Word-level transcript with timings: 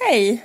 Hej! 0.00 0.44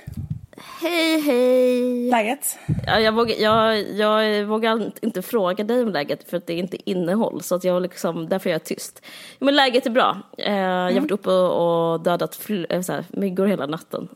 Hej, 0.80 1.20
hej! 1.20 2.10
Läget? 2.10 2.58
Ja, 2.86 3.00
jag, 3.00 3.12
vågar, 3.12 3.34
jag, 3.36 3.82
jag 3.92 4.44
vågar 4.44 4.90
inte 5.02 5.22
fråga 5.22 5.64
dig 5.64 5.82
om 5.82 5.88
läget 5.88 6.30
för 6.30 6.36
att 6.36 6.46
det 6.46 6.52
är 6.52 6.56
inte 6.58 6.90
innehåll. 6.90 7.42
Så 7.42 7.54
att 7.54 7.64
jag 7.64 7.82
liksom, 7.82 8.28
därför 8.28 8.50
är 8.50 8.54
jag 8.54 8.64
tyst. 8.64 9.02
Men 9.38 9.56
läget 9.56 9.86
är 9.86 9.90
bra. 9.90 10.16
Eh, 10.38 10.52
Jag 10.54 10.92
har 10.92 11.00
varit 11.00 11.10
uppe 11.10 11.30
och 11.30 12.00
dödat 12.00 12.40
eh, 12.68 12.80
så 12.80 12.92
här, 12.92 13.04
myggor 13.10 13.46
hela 13.46 13.66
natten. 13.66 14.08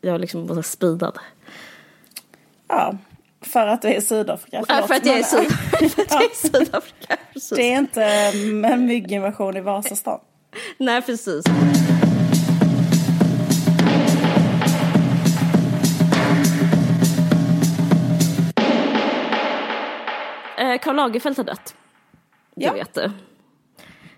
Jag 0.00 0.14
är 0.14 0.18
liksom 0.18 0.46
bara 0.46 0.62
speedad. 0.62 1.18
Ja, 2.68 2.96
för 3.42 3.66
att 3.66 3.82
du 3.82 3.88
är 3.88 3.94
i 3.96 4.00
Sydafrika. 4.00 4.56
Ja, 4.56 4.64
Förlåt, 4.68 4.86
för 4.88 4.94
att 4.94 5.06
jag 5.06 5.14
är 5.14 5.18
i 5.18 5.48
men- 5.80 5.90
Syd- 5.90 5.90
för 5.94 6.02
att 6.02 6.10
jag 6.12 6.22
är 6.24 6.34
Sydafrika. 6.34 7.16
Det 7.56 7.72
är 7.72 7.78
inte 7.78 8.04
en 8.68 8.86
mygginvasion 8.86 9.56
i 9.56 9.60
Vasastan. 9.60 10.20
Nej, 10.78 11.02
precis. 11.02 11.44
Karl 20.78 20.96
Lagerfeld 20.96 21.36
har 21.36 21.44
dött. 21.44 21.74
Du 22.54 22.64
Ja. 22.66 22.72
vet 22.72 22.94
det. 22.94 23.12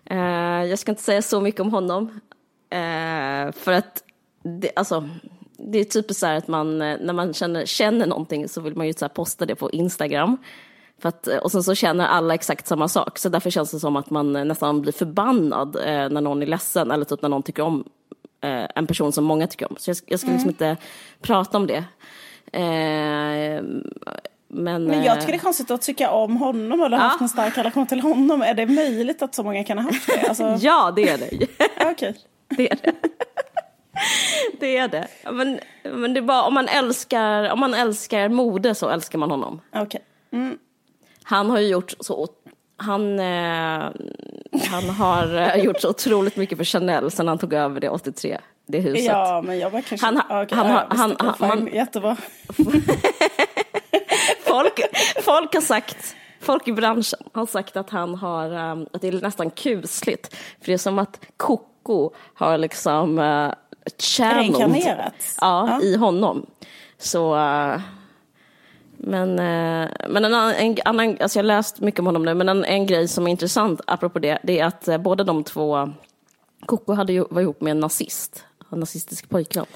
Eh, 0.05 0.65
jag 0.65 0.79
ska 0.79 0.93
inte 0.93 1.03
säga 1.03 1.23
så 1.23 1.41
mycket 1.41 1.61
om 1.61 1.71
honom. 1.73 2.21
Eh, 2.71 3.53
för 3.53 3.73
att 3.73 4.03
det, 4.43 4.71
alltså, 4.77 5.09
det 5.57 5.79
är 5.79 5.85
typiskt 5.85 6.21
så 6.21 6.27
här 6.27 6.37
att 6.37 6.49
man, 6.49 6.83
eh, 6.83 6.97
när 7.01 7.13
man 7.13 7.35
känner, 7.35 7.67
känner 7.67 8.07
någonting 8.07 8.49
så 8.49 8.61
vill 8.61 8.77
man 8.77 8.87
ju 8.87 8.93
så 8.93 9.09
posta 9.09 9.47
det 9.47 9.55
på 9.55 9.71
Instagram. 9.71 10.37
För 11.03 11.09
att, 11.09 11.29
eh, 11.29 11.37
och 11.39 11.53
sen 11.53 11.63
så 11.63 11.75
känner 11.75 12.07
alla 12.07 12.35
exakt 12.35 12.67
samma 12.67 12.89
sak, 12.89 13.19
så 13.19 13.29
därför 13.29 13.51
känns 13.51 13.71
det 13.71 13.81
som 13.81 13.97
att 13.97 14.11
man 14.11 14.37
eh, 14.37 14.45
nästan 14.45 14.83
blir 14.83 14.93
förbannad 14.93 15.77
eh, 15.77 16.09
när 16.09 16.21
någon 16.21 16.43
är 16.43 16.47
ledsen 16.47 16.91
eller 16.91 17.05
typ 17.05 17.23
när 17.23 17.29
någon 17.29 17.43
tycker 17.43 17.63
om 17.63 17.85
eh, 18.41 18.65
en 18.75 18.87
person 18.87 19.13
som 19.13 19.25
många 19.25 19.47
tycker 19.47 19.71
om. 19.71 19.77
Så 19.79 19.91
jag, 19.91 19.97
jag 20.07 20.21
ska 20.21 20.31
liksom 20.31 20.51
inte 20.51 20.77
prata 21.21 21.57
om 21.59 21.67
det. 21.67 21.85
Men, 24.49 24.85
Men 24.85 25.03
jag 25.05 25.15
eh, 25.17 25.21
tycker 25.21 25.33
det 25.33 25.39
är 25.39 25.43
konstigt 25.43 25.71
att 25.71 25.83
tycka 25.83 26.11
om 26.11 26.37
honom 26.37 26.81
eller 26.81 26.97
haft 26.97 27.21
en 27.21 27.29
stark 27.29 27.59
relation 27.59 27.87
till 27.87 28.01
honom. 28.01 28.43
Är 28.43 28.55
det 28.55 28.67
möjligt 28.67 29.23
att 29.23 29.35
så 29.35 29.43
många 29.43 29.65
kan 29.65 29.79
ha 29.79 29.85
haft 29.85 30.07
det? 30.07 30.29
Alltså, 30.29 30.57
Ja, 30.61 30.93
det 30.97 31.09
är 31.09 31.19
det. 31.19 31.47
ja, 31.59 31.67
okej. 31.91 32.15
Det 32.49 32.73
är 32.73 32.79
det. 32.83 32.93
Det 34.61 34.77
är 34.77 34.89
det. 34.89 35.07
Men, 35.33 35.61
men 35.83 36.15
det 36.15 36.21
är 36.21 36.23
bara 36.23 36.43
om 36.43 36.55
man 36.55 36.69
älskar, 36.69 37.51
om 37.53 37.61
man 37.61 37.75
älskar 37.75 38.29
mode 38.29 38.75
så 38.75 38.89
älskar 38.89 39.19
man 39.19 39.31
honom. 39.31 39.61
Okej. 39.75 40.01
Han 41.23 41.51
har 41.51 41.59
ju 41.59 41.67
gjort 41.69 41.95
så, 42.01 42.29
han, 42.77 43.19
eh, 43.19 43.85
han 44.71 44.91
har 44.99 45.35
eh, 45.37 45.65
gjort 45.65 45.81
så 45.81 45.89
otroligt 45.91 46.37
mycket 46.37 46.59
för 46.59 46.65
Chanel 46.65 47.11
sen 47.11 47.29
han 47.29 47.39
tog 47.39 47.53
över 47.53 47.81
det 47.81 47.89
83, 47.89 48.39
det 48.67 48.81
huset. 48.81 49.05
Ja, 49.05 49.43
men 49.47 49.59
jag 49.59 49.73
bara 49.73 49.83
kanske... 49.83 50.07
Han 50.07 50.21
Ja, 50.29 50.43
okej, 50.43 50.59
han 50.59 50.67
ja, 50.71 50.87
han- 50.91 51.17
han- 51.19 51.35
fine, 51.37 51.49
man- 51.49 51.67
Jättebra. 51.75 52.17
Folk, 54.45 54.81
folk 55.23 55.55
har 55.55 55.61
sagt, 55.61 56.17
folk 56.41 56.69
i 56.69 56.73
branschen 56.73 57.19
har 57.33 57.47
sagt 57.47 57.77
att 57.77 57.91
han 57.91 58.15
har, 58.15 58.71
um, 58.73 58.87
att 58.93 59.01
det 59.03 59.09
är 59.09 59.13
nästan 59.13 59.51
kusligt. 59.51 60.35
För 60.35 60.67
det 60.67 60.73
är 60.73 60.79
som 60.79 60.99
att 60.99 61.21
Coco 61.37 62.11
har 62.35 62.59
liksom 62.59 63.19
uh, 63.19 63.53
channeled 63.99 64.57
Reinkarnerats. 64.57 65.39
ja, 65.41 65.69
Ja. 65.69 65.81
i 65.83 65.97
honom. 65.97 66.47
Så, 66.99 67.35
uh, 67.35 67.81
men, 68.97 69.31
uh, 69.31 69.89
men 70.09 70.25
en 70.25 70.35
annan, 70.35 70.55
en 70.55 70.77
annan, 70.85 71.17
alltså 71.21 71.39
jag 71.39 71.45
har 71.45 71.47
läst 71.49 71.81
mycket 71.81 72.01
om 72.01 72.07
honom 72.07 72.25
nu, 72.25 72.35
men 72.35 72.49
en, 72.49 72.65
en 72.65 72.87
grej 72.87 73.09
som 73.09 73.27
är 73.27 73.31
intressant 73.31 73.81
apropå 73.87 74.19
det, 74.19 74.39
det 74.43 74.59
är 74.59 74.67
att 74.67 75.03
båda 75.03 75.25
de 75.25 75.45
två, 75.45 75.93
Coco 76.67 76.93
hade 76.93 77.13
ju, 77.13 77.25
var 77.31 77.43
ihop 77.43 77.61
med 77.61 77.71
en 77.71 77.81
nazist, 77.81 78.45
en 78.73 78.81
nazistisk 78.81 79.29
pojkvän. 79.29 79.67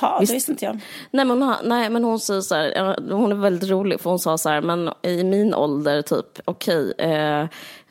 Jaha, 0.00 0.20
Visst. 0.20 0.30
det 0.30 0.34
visste 0.34 0.52
inte 0.52 0.64
jag. 0.64 0.80
Nej 1.10 1.24
men, 1.24 1.42
hon, 1.42 1.54
nej 1.64 1.90
men 1.90 2.04
hon 2.04 2.20
säger 2.20 2.40
så 2.40 2.54
här, 2.54 2.96
hon 3.12 3.32
är 3.32 3.36
väldigt 3.36 3.70
rolig 3.70 4.00
för 4.00 4.10
hon 4.10 4.18
sa 4.18 4.38
så 4.38 4.48
här, 4.48 4.60
men 4.60 4.90
i 5.02 5.24
min 5.24 5.54
ålder 5.54 6.02
typ, 6.02 6.40
okej, 6.44 6.92
eh, 6.98 7.46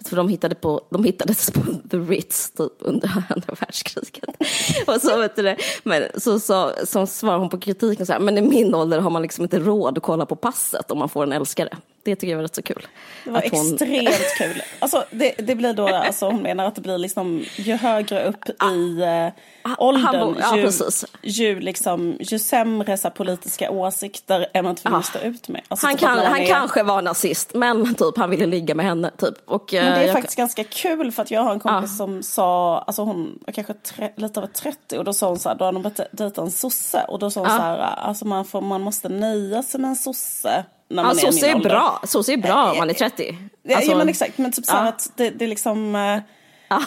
för 0.05 0.15
de, 0.15 0.29
hittade 0.29 0.55
på, 0.55 0.81
de 0.89 1.03
hittades 1.03 1.51
på 1.51 1.61
The 1.91 1.97
Ritz 1.97 2.51
typ 2.51 2.71
under 2.79 3.07
andra 3.29 3.55
världskriget. 3.59 4.29
och 4.87 5.01
så 5.01 5.17
vet 5.17 5.35
du 5.35 5.41
det, 5.41 5.57
men 5.83 6.03
så, 6.17 6.39
så, 6.39 6.71
så 6.85 7.07
svarar 7.07 7.37
hon 7.37 7.49
på 7.49 7.59
kritiken 7.59 8.05
så 8.05 8.13
här, 8.13 8.19
men 8.19 8.37
i 8.37 8.41
min 8.41 8.75
ålder 8.75 8.99
har 8.99 9.09
man 9.09 9.21
liksom 9.21 9.43
inte 9.43 9.59
råd 9.59 9.97
att 9.97 10.03
kolla 10.03 10.25
på 10.25 10.35
passet 10.35 10.91
om 10.91 10.99
man 10.99 11.09
får 11.09 11.23
en 11.23 11.31
älskare. 11.33 11.77
Det 12.05 12.15
tycker 12.15 12.31
jag 12.31 12.37
var 12.37 12.43
rätt 12.43 12.55
så 12.55 12.61
kul. 12.61 12.87
Det 13.23 13.31
var 13.31 13.43
hon- 13.51 13.73
extremt 13.73 14.37
kul. 14.37 14.61
Alltså, 14.79 15.05
det, 15.11 15.33
det 15.37 15.55
blir 15.55 15.73
då, 15.73 15.87
alltså, 15.87 16.25
hon 16.25 16.41
menar 16.41 16.65
att 16.65 16.75
det 16.75 16.81
blir 16.81 16.97
liksom, 16.97 17.43
ju 17.55 17.73
högre 17.75 18.23
upp 18.23 18.49
i 18.49 19.01
eh, 19.01 19.73
åldern, 19.77 20.03
han 20.03 20.15
bor- 20.15 20.37
ja, 20.41 20.57
ju, 20.57 20.69
ju, 21.21 21.59
liksom, 21.59 22.17
ju 22.19 22.39
sämre 22.39 22.97
så 22.97 23.09
politiska 23.09 23.71
åsikter 23.71 24.47
är 24.53 24.61
man 24.61 24.75
tvungen 24.75 24.99
att 24.99 25.05
stå 25.05 25.19
ut 25.19 25.49
med. 25.49 25.61
Alltså, 25.67 25.85
Han, 25.87 25.95
typ 25.95 26.01
kan, 26.07 26.17
han 26.19 26.39
är- 26.41 26.47
kanske 26.47 26.83
var 26.83 27.01
nazist, 27.01 27.53
men 27.53 27.95
typ 27.95 28.17
han 28.17 28.29
ville 28.29 28.45
ligga 28.45 28.75
med 28.75 28.85
henne. 28.85 29.11
Typ. 29.17 29.35
Och, 29.45 29.69
Men 29.73 29.85
det 29.85 29.91
eh, 29.91 29.97
är 29.97 30.03
jag- 30.03 30.13
faktiskt 30.13 30.37
ganska 30.37 30.63
kul 30.63 31.11
för 31.11 31.21
att 31.21 31.31
jag 31.31 31.41
har 31.43 31.51
en 31.53 31.59
kompis 31.59 31.97
som 31.97 32.23
sa, 32.23 32.77
alltså 32.87 33.01
hon 33.03 33.39
var 33.45 33.53
kanske 33.53 33.73
tre, 33.73 34.09
lite 34.15 34.39
över 34.39 34.47
30 34.53 34.97
och 34.97 35.03
då 35.03 35.13
sa 35.13 35.27
hon 35.27 35.39
så 35.39 35.49
här, 35.49 35.55
då 35.55 35.65
hade 35.65 35.75
hon 35.75 35.83
börjat 35.83 35.99
dejta 36.11 36.41
en 36.41 36.51
sosse 36.51 37.05
och 37.07 37.19
då 37.19 37.29
sa 37.31 37.39
hon 37.39 37.49
så 37.49 37.55
här, 37.55 37.77
alltså 37.79 38.25
man, 38.25 38.45
får, 38.45 38.61
man 38.61 38.81
måste 38.81 39.09
nöja 39.09 39.63
sig 39.63 39.79
med 39.81 39.89
en 39.89 39.95
sosse 39.95 40.65
när 40.93 41.03
man 41.03 41.17
Ja, 41.17 41.27
är 41.27 41.31
min 41.33 41.43
är 41.43 41.55
ålder. 41.55 41.69
bra, 41.69 42.01
sosse 42.03 42.33
är 42.33 42.37
bra 42.37 42.71
om 42.71 42.77
man 42.77 42.89
är 42.89 42.93
30. 42.93 43.37
Ja, 43.63 43.75
Alltså, 43.75 43.91
ja 43.91 43.97
men 43.97 44.09
exakt, 44.09 44.37
men 44.37 44.51
typ 44.51 44.65
så 44.65 44.73
ja. 44.75 44.87
att 44.87 45.11
det, 45.15 45.29
det 45.29 45.45
är 45.45 45.49
liksom, 45.49 45.95
eh, 45.95 46.19
Ja, 46.69 46.81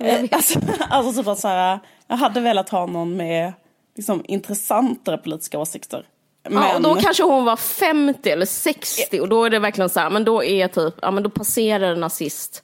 vet. 0.00 0.34
alltså, 0.34 0.60
alltså 0.90 1.20
typ 1.22 1.28
att 1.28 1.38
så 1.38 1.48
här, 1.48 1.78
jag 2.08 2.16
hade 2.16 2.40
velat 2.40 2.68
ha 2.68 2.86
någon 2.86 3.16
med 3.16 3.52
liksom 3.96 4.24
intressantare 4.28 5.18
politiska 5.18 5.58
åsikter. 5.58 6.06
Men, 6.50 6.62
Ja, 6.62 6.76
och 6.76 6.82
då 6.82 6.94
kanske 6.94 7.22
hon 7.22 7.44
var 7.44 7.56
50 7.56 8.30
eller 8.30 8.46
60 8.46 9.20
och 9.20 9.28
då 9.28 9.44
är 9.44 9.50
det 9.50 9.58
verkligen 9.58 9.90
så 9.90 10.00
här, 10.00 10.10
men 10.10 10.24
då 10.24 10.44
är 10.44 10.68
typ, 10.68 10.94
ja 11.02 11.10
men 11.10 11.22
då 11.22 11.30
passerar 11.30 11.92
en 11.92 12.00
nazist. 12.00 12.62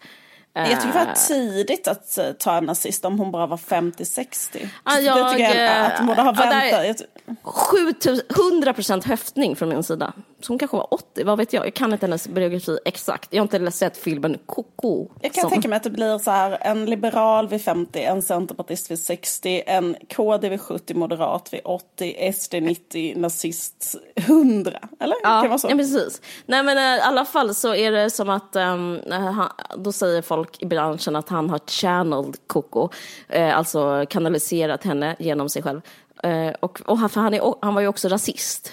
jag 0.53 0.67
tycker 0.67 0.93
det 0.93 1.01
Eh, 1.01 1.07
var 1.07 1.15
tidigt 1.15 1.89
att 1.89 2.19
eh, 2.19 2.33
ta 2.33 2.57
en 2.57 2.65
nazist 2.65 3.05
om 3.05 3.19
hon 3.19 3.31
bara 3.31 3.47
var 3.47 3.57
50-60. 3.57 4.69
Ja, 4.85 4.91
Så 4.91 4.97
det 4.97 5.03
jag, 5.03 5.31
tycker 5.33 5.55
jag 5.63 5.79
eh, 5.81 5.87
att 5.87 5.99
hon 5.99 6.07
borde 6.07 6.23
ha 6.23 6.35
ja, 6.37 6.51
väntat. 6.83 7.03
7000 7.43 8.27
100% 8.29 9.07
höftning 9.09 9.57
från 9.57 9.69
min 9.69 9.83
sida. 9.83 10.13
Hon 10.49 10.59
kanske 10.59 10.77
var 10.77 10.95
80, 10.95 11.25
vad 11.25 11.39
vet 11.39 11.53
jag. 11.53 11.67
Jag 11.67 11.75
kan 11.75 11.93
inte 11.93 12.07
hennes 12.07 12.29
biografi 12.29 12.79
exakt. 12.85 13.29
Jag 13.31 13.43
har 13.43 13.59
inte 13.59 13.71
sett 13.71 13.97
filmen 13.97 14.39
Coco. 14.47 15.09
Jag 15.21 15.33
kan 15.33 15.41
som- 15.41 15.51
tänka 15.51 15.69
mig 15.69 15.77
att 15.77 15.83
det 15.83 15.91
blir 15.91 16.19
så 16.19 16.31
här 16.31 16.59
en 16.61 16.87
liberal 16.87 17.49
vid 17.49 17.63
50, 17.63 18.03
en 18.03 18.23
centerpartist 18.23 18.91
vid 18.91 18.99
60, 18.99 19.63
en 19.67 19.97
KD 20.15 20.49
vid 20.49 20.61
70, 20.61 20.95
moderat 20.95 21.53
vid 21.53 21.61
80, 21.65 22.33
SD 22.33 22.55
90, 22.55 23.15
nazist 23.17 23.95
100. 24.17 24.79
Eller? 25.01 25.17
kan 25.23 25.43
det 25.43 25.49
vara 25.49 25.59
så? 25.59 25.69
Ja, 25.71 25.77
precis. 25.77 26.23
Nej, 26.47 26.63
men 26.63 26.79
eh, 26.79 26.99
i 26.99 27.01
alla 27.01 27.25
fall 27.25 27.55
så 27.55 27.75
är 27.75 27.93
det 27.93 28.11
som 28.11 28.29
att 28.31 28.57
um, 28.57 29.01
han, 29.11 29.49
då 29.77 29.93
säger 29.93 30.23
folk 30.23 30.63
i 30.63 30.67
branschen 30.67 31.17
att 31.17 31.29
han 31.29 31.51
har 31.51 31.59
channeled 31.67 32.37
Coco, 32.47 32.89
eh, 33.29 33.59
alltså 33.59 34.07
kanaliserat 34.09 34.85
henne 34.85 35.17
genom 35.19 35.49
sig 35.49 35.63
själv. 35.63 35.81
Eh, 36.23 36.53
och, 36.61 36.81
och 36.87 36.99
han, 36.99 37.09
för 37.11 37.21
han, 37.21 37.35
är, 37.35 37.55
han 37.63 37.75
var 37.75 37.81
ju 37.81 37.89
också 37.89 38.09
rasist, 38.09 38.73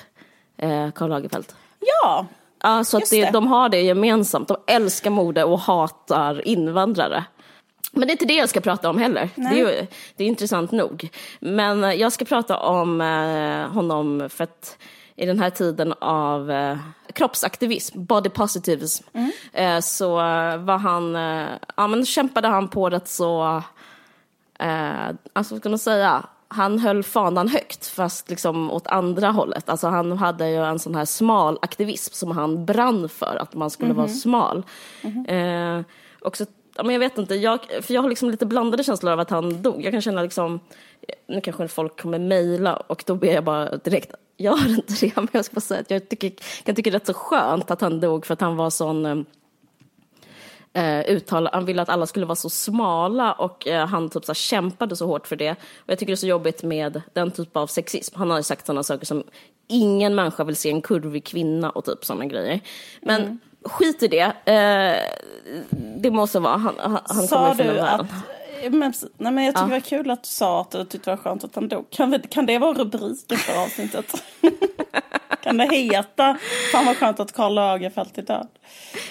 eh, 0.58 0.92
Karl 0.92 1.10
Lagerfeld. 1.10 1.46
Ja, 1.82 2.28
Ja, 2.64 2.84
så 2.84 2.98
att 2.98 3.10
det, 3.10 3.26
det. 3.26 3.32
de 3.32 3.48
har 3.48 3.70
det 3.70 3.82
gemensamt. 3.82 4.48
De 4.48 4.58
älskar 4.68 5.10
mode 5.10 5.44
och 5.44 5.60
hatar 5.60 6.48
invandrare. 6.48 7.26
Men 7.92 8.02
det 8.08 8.10
är 8.10 8.12
inte 8.12 8.26
det 8.26 8.34
jag 8.34 8.50
ska 8.50 8.62
prata 8.62 8.90
om 8.90 8.98
heller. 8.98 9.30
Det 9.36 9.42
är, 9.46 9.56
ju, 9.56 9.88
det 10.16 10.24
är 10.24 10.28
intressant 10.28 10.72
nog. 10.72 11.10
Men 11.40 11.84
eh, 11.84 11.94
jag 11.94 12.12
ska 12.12 12.26
prata 12.26 12.58
om 12.58 13.02
eh, 13.02 13.74
honom 13.74 14.30
för 14.30 14.44
att 14.44 14.78
i 15.16 15.26
den 15.26 15.40
här 15.40 15.50
tiden 15.50 15.94
av 16.00 16.52
eh, 16.52 16.78
kroppsaktivism, 17.14 18.06
body 18.06 18.30
positivism, 18.30 19.04
eh, 19.54 19.80
så 19.80 20.16
var 20.58 20.78
han, 20.78 21.16
eh, 21.16 21.48
ja 21.78 21.88
men 21.88 22.06
kämpade 22.06 22.48
han 22.48 22.68
på 22.68 22.90
rätt 22.90 23.08
så, 23.08 23.62
eh, 24.60 25.08
alltså 25.34 25.54
vad 25.54 25.62
ska 25.62 25.70
man 25.70 25.80
säga, 25.80 26.24
han 26.54 26.80
höll 26.80 27.04
fanan 27.04 27.48
högt 27.48 27.88
fast 27.88 28.30
liksom 28.30 28.72
åt 28.72 28.88
andra 28.88 29.32
hållet. 29.32 29.70
Alltså 29.70 29.88
han 29.88 30.12
hade 30.12 30.50
ju 30.50 30.66
en 30.66 30.80
sån 30.80 30.96
här 30.96 31.06
smal 31.06 31.60
aktivism 31.62 32.14
som 32.14 32.32
han 32.32 32.66
brann 32.66 33.10
för, 33.10 33.38
att 33.42 33.54
man 33.54 33.70
skulle 33.70 33.94
vara 33.94 34.08
smal. 34.08 34.64
Eh, 35.28 35.82
och 36.22 36.38
så, 36.38 36.46
ja, 36.76 36.84
men 36.84 36.94
jag 36.94 37.00
vet 37.00 37.18
inte, 37.18 37.36
jag, 37.36 37.60
för 37.82 37.94
jag 37.94 38.02
har 38.02 38.10
liksom 38.10 38.30
lite 38.30 38.46
blandade 38.46 38.84
känslor 38.84 39.14
av 39.14 39.20
att 39.20 39.30
han 39.30 39.62
dog. 39.62 39.86
Jag 39.86 39.92
kan 39.92 40.02
känna 40.02 40.22
liksom, 40.22 40.60
nu 41.28 41.42
kanske 41.42 41.68
folk 41.68 42.02
kommer 42.02 42.20
mejla 42.20 42.76
och 42.76 43.04
då 43.06 43.16
ber 43.16 43.34
jag 43.34 43.44
bara 43.44 43.78
direkt, 43.78 44.12
gör 44.38 44.70
inte 44.70 44.94
det, 45.02 45.16
men 45.16 45.28
jag 45.32 45.46
ska 45.46 45.54
bara 45.54 45.62
säga 45.62 45.82
att 45.82 45.92
jag 45.92 46.10
tycker, 46.10 46.32
kan 46.64 46.76
tycka 46.76 46.90
det 46.90 46.96
är 46.96 47.00
rätt 47.00 47.08
så 47.08 47.14
skönt 47.14 47.72
att 47.72 47.82
han 47.82 48.00
dog 48.00 48.26
för 48.26 48.34
att 48.34 48.42
han 48.42 48.56
var 48.56 48.70
sån 48.70 49.26
eh, 50.74 51.00
eh, 51.00 51.06
uttal, 51.06 51.50
han 51.54 51.66
ville 51.66 51.82
att 51.82 51.90
alla 51.90 52.06
skulle 52.06 52.26
vara 52.26 52.36
så 52.36 52.50
smala 52.50 53.34
och 53.34 53.68
eh, 53.68 53.88
han 53.88 54.10
typ 54.10 54.26
så 54.26 54.30
här, 54.30 54.36
kämpade 54.36 54.96
så 54.96 55.06
hårt 55.06 55.28
för 55.28 55.36
det. 55.36 55.52
Och 55.52 55.90
jag 55.90 56.00
tycker 56.00 56.12
det 56.12 56.16
är 56.16 56.16
så 56.16 56.28
jobbigt 56.28 56.64
med 56.64 57.02
den 57.14 57.32
typ 57.32 57.58
av 57.58 57.68
sexism. 57.68 58.20
Han 58.20 58.30
har 58.30 58.38
ju 58.38 58.44
sagt 58.44 58.66
sådana 58.66 58.84
saker 58.84 59.06
som 59.06 59.24
ingen 59.68 60.16
människa 60.16 60.44
vill 60.44 60.56
se 60.56 60.70
en 60.70 60.82
kurvig 60.82 61.26
kvinna 61.26 61.70
och 61.70 61.86
typ 61.86 62.06
sådana 62.06 62.26
grejer. 62.26 62.60
Men 63.02 63.40
skit 63.64 64.04
i 64.04 64.08
det. 64.08 64.34
Eh, 64.46 64.98
det 65.98 66.12
måste 66.12 66.40
vara, 66.40 66.58
han, 66.58 67.00
han, 67.04 67.28
sa 67.28 67.38
kommer 67.38 67.54
från 67.56 67.68
du 67.68 67.80
att. 67.80 68.06
Men, 68.70 68.94
nej, 69.18 69.32
men 69.32 69.44
jag 69.44 69.56
tycker 69.56 69.62
ja. 69.62 69.68
det 69.68 69.74
var 69.74 69.80
kul 69.80 70.12
att 70.12 70.24
du 70.24 70.30
sa 70.30 70.62
att 70.62 70.72
du 70.72 70.86
tyckte 70.86 71.10
det 71.10 71.16
var 71.16 71.24
skönt 71.24 71.44
att 71.44 71.56
han 71.56 71.68
dog. 71.68 71.90
Kan, 71.90 72.12
vi, 72.12 72.20
kan 72.20 72.46
det 72.46 72.58
vara 72.58 72.74
rubriken 72.74 73.38
för 73.38 73.64
avsnittet? 73.64 74.24
kan 75.44 75.58
det 75.58 75.76
heta 75.76 76.38
Fan 76.72 76.86
vad 76.86 76.98
skönt 76.98 77.20
att 77.20 77.32
Karl 77.32 77.54
Lagerfeld 77.54 78.10
är 78.16 78.22
död? 78.22 78.48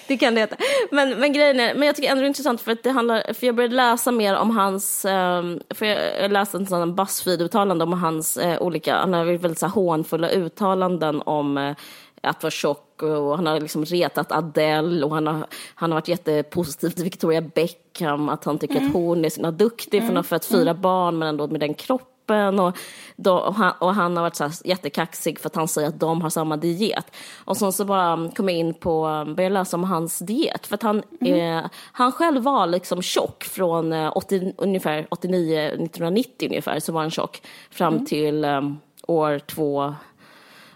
Det 0.06 0.16
kan 0.16 0.34
det 0.34 0.40
heta. 0.40 0.56
Men, 0.90 1.10
men 1.20 1.32
grejen 1.32 1.60
är, 1.60 1.74
men 1.74 1.86
jag 1.86 1.96
tycker 1.96 2.10
ändå 2.10 2.20
det 2.20 2.26
är 2.26 2.28
intressant 2.28 2.60
för 2.60 2.72
att 2.72 2.82
det 2.82 2.90
handlar, 2.90 3.32
för 3.32 3.46
jag 3.46 3.54
började 3.54 3.76
läsa 3.76 4.12
mer 4.12 4.36
om 4.36 4.50
hans, 4.50 5.04
um, 5.04 5.60
för 5.70 5.86
jag, 5.86 6.32
läste 6.32 6.56
en 6.56 6.66
sån 6.66 6.96
Buzzfeed-uttalande 6.96 7.82
om 7.82 7.92
hans 7.92 8.36
uh, 8.36 8.62
olika, 8.62 8.96
han 8.96 9.12
har 9.12 9.24
väldigt 9.24 9.58
så 9.58 9.66
här, 9.66 9.72
hånfulla 9.72 10.28
uttalanden 10.28 11.22
om 11.22 11.58
uh, 11.58 11.74
att 12.22 12.42
vara 12.42 12.50
tjock 12.50 12.89
och 13.02 13.36
han 13.36 13.46
har 13.46 13.60
liksom 13.60 13.84
retat 13.84 14.32
Adele 14.32 15.04
och 15.04 15.14
han 15.14 15.26
har, 15.26 15.46
han 15.74 15.90
har 15.90 15.96
varit 15.96 16.08
jättepositiv 16.08 16.90
till 16.90 17.04
Victoria 17.04 17.40
Beckham, 17.40 18.28
att 18.28 18.44
han 18.44 18.58
tycker 18.58 18.76
mm. 18.76 18.86
att 18.86 18.94
hon 18.94 19.24
är 19.24 19.30
så 19.30 19.50
duktig 19.50 19.98
mm. 19.98 20.08
för 20.08 20.18
att 20.18 20.24
ha 20.24 20.28
fött 20.28 20.44
fyra 20.44 20.70
mm. 20.70 20.82
barn 20.82 21.18
men 21.18 21.28
ändå 21.28 21.48
med 21.48 21.60
den 21.60 21.74
kroppen 21.74 22.60
och, 22.60 22.76
då, 23.16 23.38
och, 23.38 23.54
han, 23.54 23.72
och 23.78 23.94
han 23.94 24.16
har 24.16 24.24
varit 24.24 24.36
så 24.36 24.50
jättekaxig 24.64 25.38
för 25.38 25.46
att 25.46 25.56
han 25.56 25.68
säger 25.68 25.88
att 25.88 26.00
de 26.00 26.22
har 26.22 26.30
samma 26.30 26.56
diet. 26.56 27.16
Och 27.44 27.56
sen 27.56 27.72
så 27.72 27.84
bara 27.84 28.30
kom 28.36 28.48
jag 28.48 28.58
in 28.58 28.74
på, 28.74 29.02
började 29.36 29.54
läsa 29.54 29.76
om 29.76 29.84
hans 29.84 30.18
diet 30.18 30.66
för 30.66 30.74
att 30.74 30.82
han, 30.82 31.02
mm. 31.20 31.58
eh, 31.58 31.70
han 31.92 32.12
själv 32.12 32.42
var 32.42 32.66
liksom 32.66 33.02
tjock 33.02 33.44
från 33.44 33.92
80, 33.92 34.54
ungefär 34.56 35.06
89, 35.10 35.60
1990 35.60 36.48
ungefär 36.48 36.80
så 36.80 36.92
var 36.92 37.00
han 37.00 37.10
tjock 37.10 37.42
fram 37.70 37.94
mm. 37.94 38.06
till 38.06 38.44
um, 38.44 38.78
år 39.06 39.38
två 39.38 39.94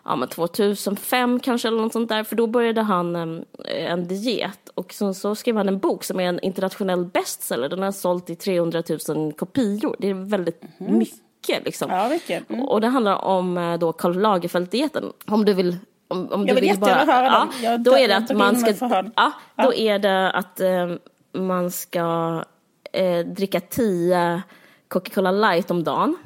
ja, 0.04 0.16
men 0.16 0.28
2005 0.28 1.40
kanske 1.40 1.68
eller 1.68 1.82
något 1.82 1.92
sånt 1.92 2.08
där, 2.08 2.24
för 2.24 2.36
då 2.36 2.46
började 2.46 2.82
han 2.82 3.16
en, 3.16 3.44
en 3.68 4.08
diet 4.08 4.68
och 4.74 4.92
så, 4.92 5.14
så 5.14 5.34
skrev 5.34 5.56
han 5.56 5.68
en 5.68 5.78
bok 5.78 6.04
som 6.04 6.20
är 6.20 6.24
en 6.24 6.40
internationell 6.40 7.04
bestseller. 7.04 7.68
Den 7.68 7.82
har 7.82 7.92
sålt 7.92 8.30
i 8.30 8.36
300 8.36 8.82
000 9.08 9.32
kopior. 9.32 9.96
Det 9.98 10.10
är 10.10 10.14
väldigt 10.14 10.62
mm. 10.78 10.98
mycket 10.98 11.64
liksom. 11.64 11.90
Ja, 11.90 12.08
mycket. 12.08 12.50
Mm. 12.50 12.62
Och 12.62 12.80
det 12.80 12.86
handlar 12.86 13.24
om 13.24 13.58
eh, 13.58 13.78
då 13.78 13.92
Karl 13.92 14.20
Lagerfeld-dieten. 14.20 15.12
Om 15.26 15.44
du 15.44 15.54
vill 15.54 15.76
om, 16.08 16.32
om 16.32 16.46
jag 16.46 16.54
vill, 16.54 16.70
vill 16.70 16.80
bara, 16.80 16.94
höra 16.94 17.48
ja, 17.62 17.70
den. 17.70 17.82
då 17.82 17.98
är 17.98 18.08
det 18.08 18.16
att 18.16 18.36
man 18.36 18.56
ska, 18.56 19.02
ja, 19.16 19.32
då 19.56 19.74
är 19.74 19.98
det 19.98 20.30
att 20.30 20.60
eh, 20.60 20.94
man 21.32 21.70
ska 21.70 22.44
eh, 22.92 23.26
dricka 23.26 23.60
10 23.60 24.42
Coca-Cola 24.88 25.30
light 25.30 25.70
om 25.70 25.84
dagen. 25.84 26.16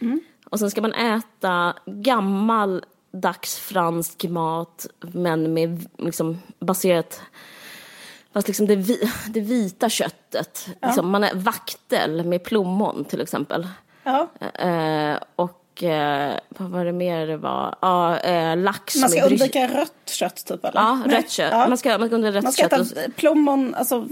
Mm. 0.00 0.20
Och 0.50 0.58
sen 0.58 0.70
ska 0.70 0.80
man 0.80 0.92
äta 0.92 1.74
gammal 1.86 2.84
dags 3.12 3.58
fransk 3.58 4.24
mat 4.24 4.86
men 5.00 5.54
med 5.54 5.86
liksom 5.98 6.38
baserat 6.58 7.20
Fast 8.32 8.48
liksom 8.48 8.66
det, 8.66 8.76
vi, 8.76 9.10
det 9.28 9.40
vita 9.40 9.88
köttet, 9.88 10.68
ja. 10.80 10.86
liksom 10.86 11.10
man 11.10 11.24
är 11.24 11.34
vaktel 11.34 12.24
med 12.24 12.44
plommon 12.44 13.04
till 13.04 13.20
exempel. 13.20 13.68
Ja. 14.04 14.28
Eh, 14.40 15.16
och 15.36 15.82
eh, 15.82 16.34
vad 16.48 16.70
var 16.70 16.84
det 16.84 16.92
mer 16.92 17.26
det 17.26 17.36
var? 17.36 17.74
Ja, 17.80 18.18
eh, 18.18 18.56
lax. 18.56 18.96
Man 18.96 19.10
ska 19.10 19.22
undvika 19.22 19.68
rött 19.68 19.92
kött 20.06 20.46
typ 20.46 20.64
eller? 20.64 20.80
Ja, 20.80 20.98
rött 21.06 21.30
kött. 21.30 21.52
Ja. 21.52 21.68
Man, 21.68 21.78
ska, 21.78 21.98
man 21.98 22.08
ska 22.08 22.14
undvika 22.14 22.36
rött 22.36 22.44
man 22.44 22.52
ska 22.52 22.68
kött. 22.68 22.92
Äta 22.92 23.10
plommon, 23.16 23.74
alltså. 23.74 24.08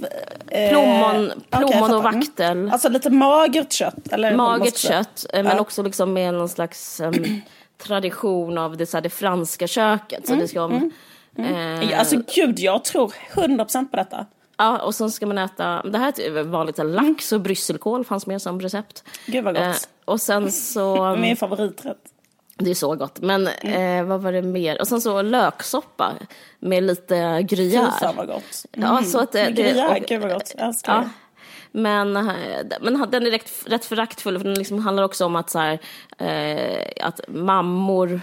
Eh, 0.48 0.70
plommon, 0.70 1.32
plommon 1.50 1.82
okay, 1.82 1.94
och 1.94 2.02
vaktel. 2.02 2.70
Alltså 2.72 2.88
lite 2.88 3.10
magert 3.10 3.72
kött? 3.72 4.12
Eller 4.12 4.36
magert 4.36 4.76
kött, 4.76 5.26
eh, 5.32 5.42
men 5.42 5.58
också 5.58 5.82
liksom 5.82 6.12
med 6.12 6.34
någon 6.34 6.48
slags 6.48 7.00
um, 7.00 7.42
tradition 7.82 8.58
av 8.58 8.76
det, 8.76 8.86
så 8.86 8.96
här, 8.96 9.02
det 9.02 9.10
franska 9.10 9.66
köket. 9.66 10.26
Så 10.26 10.32
mm, 10.32 10.42
det 10.42 10.48
ska, 10.48 10.64
mm, 10.64 10.90
mm. 11.36 11.90
Eh, 11.90 11.98
alltså 11.98 12.22
gud, 12.34 12.58
jag 12.58 12.84
tror 12.84 13.14
100% 13.34 13.90
på 13.90 13.96
detta. 13.96 14.26
Ja, 14.56 14.78
och 14.78 14.94
sen 14.94 15.10
ska 15.10 15.26
man 15.26 15.38
äta, 15.38 15.82
det 15.82 15.98
här 15.98 16.20
är 16.20 16.42
vanligt, 16.42 16.78
lax 16.78 17.32
och 17.32 17.40
brysselkål 17.40 18.04
fanns 18.04 18.26
med 18.26 18.42
som 18.42 18.60
recept. 18.60 19.04
Gud 19.26 19.44
vad 19.44 19.54
gott. 19.54 19.64
Eh, 19.64 19.74
och 20.04 20.20
sen 20.20 20.52
så... 20.52 21.16
Min 21.20 21.36
favoriträtt. 21.36 21.98
Det 22.56 22.70
är 22.70 22.74
så 22.74 22.96
gott. 22.96 23.20
Men 23.20 23.46
mm. 23.46 24.00
eh, 24.00 24.08
vad 24.08 24.20
var 24.20 24.32
det 24.32 24.42
mer? 24.42 24.80
Och 24.80 24.88
sen 24.88 25.00
så 25.00 25.22
löksoppa 25.22 26.12
med 26.58 26.82
lite 26.82 27.14
gruyère. 27.40 27.92
Fy 27.92 28.04
fan 28.04 28.16
vad 28.16 28.26
gott. 28.26 28.64
Mm. 28.72 28.88
Ja, 28.88 29.02
så 29.02 29.20
att, 29.20 29.32
det, 29.32 29.50
gruyère, 29.50 30.04
gud 30.08 30.20
vad 30.20 30.32
gott. 30.32 30.54
Jag 30.56 30.66
älskar 30.66 30.94
ja. 30.94 31.00
det. 31.00 31.10
Men, 31.72 32.16
eh, 32.16 32.24
men 32.80 33.10
den 33.10 33.26
är 33.26 33.30
rätt, 33.30 33.50
rätt 33.66 33.84
föraktfull, 33.84 34.38
för 34.38 34.44
den 34.44 34.58
liksom 34.58 34.78
handlar 34.78 35.02
också 35.02 35.24
om 35.24 35.36
att, 35.36 35.50
så 35.50 35.58
här, 35.58 35.78
eh, 36.18 37.06
att 37.06 37.20
mammor 37.28 38.20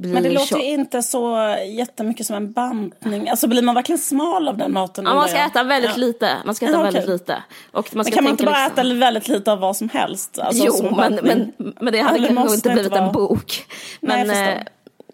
blir 0.00 0.12
Men 0.12 0.22
det 0.22 0.30
låter 0.30 0.58
ju 0.58 0.64
inte 0.64 1.02
så 1.02 1.56
jättemycket 1.66 2.26
som 2.26 2.36
en 2.36 2.52
bantning. 2.52 3.28
Alltså 3.28 3.46
blir 3.46 3.62
man 3.62 3.74
verkligen 3.74 3.98
smal 3.98 4.48
av 4.48 4.56
den 4.56 4.72
maten? 4.72 5.04
Ja, 5.04 5.14
man 5.14 5.28
ska 5.28 5.38
äta 5.38 5.62
väldigt 5.62 5.90
ja. 5.90 5.96
lite. 5.96 6.36
Man 6.44 6.54
ska 6.54 6.66
äta 6.66 6.74
ja, 6.74 6.82
väldigt 6.82 7.08
lite. 7.08 7.42
Och 7.72 7.96
man 7.96 8.04
ska 8.04 8.10
men 8.10 8.12
kan 8.12 8.24
man 8.24 8.30
inte 8.30 8.44
bara 8.44 8.64
liksom... 8.64 8.86
äta 8.86 8.94
väldigt 8.94 9.28
lite 9.28 9.52
av 9.52 9.58
vad 9.58 9.76
som 9.76 9.88
helst? 9.88 10.38
Alltså, 10.38 10.64
jo, 10.66 10.96
men, 10.96 11.14
men, 11.22 11.52
men, 11.80 11.92
det 11.92 12.00
hade 12.00 12.18
ja, 12.18 12.34
kanske 12.34 12.54
inte 12.54 12.70
blivit 12.70 12.90
vara... 12.90 13.06
en 13.06 13.12
bok. 13.12 13.66
Men, 14.00 14.26
Nej, 14.26 14.66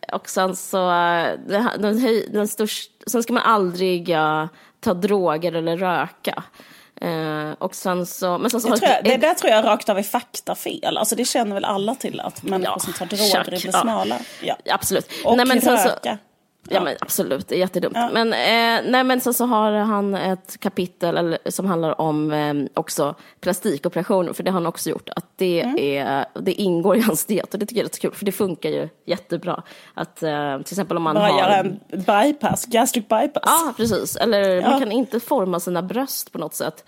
eh, 0.09 0.15
och 0.15 0.29
sen 0.29 0.57
så, 0.57 0.91
eh, 0.91 1.31
den, 1.49 2.03
den 2.33 2.49
största, 2.49 2.93
sen 3.07 3.23
ska 3.23 3.33
man 3.33 3.43
aldrig 3.43 4.09
ja, 4.09 4.49
ta 4.81 4.95
droger 4.95 5.53
eller 5.53 5.77
röka. 5.77 6.43
Eh, 7.01 7.53
och 7.59 7.75
sen 7.75 8.07
så, 8.07 8.39
men 8.39 8.51
sen 8.51 8.61
så 8.61 8.69
det, 8.69 8.77
tror 8.77 8.91
jag, 8.91 9.05
det 9.05 9.17
där 9.17 9.35
tror 9.35 9.53
jag 9.53 9.65
rakt 9.65 9.89
av 9.89 9.99
är 9.99 10.03
faktafel. 10.03 10.97
Alltså 10.97 11.17
det 11.17 11.25
känner 11.25 11.55
väl 11.55 11.65
alla 11.65 11.95
till 11.95 12.21
att 12.21 12.43
människor 12.43 12.75
ja, 12.75 12.79
som 12.79 12.93
tar 12.93 13.07
droger 13.07 13.45
blir 13.45 13.73
smala. 13.73 14.19
Ja. 14.43 14.57
Absolut. 14.71 15.11
Och 15.25 15.37
nej, 15.37 15.47
men 15.47 15.61
röka. 15.61 16.19
Ja, 16.71 16.81
men 16.81 16.97
absolut, 17.01 17.49
det 17.49 17.55
är 17.55 17.59
jättedumt. 17.59 17.97
Ja. 17.97 18.11
Men, 18.13 18.33
eh, 18.33 18.91
nej, 18.91 19.05
men 19.05 19.21
sen 19.21 19.35
så 19.35 19.47
har 19.47 19.73
han 19.73 20.15
ett 20.15 20.61
kapitel 20.61 21.17
eller, 21.17 21.39
som 21.51 21.67
handlar 21.67 22.01
om 22.01 22.33
eh, 22.33 22.55
också 22.75 23.15
plastikoperationer, 23.41 24.33
för 24.33 24.43
det 24.43 24.51
har 24.51 24.61
han 24.61 24.67
också 24.67 24.91
gjort. 24.91 25.09
Att 25.17 25.27
det, 25.37 25.63
mm. 25.63 25.79
är, 25.79 26.27
det 26.35 26.53
ingår 26.53 26.97
i 26.97 27.01
hans 27.01 27.25
diet 27.25 27.55
och 27.55 27.61
det 27.61 27.67
tycker 27.67 27.81
jag 27.81 27.85
är 27.85 27.89
rätt 27.89 28.01
kul, 28.01 28.15
för 28.15 28.25
det 28.25 28.33
funkar 28.33 28.71
ju 28.71 28.89
jättebra. 29.05 29.63
Att 29.95 30.23
eh, 30.23 30.57
till 30.57 30.75
exempel 30.75 30.97
om 30.97 31.03
man 31.03 31.15
Bara 31.15 31.33
har... 31.33 31.39
göra 31.39 31.57
en 31.57 31.81
bypass, 31.91 32.67
gastric 32.67 33.09
bypass. 33.09 33.43
Ja, 33.45 33.75
precis. 33.77 34.17
Eller 34.17 34.41
ja. 34.41 34.71
man 34.71 34.81
kan 34.81 34.93
inte 34.93 35.21
forma 35.21 35.61
sina 35.61 35.83
bröst 35.83 36.33
på 36.33 36.39
något 36.39 36.55
sätt. 36.55 36.85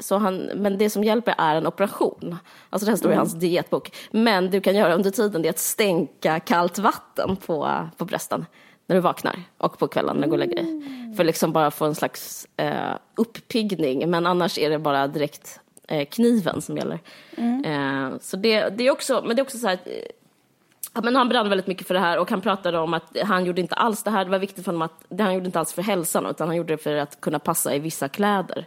Så 0.00 0.18
han, 0.18 0.36
men 0.36 0.78
det 0.78 0.90
som 0.90 1.04
hjälper 1.04 1.34
är 1.38 1.56
en 1.56 1.66
operation. 1.66 2.36
Alltså 2.70 2.86
det 2.86 2.92
här 2.92 2.96
står 2.96 3.10
i 3.10 3.14
mm. 3.14 3.18
hans 3.18 3.34
dietbok. 3.34 3.96
Men 4.10 4.50
du 4.50 4.60
kan 4.60 4.76
göra 4.76 4.94
under 4.94 5.10
tiden 5.10 5.42
det 5.42 5.48
är 5.48 5.50
att 5.50 5.58
stänka 5.58 6.40
kallt 6.40 6.78
vatten 6.78 7.36
på, 7.36 7.88
på 7.96 8.04
brösten 8.04 8.46
när 8.86 8.96
du 8.96 9.00
vaknar 9.00 9.42
och 9.58 9.78
på 9.78 9.88
kvällen 9.88 10.16
när 10.16 10.22
du 10.22 10.28
går 10.28 10.34
och 10.34 10.38
lägger 10.38 10.54
dig. 10.54 10.64
Mm. 10.64 11.14
För 11.16 11.24
liksom 11.24 11.52
bara 11.52 11.70
få 11.70 11.84
en 11.84 11.94
slags 11.94 12.46
eh, 12.56 12.94
uppiggning. 13.16 14.10
Men 14.10 14.26
annars 14.26 14.58
är 14.58 14.70
det 14.70 14.78
bara 14.78 15.08
direkt 15.08 15.60
eh, 15.88 16.04
kniven 16.04 16.62
som 16.62 16.76
gäller. 16.76 16.98
Mm. 17.36 17.64
Eh, 17.64 18.18
så 18.20 18.36
det, 18.36 18.68
det 18.68 18.86
är 18.86 18.90
också, 18.90 19.22
men 19.26 19.36
det 19.36 19.40
är 19.40 19.44
också 19.44 19.58
så 19.58 19.68
här 19.68 19.78
eh, 19.84 21.02
men 21.02 21.16
han 21.16 21.28
brann 21.28 21.48
väldigt 21.48 21.66
mycket 21.66 21.86
för 21.86 21.94
det 21.94 22.00
här 22.00 22.18
och 22.18 22.30
han 22.30 22.40
pratade 22.40 22.78
om 22.78 22.94
att 22.94 23.16
han 23.22 23.44
gjorde 23.44 23.60
inte 23.60 23.74
alls 23.74 24.02
det 24.02 24.10
här, 24.10 24.24
det 24.24 24.30
var 24.30 24.38
viktigt 24.38 24.64
för 24.64 24.72
honom 24.72 24.82
att, 24.82 25.04
det 25.08 25.22
han 25.22 25.34
gjorde 25.34 25.46
inte 25.46 25.58
alls 25.58 25.72
för 25.72 25.82
hälsan 25.82 26.26
utan 26.26 26.48
han 26.48 26.56
gjorde 26.56 26.72
det 26.72 26.82
för 26.82 26.96
att 26.96 27.20
kunna 27.20 27.38
passa 27.38 27.74
i 27.74 27.78
vissa 27.78 28.08
kläder. 28.08 28.66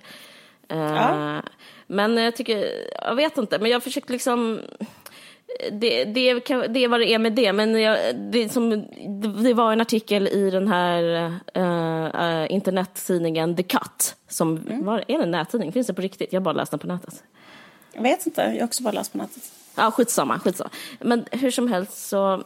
Ja. 0.68 1.36
Eh, 1.38 1.42
men 1.88 2.18
jag 2.18 2.36
tycker, 2.36 2.68
jag 3.02 3.16
vet 3.16 3.38
inte, 3.38 3.60
men 3.60 3.72
jag 3.72 3.84
försökte 3.84 4.14
liksom 4.14 4.60
det, 5.72 6.06
det, 6.06 6.34
det 6.68 6.84
är 6.84 6.88
vad 6.88 7.00
det 7.00 7.14
är 7.14 7.20
med 7.20 7.34
det, 7.34 7.54
men 7.54 7.82
jag, 7.82 8.16
det, 8.16 8.50
som, 8.50 8.86
det 9.44 9.54
var 9.54 9.74
en 9.74 9.82
artikel 9.82 10.28
i 10.28 10.50
den 10.50 10.68
här 10.68 11.26
uh, 11.58 12.54
internettidningen 12.54 13.56
The 13.56 13.64
Cut. 13.64 14.16
Som 14.28 14.58
mm. 14.58 14.86
var, 14.86 15.04
är 15.08 15.18
det 15.18 15.24
en 15.24 15.32
nättidning? 15.32 15.72
Finns 15.72 15.88
det 15.88 15.94
på 15.94 16.02
riktigt? 16.02 16.34
Jag 16.34 16.40
har 16.40 16.44
bara 16.44 16.54
läst 16.54 16.72
den 16.72 16.80
på 16.80 16.88
nätet. 16.88 17.24
Jag 17.94 18.04
vet 18.04 18.26
inte, 18.26 18.42
jag 18.42 18.60
har 18.60 18.64
också 18.64 18.84
bara 18.84 18.92
läst 18.92 19.12
på 19.12 19.18
nätet. 19.18 19.44
Ja, 19.76 19.92
skitsamma, 19.92 20.40
skitsamma. 20.40 20.70
Men 21.00 21.26
hur 21.32 21.52
som 21.52 21.68
helst 21.68 22.08
så 22.08 22.44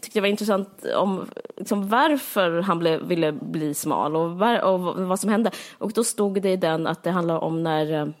tyckte 0.00 0.18
jag 0.18 0.22
var 0.22 0.28
intressant 0.28 0.84
om 0.96 1.26
liksom, 1.56 1.88
varför 1.88 2.60
han 2.60 2.78
blev, 2.78 3.02
ville 3.02 3.32
bli 3.32 3.74
smal 3.74 4.16
och, 4.16 4.30
var, 4.30 4.60
och 4.60 4.80
vad 4.80 5.20
som 5.20 5.30
hände. 5.30 5.50
Och 5.78 5.92
då 5.92 6.04
stod 6.04 6.42
det 6.42 6.50
i 6.50 6.56
den 6.56 6.86
att 6.86 7.02
det 7.02 7.10
handlar 7.10 7.38
om 7.38 7.62
när 7.62 8.14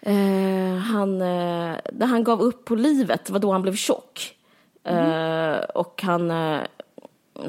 eh, 0.00 0.76
han, 0.76 1.22
eh, 1.22 1.76
när 1.92 2.06
han 2.06 2.24
gav 2.24 2.40
upp 2.40 2.64
på 2.64 2.74
livet, 2.74 3.24
det 3.24 3.32
var 3.32 3.40
då 3.40 3.52
han 3.52 3.62
blev 3.62 3.74
tjock. 3.74 4.36
Mm. 4.84 5.10
Eh, 5.10 5.60
och 5.60 6.02
han, 6.02 6.30
eh, 6.30 6.60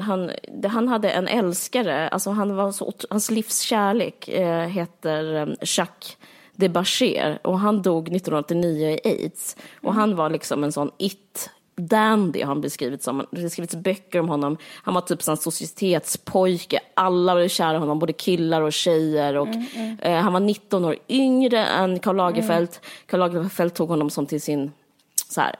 han, 0.00 0.30
han 0.68 0.88
hade 0.88 1.10
en 1.10 1.28
älskare, 1.28 2.08
alltså 2.08 2.30
han 2.30 2.56
var 2.56 2.72
så, 2.72 2.92
hans 3.10 3.30
livs 3.30 3.60
kärlek 3.60 4.28
eh, 4.28 4.66
heter 4.66 5.34
eh, 5.34 5.46
Jacques 5.60 6.16
de 6.56 6.68
Bacher 6.68 7.38
och 7.44 7.58
han 7.58 7.82
dog 7.82 8.08
1989 8.08 8.88
i 8.88 9.00
aids. 9.08 9.56
Och 9.80 9.94
han 9.94 10.16
var 10.16 10.30
liksom 10.30 10.64
en 10.64 10.72
sån 10.72 10.90
it 10.98 11.50
dandy 11.76 12.40
har 12.40 12.46
han 12.46 12.60
beskrivits 12.60 13.04
som. 13.04 13.26
Det 13.30 13.42
har 13.42 13.48
skrivits 13.48 13.74
böcker 13.74 14.20
om 14.20 14.28
honom. 14.28 14.56
Han 14.82 14.94
var 14.94 15.00
typ 15.00 15.28
en 15.28 15.36
societetspojke. 15.36 16.80
Alla 16.94 17.34
var 17.34 17.48
kära 17.48 17.76
i 17.76 17.78
honom, 17.78 17.98
både 17.98 18.12
killar 18.12 18.62
och 18.62 18.72
tjejer. 18.72 19.36
Och, 19.36 19.48
mm, 19.48 19.66
mm. 19.74 19.98
Eh, 19.98 20.20
han 20.20 20.32
var 20.32 20.40
19 20.40 20.84
år 20.84 20.96
yngre 21.08 21.66
än 21.66 21.98
Karl 21.98 22.16
Lagerfeld. 22.16 22.68
Mm. 22.68 23.06
Karl 23.06 23.20
Lagerfeld 23.20 23.74
tog 23.74 23.88
honom 23.88 24.10
som 24.10 24.26
till 24.26 24.42
sin 24.42 24.72
så 25.28 25.40
här, 25.40 25.56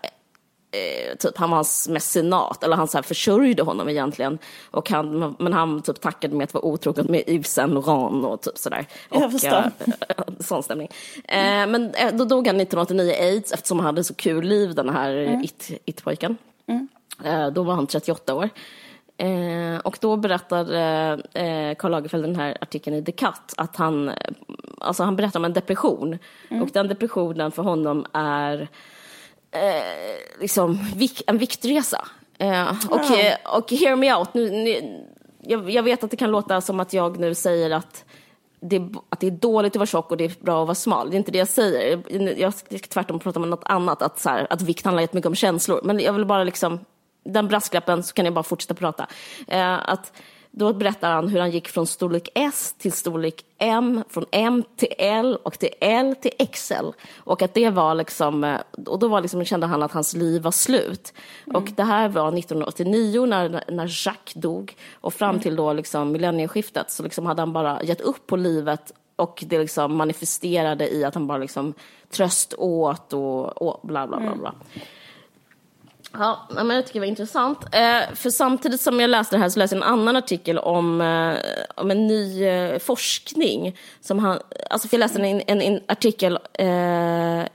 eh, 0.72 1.16
typ, 1.16 1.38
han 1.38 1.50
var 1.50 1.56
hans 1.56 1.88
mecenat, 1.88 2.64
eller 2.64 2.76
han 2.76 2.88
så 2.88 2.98
här 2.98 3.02
försörjde 3.02 3.62
honom 3.62 3.88
egentligen. 3.88 4.38
Och 4.70 4.90
han, 4.90 5.36
men 5.38 5.52
han 5.52 5.82
typ 5.82 6.00
tackade 6.00 6.36
med 6.36 6.44
att 6.44 6.54
vara 6.54 6.64
otrogen 6.64 7.06
med 7.08 7.22
Yves 7.26 7.52
Saint 7.52 7.72
Laurent 7.72 8.24
och 8.24 8.40
typ 8.40 8.58
sådär. 8.58 8.86
Jag 9.10 9.24
och, 9.24 9.32
förstår. 9.32 9.70
Eh, 10.08 10.24
sån 10.40 10.62
stämning. 10.62 10.88
Eh, 11.24 11.66
men 11.66 11.94
eh, 11.94 12.14
då 12.14 12.24
dog 12.24 12.46
han 12.46 12.60
1989 12.60 13.12
i 13.12 13.22
aids 13.22 13.52
eftersom 13.52 13.78
han 13.78 13.86
hade 13.86 14.04
så 14.04 14.14
kul 14.14 14.44
liv, 14.44 14.74
den 14.74 14.88
här 14.88 15.16
mm. 15.16 15.44
it-pojken. 15.84 16.36
Mm. 16.66 16.88
Eh, 17.24 17.50
då 17.50 17.62
var 17.62 17.74
han 17.74 17.86
38 17.86 18.34
år. 18.34 18.48
Eh, 19.16 19.78
och 19.84 19.98
då 20.00 20.16
berättar 20.16 20.60
eh, 20.62 21.74
Karl 21.74 21.90
Lagerfeld 21.90 22.24
den 22.24 22.36
här 22.36 22.58
artikeln 22.60 22.96
i 22.96 23.04
The 23.04 23.12
Cut 23.12 23.54
att 23.56 23.76
han, 23.76 24.10
alltså 24.78 25.02
han 25.02 25.16
berättar 25.16 25.40
om 25.40 25.44
en 25.44 25.52
depression. 25.52 26.18
Mm. 26.48 26.62
Och 26.62 26.68
den 26.72 26.88
depressionen 26.88 27.52
för 27.52 27.62
honom 27.62 28.06
är 28.12 28.68
eh, 29.52 30.40
liksom 30.40 30.78
vik, 30.96 31.22
en 31.26 31.38
viktresa. 31.38 32.08
Eh, 32.38 32.68
och, 32.90 33.00
ja. 33.00 33.36
och 33.58 33.70
hear 33.70 33.96
me 33.96 34.14
out, 34.14 34.34
nu, 34.34 34.50
nu, 34.50 35.04
jag, 35.42 35.70
jag, 35.70 35.82
vet 35.82 36.04
att 36.04 36.10
det 36.10 36.16
kan 36.16 36.30
låta 36.30 36.60
som 36.60 36.80
att 36.80 36.92
jag 36.92 37.18
nu 37.18 37.34
säger 37.34 37.70
att 37.70 38.04
det, 38.60 38.82
att 39.08 39.20
det 39.20 39.26
är 39.26 39.30
dåligt 39.30 39.72
att 39.72 39.76
vara 39.76 39.86
tjock 39.86 40.10
och 40.10 40.16
det 40.16 40.24
är 40.24 40.32
bra 40.40 40.62
att 40.62 40.66
vara 40.66 40.74
smal. 40.74 41.10
Det 41.10 41.16
är 41.16 41.18
inte 41.18 41.30
det 41.30 41.38
jag 41.38 41.48
säger. 41.48 42.02
Jag 42.40 42.54
ska 42.54 42.78
tvärtom 42.78 43.18
prata 43.18 43.40
om 43.40 43.50
något 43.50 43.64
annat, 43.64 44.02
att, 44.02 44.20
så 44.20 44.28
här, 44.28 44.46
att 44.50 44.62
vikt 44.62 44.84
handlar 44.84 45.00
jättemycket 45.00 45.26
om 45.26 45.34
känslor. 45.34 45.80
Men 45.84 46.00
jag 46.00 46.12
vill 46.12 46.24
bara 46.24 46.44
liksom, 46.44 46.80
den 47.24 47.48
brasklappen 47.48 48.02
så 48.02 48.14
kan 48.14 48.24
jag 48.24 48.34
bara 48.34 48.42
fortsätta 48.42 48.74
prata. 48.74 49.06
Eh, 49.48 49.90
att 49.90 50.12
då 50.54 50.72
berättar 50.72 51.12
han 51.12 51.28
hur 51.28 51.40
han 51.40 51.50
gick 51.50 51.68
från 51.68 51.86
storlek 51.86 52.28
S 52.34 52.74
till 52.78 52.92
storlek 52.92 53.44
M, 53.58 54.04
från 54.08 54.24
M 54.30 54.64
till 54.76 54.92
L 54.98 55.38
och 55.42 55.58
till 55.58 55.68
L 55.80 56.14
till 56.20 56.46
XL. 56.52 56.86
Och 57.16 57.42
att 57.42 57.54
det 57.54 57.70
var 57.70 57.94
liksom, 57.94 58.44
eh, 58.44 58.60
och 58.86 58.98
då 58.98 59.08
var 59.08 59.20
liksom, 59.20 59.44
kände 59.44 59.66
han 59.66 59.82
att 59.82 59.92
hans 59.92 60.14
liv 60.14 60.42
var 60.42 60.50
slut. 60.50 61.12
Mm. 61.46 61.56
Och 61.56 61.70
det 61.76 61.82
här 61.82 62.08
var 62.08 62.38
1989 62.38 63.26
när, 63.26 63.64
när 63.68 64.06
Jacques 64.06 64.34
dog. 64.34 64.76
Och 64.92 65.14
fram 65.14 65.40
till 65.40 65.56
då 65.56 65.72
liksom 65.72 66.12
millennieskiftet 66.12 66.90
så 66.90 67.02
liksom 67.02 67.26
hade 67.26 67.42
han 67.42 67.52
bara 67.52 67.82
gett 67.82 68.00
upp 68.00 68.26
på 68.26 68.36
livet 68.36 68.92
och 69.16 69.44
det 69.46 69.58
liksom 69.58 69.96
manifesterade 69.96 70.94
i 70.94 71.04
att 71.04 71.14
han 71.14 71.26
bara 71.26 71.38
liksom 71.38 71.74
tröst 72.10 72.54
åt 72.58 73.12
och, 73.12 73.62
och 73.62 73.80
bla 73.86 74.06
bla 74.06 74.20
bla. 74.20 74.34
bla. 74.34 74.54
Mm. 74.74 74.86
Ja, 76.18 76.48
men 76.50 76.70
jag 76.70 76.86
tycker 76.86 77.00
det 77.00 77.06
var 77.06 77.10
intressant. 77.10 77.58
Eh, 77.72 78.14
för 78.14 78.30
samtidigt 78.30 78.80
som 78.80 79.00
jag 79.00 79.10
läste 79.10 79.36
det 79.36 79.40
här 79.40 79.48
så 79.48 79.58
läste 79.58 79.76
jag 79.76 79.84
en 79.84 79.92
annan 79.92 80.16
artikel 80.16 80.58
om, 80.58 81.00
eh, 81.00 81.36
om 81.74 81.90
en 81.90 82.06
ny 82.06 82.44
eh, 82.44 82.78
forskning. 82.78 83.76
Som 84.00 84.18
han, 84.18 84.38
alltså 84.70 84.88
jag 84.90 84.98
läste 84.98 85.22
en, 85.22 85.42
en, 85.46 85.62
en 85.62 85.80
artikel 85.88 86.38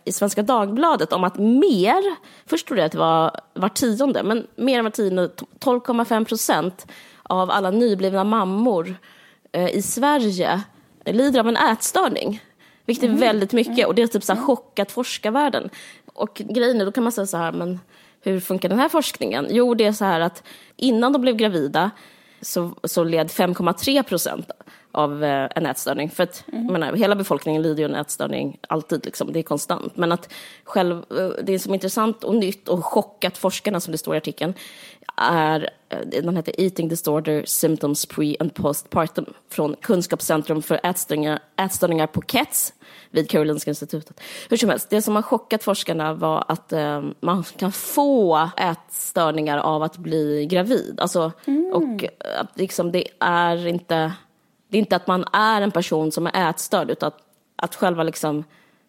i 0.04 0.12
Svenska 0.12 0.42
Dagbladet 0.42 1.14
om 1.14 1.24
att 1.24 1.38
mer, 1.38 2.16
först 2.46 2.68
trodde 2.68 2.82
jag 2.82 2.86
att 2.86 2.92
det 2.92 2.98
var 2.98 3.42
var 3.54 3.70
tionde, 3.70 4.24
men 4.24 4.48
mer 4.56 4.80
än 4.80 4.84
var 4.84 4.92
tionde, 4.92 5.28
12,5 5.60 6.26
procent 6.26 6.88
av 7.24 7.52
alla 7.52 7.72
nyblivna 7.72 8.24
mammor 8.24 8.96
i 9.72 9.82
Sverige 9.82 10.62
lider 11.06 11.40
av 11.40 11.48
en 11.48 11.58
ätstörning. 11.58 12.42
Vilket 12.86 13.04
är 13.04 13.08
mm. 13.08 13.20
väldigt 13.20 13.54
mycket 13.54 13.88
och 13.88 13.96
det 13.96 14.02
har 14.02 14.08
typ 14.08 14.24
så 14.24 14.34
här 14.34 14.42
chockat 14.42 14.92
forskarvärlden. 14.92 15.70
Och 16.14 16.42
grejen 16.50 16.82
är, 16.82 16.86
då 16.86 16.92
kan 16.92 17.04
man 17.04 17.12
säga 17.12 17.28
så 17.28 17.38
här, 17.38 17.52
men 17.52 17.80
hur 18.32 18.40
funkar 18.40 18.70
den 18.70 18.80
här 18.80 18.90
forskningen? 18.90 19.48
Jo, 19.50 19.74
det 19.74 19.86
är 19.86 19.92
så 19.92 20.06
här 20.06 20.20
att 20.20 20.44
innan 20.76 21.14
de 21.14 21.22
blev 21.22 21.36
gravida 21.36 21.92
så, 22.42 22.76
så 22.84 23.04
led 23.04 23.28
5,3 23.28 24.04
procent 24.04 24.52
av 24.92 25.24
eh, 25.24 25.50
en 25.56 25.66
ätstörning. 25.66 26.10
För 26.10 26.24
att 26.24 26.44
mm. 26.52 26.66
menar, 26.66 26.94
hela 26.94 27.16
befolkningen 27.16 27.62
lider 27.62 27.84
ju 27.84 27.90
en 27.90 27.96
ätstörning 27.96 28.58
alltid, 28.70 29.06
liksom, 29.06 29.34
det 29.34 29.40
är 29.40 29.44
konstant. 29.44 29.98
Men 29.98 30.12
att 30.12 30.34
själv, 30.64 31.04
eh, 31.20 31.30
det 31.44 31.60
som 31.60 31.72
är 31.72 31.76
intressant 31.76 32.24
och 32.24 32.36
nytt 32.36 32.70
och 32.70 32.86
chockat 32.86 33.38
forskarna, 33.38 33.80
som 33.80 33.92
det 33.92 33.98
står 33.98 34.16
i 34.16 34.18
artikeln, 34.18 34.54
är, 35.18 35.70
eh, 35.90 36.00
den 36.00 36.36
heter 36.36 36.62
Eating 36.62 36.88
Disorder 36.88 37.44
Symptoms 37.46 38.06
Pre 38.06 38.36
and 38.40 38.54
Postpartum 38.54 39.26
från 39.50 39.76
Kunskapscentrum 39.82 40.62
för 40.62 40.80
ätstörningar, 40.84 41.40
ätstörningar 41.56 42.08
på 42.08 42.22
KETS 42.22 42.74
vid 43.10 43.30
Karolinska 43.30 43.72
institutet. 43.72 44.20
Hur 44.50 44.58
som 44.58 44.70
helst, 44.70 44.90
det 44.90 45.02
som 45.02 45.16
har 45.16 45.22
chockat 45.22 45.64
forskarna 45.64 46.14
var 46.14 46.46
att 46.48 46.74
eh, 46.74 47.04
man 47.20 47.44
kan 47.44 47.72
få 47.72 48.50
ätstörningar 48.58 49.58
av 49.58 49.84
att 49.84 49.98
bli 49.98 50.46
gravid. 50.46 51.00
Alltså, 51.02 51.32
mm. 51.46 51.72
Och 51.74 52.06
att 52.40 52.58
liksom, 52.58 52.92
det 52.92 53.08
är 53.20 53.68
inte 53.68 54.14
det 54.70 54.78
är 54.78 54.80
inte 54.80 54.96
att 54.96 55.08
man 55.08 55.26
är 55.34 55.62
en 55.62 55.72
person 55.72 56.12
som 56.12 56.28
är 56.28 56.50
ätstörd 56.50 56.92
utan 56.92 57.08
att, 57.08 57.20
att 57.56 57.76
själva 57.76 58.04
liksom 58.04 58.44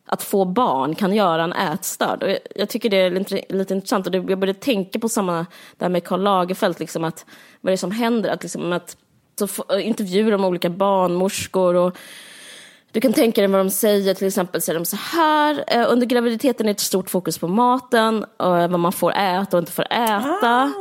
att 0.09 0.23
få 0.23 0.45
barn 0.45 0.95
kan 0.95 1.15
göra 1.15 1.45
en 1.45 1.53
ätstörd. 1.53 2.23
Och 2.23 2.37
jag, 2.55 2.69
tycker 2.69 2.91
det 2.91 2.97
är 2.97 3.11
lite, 3.11 3.43
lite 3.49 3.75
intressant 3.75 4.07
och 4.07 4.13
det, 4.13 4.19
jag 4.19 4.39
började 4.39 4.59
tänka 4.59 4.99
på 4.99 5.09
samma 5.09 5.47
där 5.77 5.89
med 5.89 6.05
Karl 6.05 6.23
Lagerfeld, 6.23 6.81
liksom 6.81 7.05
att, 7.05 7.27
vad 7.61 7.71
det 7.71 7.75
är 7.75 7.77
som 7.77 7.91
händer, 7.91 8.31
att, 8.31 8.43
liksom, 8.43 8.73
att 8.73 8.97
så 9.39 9.79
intervjuer 9.79 10.33
de 10.33 10.45
olika 10.45 10.71
barnmorskor 10.71 11.75
och 11.75 11.97
du 12.93 13.01
kan 13.01 13.13
tänka 13.13 13.41
dig 13.41 13.51
vad 13.51 13.61
de 13.61 13.71
säger, 13.71 14.15
till 14.15 14.27
exempel 14.27 14.63
säger 14.63 14.79
de 14.79 14.85
så 14.85 14.97
här, 14.97 15.65
eh, 15.67 15.93
under 15.93 16.07
graviditeten 16.07 16.67
är 16.67 16.69
det 16.69 16.77
ett 16.77 16.81
stort 16.81 17.11
fokus 17.11 17.39
på 17.39 17.49
maten, 17.49 18.25
och 18.25 18.51
vad 18.51 18.81
man 18.81 18.93
får 18.93 19.13
äta 19.13 19.57
och 19.57 19.63
inte 19.63 19.73
får 19.73 19.87
äta. 19.93 20.23
Ah. 20.43 20.73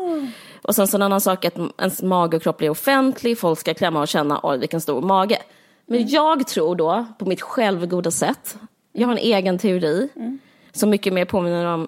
Och 0.62 0.76
sen 0.76 0.88
så 0.88 0.98
en 0.98 1.02
annan 1.02 1.22
sak 1.22 1.46
att 1.46 1.58
ens 1.78 2.02
mage 2.02 2.38
och 2.38 2.44
kropp 2.44 2.58
blir 2.58 2.70
offentlig, 2.70 3.40
folk 3.40 3.60
ska 3.60 3.74
klämma 3.74 4.02
och 4.02 4.08
känna, 4.08 4.40
oj 4.44 4.58
vilken 4.58 4.82
stor 4.82 5.02
mage. 5.02 5.38
Men 5.86 5.98
mm. 5.98 6.10
jag 6.10 6.48
tror 6.48 6.76
då, 6.76 7.06
på 7.20 7.26
mitt 7.26 7.42
självgoda 7.42 8.12
sätt, 8.12 8.58
jag 8.98 9.08
har 9.08 9.12
en 9.12 9.18
egen 9.18 9.58
teori 9.58 10.10
mm. 10.16 10.40
som 10.72 10.90
mycket 10.90 11.14
mer 11.14 11.26
påminner 11.26 11.66
om 11.66 11.88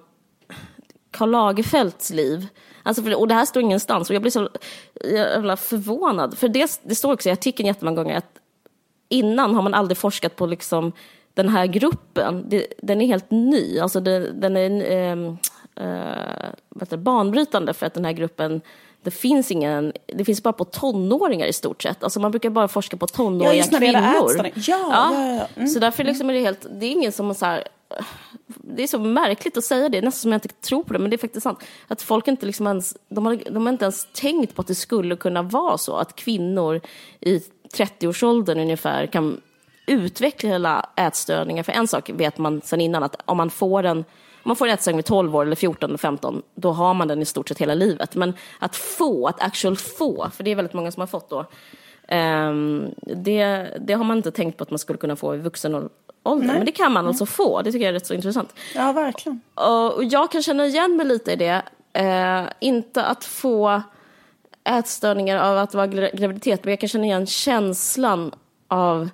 Karl 1.11 1.29
Lagerfelds 1.29 2.09
liv. 2.09 2.47
Alltså 2.83 3.03
för, 3.03 3.19
och 3.19 3.27
det 3.27 3.33
här 3.33 3.45
står 3.45 3.61
ingenstans 3.63 4.09
och 4.09 4.15
jag 4.15 4.21
blir 4.21 4.31
så 4.31 4.49
jävla 5.03 5.57
förvånad. 5.57 6.37
För 6.37 6.47
det, 6.47 6.79
det 6.83 6.95
står 6.95 7.13
också 7.13 7.29
i 7.29 7.31
artikeln 7.31 7.67
jättemånga 7.67 8.03
gånger 8.03 8.17
att 8.17 8.39
innan 9.09 9.55
har 9.55 9.61
man 9.61 9.73
aldrig 9.73 9.97
forskat 9.97 10.35
på 10.35 10.45
liksom 10.45 10.91
den 11.33 11.49
här 11.49 11.65
gruppen. 11.65 12.45
Det, 12.49 12.67
den 12.77 13.01
är 13.01 13.05
helt 13.05 13.31
ny, 13.31 13.79
alltså 13.79 13.99
det, 13.99 14.31
den 14.31 14.57
är 14.57 15.35
eh, 15.75 16.53
eh, 16.89 16.97
banbrytande 16.97 17.73
för 17.73 17.85
att 17.85 17.93
den 17.93 18.05
här 18.05 18.13
gruppen 18.13 18.61
det 19.03 19.11
finns, 19.11 19.51
ingen, 19.51 19.93
det 20.05 20.25
finns 20.25 20.43
bara 20.43 20.53
på 20.53 20.65
tonåringar 20.65 21.47
i 21.47 21.53
stort 21.53 21.83
sett. 21.83 22.03
Alltså 22.03 22.19
man 22.19 22.31
brukar 22.31 22.49
bara 22.49 22.67
forska 22.67 22.97
på 22.97 23.07
tonåriga 23.07 23.65
ja, 23.71 23.79
kvinnor. 23.79 23.93
Ja, 23.93 24.33
ja. 24.35 24.51
Ja, 24.55 25.35
ja, 25.35 25.47
mm. 25.55 25.67
Så 25.67 25.79
därför 25.79 26.03
liksom 26.03 26.29
är 26.29 26.33
det 26.33 26.39
helt, 26.39 26.65
det 26.71 26.85
är 26.85 26.91
ingen 26.91 27.11
som 27.11 27.35
så 27.35 27.45
här, 27.45 27.67
det 28.47 28.83
är 28.83 28.87
så 28.87 28.99
märkligt 28.99 29.57
att 29.57 29.63
säga 29.63 29.89
det, 29.89 30.01
nästan 30.01 30.21
som 30.21 30.31
jag 30.31 30.37
inte 30.37 30.47
tror 30.47 30.83
på 30.83 30.93
det, 30.93 30.99
men 30.99 31.09
det 31.09 31.15
är 31.15 31.17
faktiskt 31.17 31.43
sant. 31.43 31.59
Att 31.87 32.01
folk 32.01 32.27
inte 32.27 32.45
liksom 32.45 32.67
ens, 32.67 32.97
de 33.09 33.25
har, 33.25 33.39
de 33.51 33.65
har 33.65 33.73
inte 33.73 33.85
ens 33.85 34.07
tänkt 34.13 34.55
på 34.55 34.61
att 34.61 34.67
det 34.67 34.75
skulle 34.75 35.15
kunna 35.15 35.41
vara 35.41 35.77
så 35.77 35.95
att 35.95 36.15
kvinnor 36.15 36.81
i 37.19 37.41
30-årsåldern 37.73 38.59
ungefär 38.59 39.05
kan 39.05 39.41
utveckla 39.87 40.89
ätstörningar. 40.95 41.63
För 41.63 41.71
en 41.71 41.87
sak 41.87 42.09
vet 42.13 42.37
man 42.37 42.61
sedan 42.61 42.81
innan, 42.81 43.03
att 43.03 43.21
om 43.25 43.37
man 43.37 43.49
får 43.49 43.83
en 43.83 44.05
man 44.49 44.55
får 44.55 44.67
en 44.67 44.73
ätstörning 44.73 44.97
vid 44.97 45.05
12 45.05 45.35
år 45.35 45.45
eller 45.45 45.55
14 45.55 45.89
eller 45.89 45.97
15, 45.97 46.41
då 46.55 46.71
har 46.71 46.93
man 46.93 47.07
den 47.07 47.21
i 47.21 47.25
stort 47.25 47.49
sett 47.49 47.57
hela 47.57 47.73
livet. 47.73 48.15
Men 48.15 48.33
att 48.59 48.75
få, 48.75 49.27
att 49.27 49.41
actual 49.41 49.77
få, 49.77 50.29
för 50.33 50.43
det 50.43 50.51
är 50.51 50.55
väldigt 50.55 50.73
många 50.73 50.91
som 50.91 50.99
har 51.01 51.07
fått 51.07 51.29
då, 51.29 51.45
um, 52.15 52.87
det, 53.01 53.67
det 53.79 53.93
har 53.93 54.03
man 54.03 54.17
inte 54.17 54.31
tänkt 54.31 54.57
på 54.57 54.63
att 54.63 54.69
man 54.69 54.79
skulle 54.79 54.99
kunna 54.99 55.15
få 55.15 55.35
i 55.35 55.37
vuxen 55.37 55.89
ålder. 56.23 56.47
Nej. 56.47 56.55
Men 56.55 56.65
det 56.65 56.71
kan 56.71 56.91
man 56.91 57.07
alltså 57.07 57.25
få, 57.25 57.61
det 57.61 57.71
tycker 57.71 57.85
jag 57.85 57.89
är 57.89 57.93
rätt 57.93 58.07
så 58.07 58.13
intressant. 58.13 58.53
Ja, 58.75 58.91
verkligen. 58.91 59.41
Och, 59.55 59.93
och 59.93 60.03
jag 60.03 60.31
kan 60.31 60.43
känna 60.43 60.65
igen 60.65 60.95
mig 60.95 61.05
lite 61.05 61.31
i 61.31 61.35
det. 61.35 61.61
Uh, 61.99 62.49
inte 62.59 63.03
att 63.03 63.25
få 63.25 63.81
ätstörningar 64.63 65.37
av 65.37 65.57
att 65.57 65.73
vara 65.73 65.87
graviditet, 65.87 66.63
men 66.63 66.71
jag 66.71 66.79
kan 66.79 66.89
känna 66.89 67.05
igen 67.05 67.25
känslan 67.25 68.31
av 68.67 69.09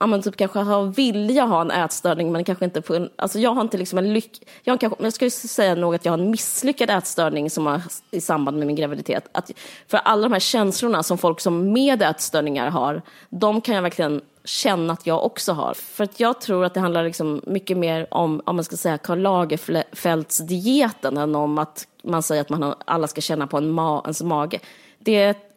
ja, 0.00 0.06
men 0.06 0.22
typ 0.22 0.36
kanske 0.36 0.58
ha, 0.58 0.82
vilja 0.82 1.44
ha 1.44 1.60
en 1.60 1.70
ätstörning 1.70 2.32
men 2.32 2.44
kanske 2.44 2.64
inte 2.64 2.82
på 2.82 2.94
en, 2.94 3.10
alltså 3.16 3.38
jag 3.38 3.50
har 3.50 3.60
inte 3.60 3.78
liksom 3.78 3.98
en 3.98 4.12
lyck, 4.12 4.48
jag, 4.62 4.72
har 4.72 4.78
kanske, 4.78 5.04
jag 5.04 5.12
skulle 5.12 5.30
säga 5.30 5.74
nog 5.74 5.94
att 5.94 6.04
jag 6.04 6.12
har 6.12 6.18
en 6.18 6.30
misslyckad 6.30 6.90
ätstörning 6.90 7.50
som 7.50 7.66
har, 7.66 7.82
i 8.10 8.20
samband 8.20 8.58
med 8.58 8.66
min 8.66 8.76
graviditet. 8.76 9.28
Att, 9.32 9.50
för 9.88 9.98
alla 9.98 10.22
de 10.22 10.32
här 10.32 10.40
känslorna 10.40 11.02
som 11.02 11.18
folk 11.18 11.40
som 11.40 11.72
med 11.72 12.02
ätstörningar 12.02 12.70
har, 12.70 13.02
de 13.30 13.60
kan 13.60 13.74
jag 13.74 13.82
verkligen 13.82 14.20
känna 14.44 14.92
att 14.92 15.06
jag 15.06 15.24
också 15.24 15.52
har. 15.52 15.74
För 15.74 16.04
att 16.04 16.20
jag 16.20 16.40
tror 16.40 16.64
att 16.64 16.74
det 16.74 16.80
handlar 16.80 17.04
liksom 17.04 17.40
mycket 17.46 17.76
mer 17.76 18.06
om, 18.10 18.42
om 18.44 18.56
man 18.56 18.64
ska 18.64 18.76
säga 18.76 18.98
Karl 18.98 19.18
Lagerfelds 19.18 20.38
dieten 20.38 21.16
än 21.16 21.34
om 21.34 21.58
att 21.58 21.86
man 22.02 22.22
säger 22.22 22.40
att 22.40 22.48
man 22.48 22.62
har, 22.62 22.74
alla 22.84 23.06
ska 23.06 23.20
känna 23.20 23.46
på 23.46 23.58
en 23.58 23.70
ma, 23.70 24.00
ens 24.04 24.22
mage. 24.22 24.60
Det 24.98 25.53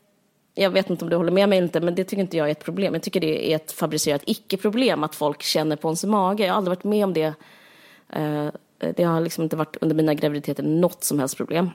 jag 0.57 0.69
vet 0.69 0.89
inte 0.89 1.05
om 1.05 1.09
du 1.09 1.15
håller 1.15 1.31
med 1.31 1.49
mig 1.49 1.57
eller 1.57 1.65
inte, 1.67 1.81
men 1.81 1.95
det 1.95 2.03
tycker 2.03 2.21
inte 2.21 2.37
jag 2.37 2.47
är 2.47 2.51
ett 2.51 2.63
problem. 2.63 2.93
Jag 2.93 3.03
tycker 3.03 3.19
det 3.19 3.51
är 3.51 3.55
ett 3.55 3.71
fabricerat 3.71 4.21
icke-problem 4.25 5.03
att 5.03 5.15
folk 5.15 5.43
känner 5.43 5.75
på 5.75 5.87
ens 5.87 6.03
mage. 6.03 6.45
Jag 6.45 6.53
har 6.53 6.57
aldrig 6.57 6.77
varit 6.77 6.83
med 6.83 7.03
om 7.03 7.13
det. 7.13 7.33
Eh, 8.09 8.47
det 8.95 9.03
har 9.03 9.21
liksom 9.21 9.43
inte 9.43 9.55
varit 9.55 9.77
under 9.81 9.95
mina 9.95 10.13
graviditeter 10.13 10.63
något 10.63 11.03
som 11.03 11.19
helst 11.19 11.37
problem. 11.37 11.69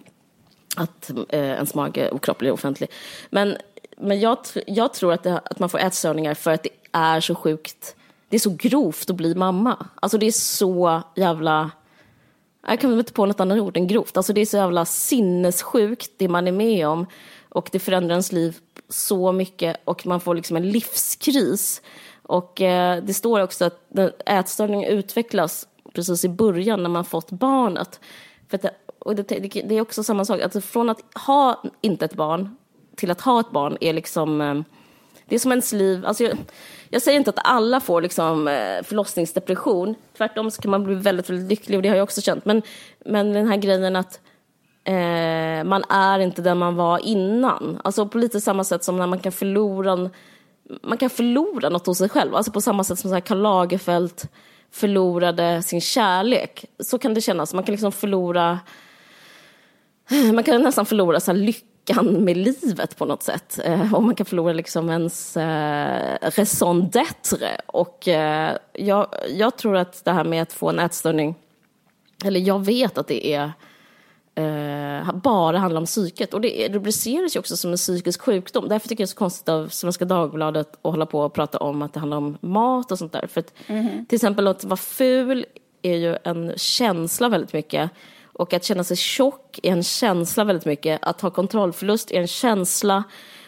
Att 0.77 1.11
eh, 1.29 1.41
ens 1.41 1.75
mage 1.75 2.11
och 2.11 2.25
kropp 2.25 2.39
blir 2.39 2.53
offentlig. 2.53 2.91
Men, 3.31 3.57
men 3.97 4.21
jag, 4.21 4.39
jag 4.67 4.95
tror 4.95 5.13
att, 5.13 5.23
det, 5.23 5.39
att 5.39 5.59
man 5.59 5.69
får 5.69 5.79
ätstörningar 5.79 6.35
för 6.35 6.51
att 6.51 6.63
det 6.63 6.71
är 6.93 7.21
så 7.21 7.35
sjukt, 7.35 7.97
det 8.29 8.37
är 8.37 8.41
så 8.41 8.57
grovt 8.59 9.11
att 9.11 9.17
bli 9.17 9.35
mamma. 9.35 9.87
Alltså 9.95 10.19
det 10.19 10.27
är 10.27 10.31
så 10.31 11.03
jävla 11.17 11.71
jag 12.67 12.81
kan 12.81 12.99
inte 12.99 13.13
på 13.13 13.27
något 13.27 13.41
annat 13.41 13.59
ord 13.59 13.77
än 13.77 13.87
grovt. 13.87 14.17
Alltså 14.17 14.33
det 14.33 14.41
är 14.41 14.47
så 14.47 14.57
jävla 14.57 14.85
sinnessjukt 14.85 16.11
det 16.17 16.29
man 16.29 16.49
är 16.49 16.53
med 16.53 16.89
om. 16.89 17.07
Och 17.53 17.69
det 17.73 17.79
förändrar 17.79 18.11
ens 18.11 18.33
liv 18.33 18.59
så 18.89 19.33
mycket 19.33 19.77
och 19.85 20.07
man 20.07 20.21
får 20.21 20.35
liksom 20.35 20.57
en 20.57 20.71
livskris. 20.71 21.83
Och 22.23 22.61
eh, 22.61 23.05
det 23.05 23.15
står 23.15 23.41
också 23.41 23.65
att 23.65 23.99
ätstörningen 24.27 24.91
utvecklas 24.91 25.69
precis 25.95 26.25
i 26.25 26.29
början 26.29 26.83
när 26.83 26.91
man 26.91 27.05
fått 27.05 27.31
barnet. 27.31 28.01
För 28.49 28.59
det, 28.59 28.75
och 28.99 29.17
det, 29.17 29.23
det, 29.23 29.75
är 29.75 29.81
också 29.81 30.03
samma 30.03 30.25
sak, 30.25 30.41
alltså 30.41 30.61
från 30.61 30.91
att 30.91 31.01
ha 31.27 31.63
inte 31.81 32.05
ett 32.05 32.15
barn 32.15 32.57
till 32.97 33.11
att 33.11 33.21
ha 33.21 33.41
ett 33.41 33.51
barn 33.51 33.77
är 33.81 33.93
liksom, 33.93 34.41
eh, 34.41 34.61
det 35.27 35.35
är 35.35 35.39
som 35.39 35.53
ens 35.53 35.73
liv, 35.73 36.07
alltså 36.07 36.25
jag, 36.25 36.39
jag 36.89 37.03
säger 37.03 37.19
inte 37.19 37.31
att 37.31 37.41
alla 37.45 37.81
får 37.81 38.03
liksom 38.03 38.49
eh, 38.49 38.83
förlossningsdepression, 38.83 39.95
tvärtom 40.17 40.51
så 40.51 40.63
kan 40.63 40.71
man 40.71 40.85
bli 40.85 40.95
väldigt, 40.95 41.31
väldigt 41.31 41.51
lycklig 41.51 41.79
och 41.79 41.83
det 41.83 41.89
har 41.89 41.97
jag 41.97 42.05
också 42.05 42.21
känt, 42.21 42.45
men, 42.45 42.63
men 43.05 43.33
den 43.33 43.49
här 43.49 43.57
grejen 43.57 43.97
att 43.97 44.21
eh, 44.85 45.65
man 45.65 45.85
är 45.89 46.19
inte 46.19 46.43
den 46.43 46.59
man 46.59 46.77
var 46.77 46.99
innan, 46.99 47.81
alltså 47.85 48.09
på 48.09 48.19
lite 48.19 48.41
samma 48.41 48.65
sätt 48.65 48.85
som 48.85 48.97
när 48.97 49.07
man 49.07 49.19
kan 49.19 49.33
förlora 49.33 50.11
man 50.83 50.99
kan 50.99 51.11
förlora 51.11 51.69
något 51.69 51.87
hos 51.87 51.99
sig 51.99 52.09
själv, 52.09 52.35
alltså 52.35 52.53
på 52.53 52.61
samma 52.61 52.85
sätt 52.85 52.99
som 52.99 53.11
så 53.11 53.15
här 53.15 53.21
Karl 53.21 53.39
Lagerfeld 53.39 54.23
förlorade 54.71 55.63
sin 55.63 55.81
kärlek. 55.81 56.65
Så 56.79 56.99
kan 56.99 57.15
det 57.15 57.21
kännas, 57.21 57.55
man 57.55 57.65
kan 57.65 57.73
liksom 57.73 57.93
förlora, 57.93 58.61
man 60.35 60.45
kan 60.45 60.63
nästan 60.63 60.87
förlora 60.87 61.21
så 61.21 61.33
lyckan 61.33 62.25
med 62.25 62.37
livet 62.37 62.97
på 62.97 63.05
något 63.05 63.23
sätt. 63.23 63.59
Eh, 63.65 63.95
och 63.95 64.03
man 64.03 64.15
kan 64.15 64.27
förlora 64.27 64.53
liksom 64.53 64.91
ens 64.91 65.37
eh, 65.37 66.19
raison 66.21 66.91
d'être. 66.91 67.61
Och 67.67 68.09
eh, 68.09 68.57
jag, 68.73 69.07
jag 69.29 69.57
tror 69.57 69.77
att 69.77 70.05
det 70.05 70.13
här 70.13 70.25
med 70.25 70.43
att 70.43 70.53
få 70.53 70.69
en 70.69 70.79
ätstörning, 70.79 71.35
eller 72.25 72.41
jag 72.41 72.65
vet 72.65 72.99
att 72.99 73.07
det 73.07 73.35
är 73.35 73.53
eh, 74.35 75.13
bara 75.15 75.59
handlar 75.59 75.81
om 75.81 75.87
psyket. 75.87 76.35
Och 76.35 76.41
det 76.41 76.69
rubriceras 76.69 77.37
ju 77.37 77.41
också 77.41 77.57
som 77.57 77.71
en 77.71 77.77
psykisk 77.77 78.23
sjukdom. 78.23 78.69
Därför 78.69 78.89
tycker 78.89 79.03
jag 79.03 79.09
det 79.09 79.11
är 79.11 79.15
så 79.15 79.19
konstigt 79.19 79.49
av 79.49 79.69
Svenska 79.69 80.05
Dagbladet 80.05 80.73
att 80.73 80.91
hålla 80.91 81.07
på 81.07 81.21
och 81.21 81.33
prata 81.33 81.59
om 81.59 81.83
att 81.83 81.93
det 81.93 82.01
handlar 82.01 82.17
om 82.17 82.39
mat 82.41 82.93
och 82.93 82.99
sånt 82.99 83.13
där. 83.13 83.27
För 83.27 83.41
att, 83.41 83.55
mm. 83.67 84.07
Till 84.07 84.17
exempel 84.17 84.47
att 84.47 84.65
vara 84.65 84.77
ful 84.77 85.47
är 85.83 85.97
ju 85.97 86.17
en 86.25 86.53
känsla 86.57 87.29
väldigt 87.29 87.53
mycket. 87.53 87.91
Och 88.33 88.53
att 88.53 88.65
känna 88.65 88.85
sig 88.85 88.97
tjock 88.97 89.61
är 89.63 89.73
en 89.73 89.83
känsla 89.83 90.45
väldigt 90.45 90.67
mycket. 90.67 90.99
Att 91.03 91.21
ha 91.21 91.31
kontrollförlust 91.31 92.11
är 92.11 92.21
en 92.21 92.27
känsla. 92.27 93.05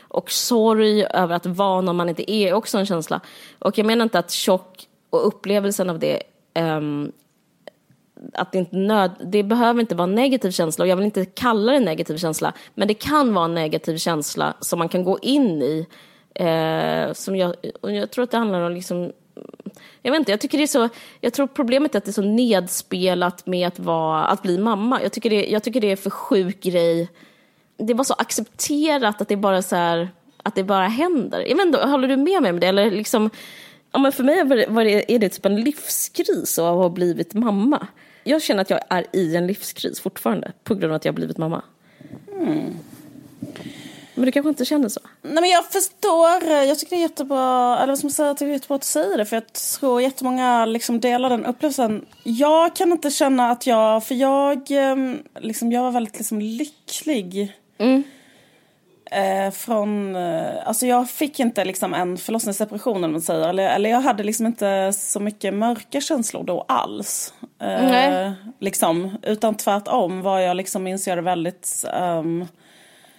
Och 0.08 0.30
sorg 0.30 1.04
över 1.04 1.36
att 1.36 1.46
vara 1.46 1.80
någon 1.80 1.96
man 1.96 2.08
inte 2.08 2.32
är 2.32 2.48
är 2.48 2.52
också 2.52 2.78
en 2.78 2.86
känsla. 2.86 3.20
Och 3.58 3.78
jag 3.78 3.86
menar 3.86 4.02
inte 4.02 4.18
att 4.18 4.30
tjock 4.30 4.88
och 5.10 5.26
upplevelsen 5.26 5.90
av 5.90 5.98
det 5.98 6.22
um, 6.54 7.12
att 8.32 8.52
det, 8.52 8.58
inte 8.58 8.76
nöd, 8.76 9.10
det 9.24 9.42
behöver 9.42 9.80
inte 9.80 9.94
vara 9.94 10.08
en 10.08 10.14
negativ 10.14 10.50
känsla 10.50 10.82
och 10.82 10.88
jag 10.88 10.96
vill 10.96 11.04
inte 11.04 11.24
kalla 11.24 11.72
det 11.72 11.78
en 11.78 11.84
negativ 11.84 12.16
känsla. 12.16 12.52
Men 12.74 12.88
det 12.88 12.94
kan 12.94 13.34
vara 13.34 13.44
en 13.44 13.54
negativ 13.54 13.96
känsla 13.96 14.54
som 14.60 14.78
man 14.78 14.88
kan 14.88 15.04
gå 15.04 15.18
in 15.22 15.62
i. 15.62 15.86
Eh, 16.34 17.12
som 17.12 17.36
jag, 17.36 17.54
och 17.80 17.92
jag 17.92 18.10
tror 18.10 18.22
att 18.24 18.30
det 18.30 18.36
handlar 18.36 18.60
om 18.60 18.72
liksom, 18.72 19.12
jag 20.02 20.12
vet 20.12 20.18
inte, 20.18 20.32
jag 20.32 20.40
tycker 20.40 20.58
det 20.58 20.64
är 20.64 20.66
så, 20.66 20.88
jag 21.20 21.32
tror 21.32 21.46
problemet 21.46 21.94
är 21.94 21.98
att 21.98 22.04
det 22.04 22.10
är 22.10 22.12
så 22.12 22.22
nedspelat 22.22 23.46
med 23.46 23.68
att, 23.68 23.78
vara, 23.78 24.24
att 24.24 24.42
bli 24.42 24.58
mamma. 24.58 25.02
Jag 25.02 25.12
tycker, 25.12 25.30
det, 25.30 25.46
jag 25.46 25.62
tycker 25.62 25.80
det 25.80 25.92
är 25.92 25.96
för 25.96 26.10
sjuk 26.10 26.62
grej. 26.62 27.08
Det 27.76 27.94
var 27.94 28.04
så 28.04 28.14
accepterat 28.14 29.20
att 29.20 29.28
det 29.28 29.36
bara 29.36 29.62
så 29.62 29.76
här, 29.76 30.08
att 30.42 30.54
det 30.54 30.64
bara 30.64 30.86
händer. 30.86 31.40
Jag 31.40 31.56
vet 31.56 31.66
inte, 31.66 31.86
håller 31.86 32.08
du 32.08 32.16
med 32.16 32.42
mig 32.42 32.50
om 32.50 32.60
det? 32.60 32.66
Eller 32.66 32.90
liksom, 32.90 33.30
ja, 33.92 33.98
men 33.98 34.12
för 34.12 34.24
mig 34.24 34.66
var 34.68 34.84
det, 34.84 35.14
är 35.14 35.18
det 35.18 35.28
typ 35.28 35.46
en 35.46 35.60
livskris 35.60 36.58
att 36.58 36.64
ha 36.64 36.88
blivit 36.88 37.34
mamma 37.34 37.86
jag 38.24 38.42
känner 38.42 38.62
att 38.62 38.70
jag 38.70 38.80
är 38.90 39.06
i 39.12 39.36
en 39.36 39.46
livskris 39.46 40.00
fortfarande 40.00 40.52
på 40.64 40.74
grund 40.74 40.92
av 40.92 40.96
att 40.96 41.04
jag 41.04 41.12
har 41.12 41.16
blivit 41.16 41.38
mamma. 41.38 41.62
Mm. 42.32 42.74
Men 44.14 44.24
du 44.24 44.32
kanske 44.32 44.48
inte 44.48 44.64
känner 44.64 44.88
så? 44.88 45.00
Nej 45.22 45.34
men 45.34 45.50
jag 45.50 45.64
förstår. 45.64 46.44
Jag 46.44 46.78
tycker 46.78 46.96
det 46.96 47.02
är 47.02 47.08
jättebra, 47.08 47.78
eller 47.78 47.86
vad 47.86 47.98
ska 47.98 48.06
man 48.06 48.12
säga, 48.12 48.28
jag 48.28 48.36
tycker 48.36 48.46
det 48.46 48.52
är 48.52 48.54
jättebra 48.54 48.74
att 48.76 48.82
du 48.82 48.86
säger 48.86 49.18
det. 49.18 49.24
För 49.24 49.36
jag 49.36 49.52
tror 49.52 50.02
jättemånga 50.02 50.66
liksom 50.66 51.00
delar 51.00 51.30
den 51.30 51.44
upplevelsen. 51.46 52.06
Jag 52.22 52.76
kan 52.76 52.92
inte 52.92 53.10
känna 53.10 53.50
att 53.50 53.66
jag, 53.66 54.04
för 54.04 54.14
jag, 54.14 54.70
ehm, 54.70 55.18
liksom, 55.40 55.72
jag 55.72 55.82
var 55.82 55.90
väldigt 55.90 56.18
liksom 56.18 56.40
lycklig. 56.40 57.52
Mm. 57.78 58.02
Eh, 59.14 59.50
från, 59.50 60.16
eh, 60.16 60.66
alltså 60.66 60.86
jag 60.86 61.10
fick 61.10 61.40
inte 61.40 61.64
liksom 61.64 61.94
en 61.94 62.16
förlossningsdepression 62.16 62.96
eller 62.96 63.12
man 63.12 63.20
säger. 63.20 63.48
Eller, 63.48 63.68
eller 63.74 63.90
jag 63.90 64.00
hade 64.00 64.22
liksom 64.22 64.46
inte 64.46 64.92
så 64.92 65.20
mycket 65.20 65.54
mörka 65.54 66.00
känslor 66.00 66.44
då 66.44 66.64
alls. 66.68 67.34
Eh, 67.60 68.32
liksom, 68.58 69.16
utan 69.22 69.54
tvärtom 69.54 70.22
var 70.22 70.38
jag 70.38 70.56
liksom, 70.56 70.82
minns 70.82 71.08
jag 71.08 71.18
det 71.18 71.22
väldigt 71.22 71.84
um, 72.00 72.48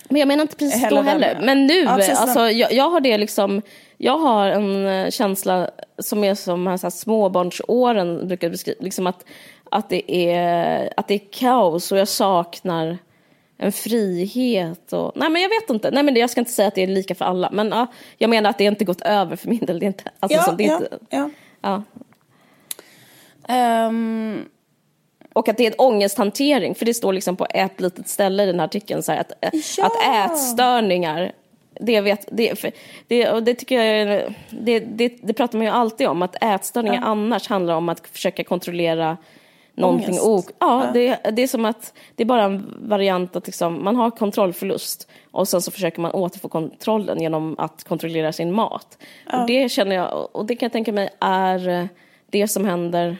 men 0.09 0.19
jag 0.19 0.27
menar 0.27 0.41
inte 0.41 0.55
precis 0.55 0.89
då 0.89 1.01
heller. 1.01 1.39
Men 1.41 1.67
nu, 1.67 1.73
ja, 1.73 1.91
alltså, 1.91 2.49
jag, 2.49 2.73
jag, 2.73 2.89
har 2.89 2.99
det 2.99 3.17
liksom, 3.17 3.61
jag 3.97 4.17
har 4.17 4.47
en 4.47 4.87
eh, 4.87 5.09
känsla 5.09 5.69
som 5.99 6.23
är 6.23 6.35
som 6.35 6.67
här, 6.67 6.77
så 6.77 6.85
här, 6.85 6.91
småbarnsåren 6.91 8.27
brukar 8.27 8.49
beskriva, 8.49 8.77
liksom 8.81 9.07
att, 9.07 9.25
att, 9.71 9.89
det 9.89 10.29
är, 10.31 10.93
att 10.97 11.07
det 11.07 11.13
är 11.13 11.21
kaos 11.31 11.91
och 11.91 11.97
jag 11.97 12.07
saknar 12.07 12.97
en 13.57 13.71
frihet 13.71 14.93
och... 14.93 15.11
Nej 15.15 15.29
men 15.29 15.41
jag 15.41 15.49
vet 15.49 15.69
inte, 15.69 15.91
nej 15.91 16.03
men 16.03 16.15
jag 16.15 16.29
ska 16.29 16.41
inte 16.41 16.51
säga 16.51 16.67
att 16.67 16.75
det 16.75 16.83
är 16.83 16.87
lika 16.87 17.15
för 17.15 17.25
alla 17.25 17.49
men 17.51 17.69
ja, 17.69 17.87
jag 18.17 18.29
menar 18.29 18.49
att 18.49 18.57
det 18.57 18.63
inte 18.63 18.85
gått 18.85 19.01
över 19.01 19.35
för 19.35 19.49
min 19.49 19.65
del. 19.65 19.79
Det 19.79 19.85
är 19.85 19.87
inte, 19.87 20.03
alltså, 20.19 20.37
ja, 20.37 20.43
så, 20.43 20.51
det 20.51 20.65
är 20.65 20.67
ja, 20.67 20.77
inte, 20.77 20.99
ja. 21.09 21.29
ja. 23.47 23.87
Um, 23.87 24.45
och 25.33 25.49
att 25.49 25.57
det 25.57 25.65
är 25.65 25.71
en 25.71 25.77
ångesthantering, 25.77 26.75
för 26.75 26.85
det 26.85 26.93
står 26.93 27.13
liksom 27.13 27.35
på 27.35 27.47
ett 27.49 27.81
litet 27.81 28.07
ställe 28.07 28.43
i 28.43 28.45
den 28.45 28.59
här 28.59 28.65
artikeln 28.65 29.03
så 29.03 29.11
här, 29.11 29.19
att, 29.19 29.31
ja. 29.77 29.85
att 29.85 30.31
ätstörningar 30.31 31.31
det, 31.79 32.01
vet, 32.01 32.27
det, 32.31 32.73
det, 33.07 33.29
och 33.29 33.43
det 33.43 33.53
tycker 33.53 33.83
jag 33.83 34.33
det, 34.49 34.79
det, 34.79 35.17
det 35.21 35.33
pratar 35.33 35.57
man 35.57 35.65
ju 35.65 35.73
alltid 35.73 36.07
om, 36.07 36.21
att 36.21 36.43
ätstörningar 36.43 37.01
ja. 37.01 37.07
annars 37.07 37.47
handlar 37.47 37.75
om 37.75 37.89
att 37.89 38.07
försöka 38.07 38.43
kontrollera 38.43 39.17
någonting 39.75 40.19
ok. 40.21 40.45
Ja, 40.59 40.85
ja. 40.85 40.91
Det, 40.93 41.31
det 41.31 41.43
är 41.43 41.47
som 41.47 41.65
att 41.65 41.93
det 42.15 42.23
är 42.23 42.27
bara 42.27 42.43
en 42.43 42.75
variant 42.79 43.35
att 43.35 43.47
liksom, 43.47 43.83
man 43.83 43.95
har 43.95 44.11
kontrollförlust 44.11 45.07
och 45.31 45.47
sen 45.47 45.61
så 45.61 45.71
försöker 45.71 46.01
man 46.01 46.11
återfå 46.11 46.49
kontrollen 46.49 47.21
genom 47.21 47.55
att 47.57 47.83
kontrollera 47.83 48.33
sin 48.33 48.53
mat. 48.53 48.97
Ja. 49.25 49.41
Och 49.41 49.47
det 49.47 49.69
känner 49.71 49.95
jag, 49.95 50.35
och 50.35 50.45
det 50.45 50.55
kan 50.55 50.65
jag 50.65 50.71
tänka 50.71 50.91
mig 50.91 51.09
är 51.19 51.89
det 52.29 52.47
som 52.47 52.65
händer 52.65 53.17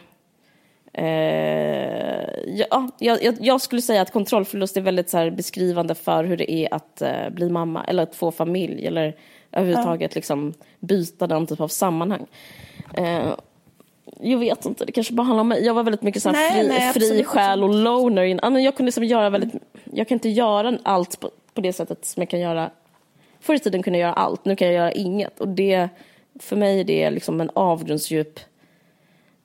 Eh, 0.97 2.25
ja, 2.47 2.89
jag, 2.99 3.19
jag, 3.39 3.61
skulle 3.61 3.81
säga 3.81 4.01
att 4.01 4.11
kontrollförlust 4.11 4.77
är 4.77 4.81
väldigt 4.81 5.09
så 5.09 5.31
beskrivande 5.31 5.95
för 5.95 6.23
hur 6.23 6.37
det 6.37 6.51
är 6.51 6.73
att 6.73 7.01
eh, 7.01 7.29
bli 7.31 7.49
mamma 7.49 7.83
eller 7.83 8.03
att 8.03 8.15
få 8.15 8.31
familj 8.31 8.87
eller 8.87 9.15
överhuvudtaget 9.51 10.11
ja. 10.11 10.17
liksom, 10.17 10.53
byta 10.79 11.27
den 11.27 11.47
typ 11.47 11.61
av 11.61 11.67
sammanhang. 11.67 12.25
Eh, 12.93 13.33
jag 14.19 14.37
vet 14.37 14.65
inte, 14.65 14.85
det 14.85 14.91
kanske 14.91 15.13
bara 15.13 15.23
handlar 15.23 15.41
om 15.41 15.47
mig. 15.47 15.65
Jag 15.65 15.73
var 15.73 15.83
väldigt 15.83 16.01
mycket 16.01 16.23
så 16.23 16.31
nej, 16.31 16.51
fri, 16.51 16.67
nej, 16.67 16.93
fri 16.93 17.23
själ 17.23 17.63
och 17.63 17.69
loner. 17.69 18.23
Jag 18.59 18.75
kunde 18.75 18.87
liksom 18.87 19.03
göra 19.03 19.29
väldigt, 19.29 19.53
jag 19.93 20.07
kan 20.07 20.15
inte 20.15 20.29
göra 20.29 20.77
allt 20.83 21.19
på, 21.19 21.31
på 21.53 21.61
det 21.61 21.73
sättet 21.73 22.05
som 22.05 22.21
jag 22.21 22.29
kan 22.29 22.39
göra. 22.39 22.71
Förr 23.39 23.55
i 23.55 23.59
tiden 23.59 23.83
kunde 23.83 23.99
jag 23.99 24.07
göra 24.07 24.13
allt, 24.13 24.45
nu 24.45 24.55
kan 24.55 24.67
jag 24.67 24.75
göra 24.75 24.91
inget. 24.91 25.39
Och 25.39 25.47
det, 25.47 25.89
för 26.39 26.55
mig 26.55 26.79
är 26.79 26.83
det 26.83 27.09
liksom 27.09 27.41
en 27.41 27.49
avgrundsdjup 27.53 28.39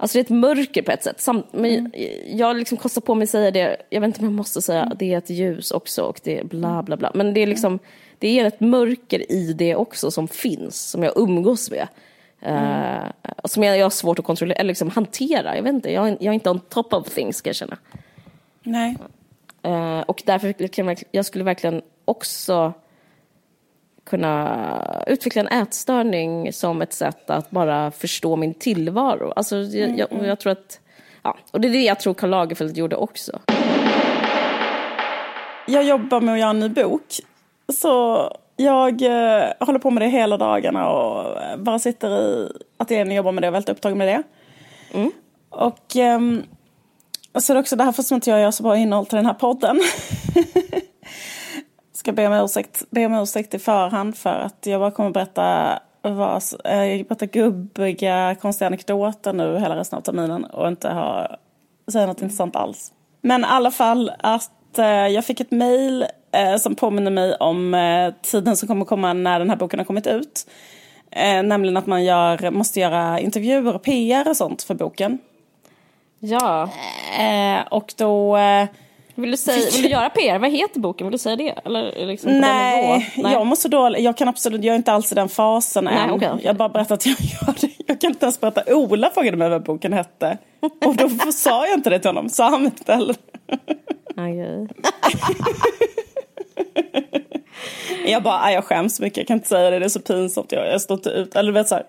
Alltså 0.01 0.19
det 0.19 0.21
är 0.21 0.25
ett 0.25 0.41
mörker 0.41 0.83
på 0.83 0.91
ett 0.91 1.05
sätt. 1.05 1.21
Samt, 1.21 1.47
men 1.53 1.71
mm. 1.71 1.93
jag 2.39 2.57
liksom 2.57 2.79
kostar 2.79 3.01
på 3.01 3.15
mig 3.15 3.25
att 3.25 3.31
säga 3.31 3.51
det, 3.51 3.77
jag 3.91 4.01
vet 4.01 4.09
inte 4.09 4.21
om 4.21 4.25
jag 4.25 4.33
måste 4.33 4.63
säga 4.63 4.83
mm. 4.83 4.97
det 4.99 5.15
är 5.15 5.19
ett 5.19 5.31
ljus 5.31 5.71
också 5.71 6.03
och 6.03 6.21
det 6.23 6.39
är 6.39 6.45
bla 6.45 6.83
bla 6.83 6.97
bla. 6.97 7.11
Men 7.15 7.35
det 7.35 7.41
är 7.41 7.47
liksom, 7.47 7.79
det 8.19 8.41
är 8.41 8.45
ett 8.45 8.61
mörker 8.61 9.33
i 9.33 9.53
det 9.53 9.77
också 9.77 10.11
som 10.11 10.29
finns, 10.29 10.91
som 10.91 11.03
jag 11.03 11.13
umgås 11.17 11.71
med. 11.71 11.89
Mm. 12.41 13.03
Uh, 13.03 13.09
som 13.45 13.63
jag, 13.63 13.79
jag 13.79 13.85
har 13.85 13.91
svårt 13.91 14.19
att 14.19 14.25
kontrollera, 14.25 14.59
eller 14.59 14.69
liksom 14.69 14.91
hantera. 14.91 15.57
Jag 15.57 15.63
vet 15.63 15.75
inte, 15.75 15.93
jag, 15.93 16.09
jag 16.09 16.27
är 16.27 16.33
inte 16.33 16.51
on 16.51 16.61
top 16.61 16.93
of 16.93 17.09
things 17.09 17.37
ska 17.37 17.49
jag 17.49 17.57
känna. 17.57 17.79
Nej. 18.63 18.97
Uh, 19.67 20.01
och 20.01 20.23
därför, 20.27 20.55
jag 21.11 21.27
skulle 21.27 21.45
verkligen 21.45 21.83
också 22.05 22.73
kunna 24.05 25.05
utveckla 25.07 25.41
en 25.41 25.63
ätstörning 25.63 26.53
som 26.53 26.83
ett 26.83 26.93
sätt 26.93 27.31
att 27.31 27.51
bara 27.51 27.91
förstå 27.91 28.37
min 28.37 28.55
tillvaro. 28.55 29.33
Alltså, 29.37 29.57
jag, 29.57 29.99
jag, 29.99 30.09
jag 30.27 30.41
tror 30.41 30.53
att, 30.53 30.81
ja, 31.23 31.37
och 31.51 31.61
det 31.61 31.69
är 31.69 31.73
det 31.73 31.83
jag 31.83 32.01
tror 32.01 32.15
Karl 32.15 32.31
Lagerfeld 32.31 32.77
gjorde 32.77 32.97
också. 32.97 33.41
Jag 35.67 35.85
jobbar 35.85 36.21
med 36.21 36.35
att 36.35 36.41
göra 36.41 36.51
en 36.51 36.61
ny 36.61 36.69
bok. 36.69 37.05
Så 37.73 38.25
jag 38.65 39.03
eh, 39.03 39.53
håller 39.61 39.79
på 39.79 39.91
med 39.91 40.03
det 40.03 40.09
hela 40.09 40.37
dagarna 40.37 40.91
och 40.91 41.37
bara 41.59 41.79
sitter 41.79 42.09
i 42.11 42.53
ateljén 42.77 43.09
och 43.09 43.15
jobbar 43.15 43.33
med 43.33 43.43
det 43.43 43.49
och 43.49 43.55
väldigt 43.55 43.69
upptagen 43.69 43.99
med 43.99 44.09
det. 44.09 44.23
Mm. 44.99 45.13
Och 45.51 45.97
eh, 45.97 46.21
så 47.39 47.53
är 47.53 47.55
det 47.55 47.61
också 47.61 47.77
därför 47.77 48.03
som 48.03 48.15
inte 48.15 48.31
jag 48.31 48.41
gör 48.41 48.51
så 48.51 48.63
bra 48.63 48.77
innehåll 48.77 49.07
till 49.07 49.17
den 49.17 49.27
här 49.27 49.35
podden. 49.35 49.81
ska 51.93 52.13
be 52.13 52.27
om 52.27 52.33
ursäkt, 52.33 52.85
be 52.91 53.07
om 53.07 53.15
ursäkt 53.15 53.55
i 53.55 53.59
förhand 53.59 54.17
för 54.17 54.31
att 54.31 54.67
jag 54.67 54.81
bara 54.81 54.91
kommer 54.91 55.11
berätta, 55.11 55.79
vad, 56.03 56.43
jag 56.65 57.07
berätta 57.07 57.27
gubbiga 57.27 58.37
konstiga 58.41 58.67
anekdoter 58.67 59.33
nu 59.33 59.59
hela 59.59 59.77
resten 59.77 59.97
av 59.97 60.03
terminen 60.03 60.45
och 60.45 60.69
inte 60.69 60.89
ha, 60.89 61.37
säga 61.93 62.07
något 62.07 62.23
intressant 62.23 62.57
alls. 62.57 62.93
Men 63.21 63.41
i 63.41 63.47
alla 63.49 63.71
fall 63.71 64.13
att 64.19 64.79
eh, 64.79 64.87
jag 64.87 65.25
fick 65.25 65.41
ett 65.41 65.51
mail 65.51 66.07
eh, 66.33 66.57
som 66.57 66.75
påminner 66.75 67.11
mig 67.11 67.35
om 67.35 67.75
eh, 67.75 68.15
tiden 68.23 68.57
som 68.57 68.69
kommer 68.69 68.85
komma 68.85 69.13
när 69.13 69.39
den 69.39 69.51
här 69.51 69.57
boken 69.57 69.81
har 69.81 69.85
kommit 69.85 70.07
ut. 70.07 70.47
Eh, 71.11 71.43
nämligen 71.43 71.77
att 71.77 71.87
man 71.87 72.05
gör, 72.05 72.51
måste 72.51 72.81
göra 72.81 73.21
intervjuer 73.21 73.75
och 73.75 73.83
PR 73.83 74.29
och 74.29 74.37
sånt 74.37 74.63
för 74.63 74.75
boken. 74.75 75.19
Ja. 76.19 76.71
Eh, 77.19 77.67
och 77.71 77.95
då... 77.97 78.37
Eh, 78.37 78.67
Vill 79.15 79.31
du, 79.31 79.37
säga, 79.37 79.71
vill 79.73 79.83
du 79.83 79.89
göra 79.89 80.11
PR? 80.11 80.39
Vad 80.39 80.51
heter 80.51 80.81
boken? 80.81 81.07
Vill 81.07 81.13
du 81.13 81.19
säga 81.19 81.37
det? 81.37 81.55
Eller 81.65 82.07
liksom 82.07 82.33
nej, 82.39 83.13
nivå? 83.17 83.29
jag 83.29 83.47
mår 83.47 83.57
så 83.57 83.69
dåligt. 83.69 84.03
Jag 84.03 84.17
kan 84.17 84.29
absolut, 84.29 84.65
jag 84.65 84.73
är 84.73 84.77
inte 84.77 84.93
alls 84.93 85.13
i 85.13 85.15
den 85.15 85.29
fasen 85.29 85.85
Nej, 85.85 85.99
än. 85.99 86.11
okej. 86.11 86.29
Jag 86.43 86.49
har 86.49 86.55
bara 86.55 86.69
berättat 86.69 86.93
att 86.93 87.07
jag 87.07 87.17
gör 87.21 87.55
det. 87.61 87.71
Jag 87.87 88.01
kan 88.01 88.11
inte 88.11 88.27
ens 88.27 88.41
berätta. 88.41 88.75
Ola 88.75 89.11
frågade 89.11 89.37
mig 89.37 89.49
vad 89.49 89.65
boken 89.65 89.93
hette. 89.93 90.39
Och 90.85 90.97
då 90.97 91.09
sa 91.33 91.67
jag 91.67 91.75
inte 91.75 91.91
det 91.91 91.99
till 91.99 92.09
honom. 92.09 92.29
Sa 92.29 92.51
han 92.51 92.65
inte 92.65 92.93
heller. 92.93 93.17
Okej. 94.11 94.69
Jag 98.07 98.23
bara, 98.23 98.41
"Aj, 98.41 98.55
jag 98.55 98.65
skäms 98.65 99.01
mycket, 99.01 99.17
jag 99.17 99.27
kan 99.27 99.37
inte 99.37 99.49
säga 99.49 99.71
det, 99.71 99.79
det 99.79 99.85
är 99.85 99.89
så 99.89 100.01
pinsamt, 100.01 100.53
jag, 100.53 100.67
jag 100.67 100.81
står 100.81 100.95
inte 100.97 101.11
ut. 101.11 101.37
Eller 101.37 101.53
du 101.53 101.59
vet 101.59 101.69
så 101.69 101.75
här. 101.75 101.87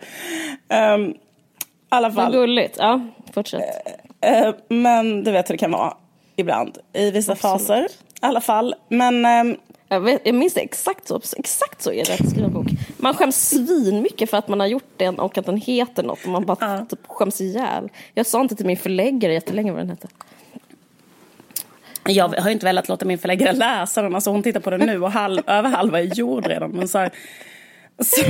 Ehm, 0.69 1.13
alla 1.89 2.09
Vad 2.09 2.15
fall. 2.23 2.31
gulligt. 2.31 2.75
Ja, 2.79 3.07
fortsätt. 3.33 3.61
Eh, 4.21 4.53
men 4.67 5.23
du 5.23 5.31
vet 5.31 5.49
hur 5.49 5.53
det 5.53 5.57
kan 5.57 5.71
vara 5.71 5.93
ibland. 6.35 6.77
I 6.93 7.11
vissa 7.11 7.35
faser. 7.35 7.83
I 7.83 7.87
alla 8.21 8.41
fall. 8.41 8.75
Men 8.87 9.25
ehm, 9.25 9.57
Jag, 9.87 10.01
vet, 10.01 10.21
jag 10.25 10.35
minns 10.35 10.53
det 10.53 10.61
exakt 10.61 11.07
så. 11.07 11.21
Exakt 11.37 11.81
så 11.81 11.91
är 11.91 12.05
det 12.05 12.13
att 12.13 12.29
skriva 12.29 12.47
bok. 12.47 12.67
Man 12.97 13.13
skäms 13.13 13.49
svin 13.49 14.01
mycket 14.01 14.29
för 14.29 14.37
att 14.37 14.47
man 14.47 14.59
har 14.59 14.67
gjort 14.67 14.93
den 14.97 15.19
och 15.19 15.37
att 15.37 15.45
den 15.45 15.57
heter 15.57 16.03
något. 16.03 16.19
Och 16.25 16.31
man 16.31 16.45
bara 16.45 16.85
typ 16.85 16.99
skäms 17.07 17.41
ihjäl. 17.41 17.89
Jag 18.13 18.25
sa 18.25 18.41
inte 18.41 18.55
till 18.55 18.65
min 18.65 18.77
förläggare 18.77 19.33
jättelänge 19.33 19.71
vad 19.71 19.81
den 19.81 19.89
hette. 19.89 20.07
Jag 22.03 22.27
har 22.27 22.49
inte 22.49 22.65
velat 22.65 22.87
låta 22.87 23.05
min 23.05 23.17
förläggare 23.17 23.53
läsa 23.53 24.01
den. 24.01 24.15
Alltså 24.15 24.29
hon 24.29 24.43
tittar 24.43 24.59
på 24.59 24.69
den 24.69 24.79
nu 24.79 25.01
och 25.01 25.11
halv, 25.11 25.41
över 25.49 25.69
halva 25.69 25.99
är 25.99 26.03
gjord 26.03 26.47
redan. 26.47 26.71
Men 26.71 26.87
så, 26.87 26.97
här, 26.97 27.11
så, 27.99 28.21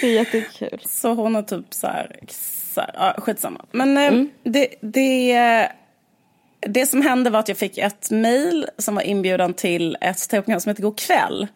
Det 0.00 0.06
är 0.06 0.14
jättekul. 0.14 0.80
så 0.84 1.14
hon 1.14 1.34
har 1.34 1.42
typ 1.42 1.74
så 1.74 1.86
här, 1.86 2.16
så 2.28 2.80
här 2.80 2.90
ja, 2.94 3.14
skitsamma. 3.18 3.64
Men 3.70 3.98
eh, 3.98 4.24
det, 4.42 4.68
det, 4.80 5.32
eh, 5.32 5.66
det 6.60 6.86
som 6.86 7.02
hände 7.02 7.30
var 7.30 7.40
att 7.40 7.48
jag 7.48 7.58
fick 7.58 7.78
ett 7.78 8.10
mail 8.10 8.66
som 8.78 8.94
var 8.94 9.02
inbjudan 9.02 9.54
till 9.54 9.96
ett 10.00 10.28
tv-program 10.28 10.60
som 10.60 10.70
heter 10.70 10.82
God 10.82 10.98
kväll. 10.98 11.46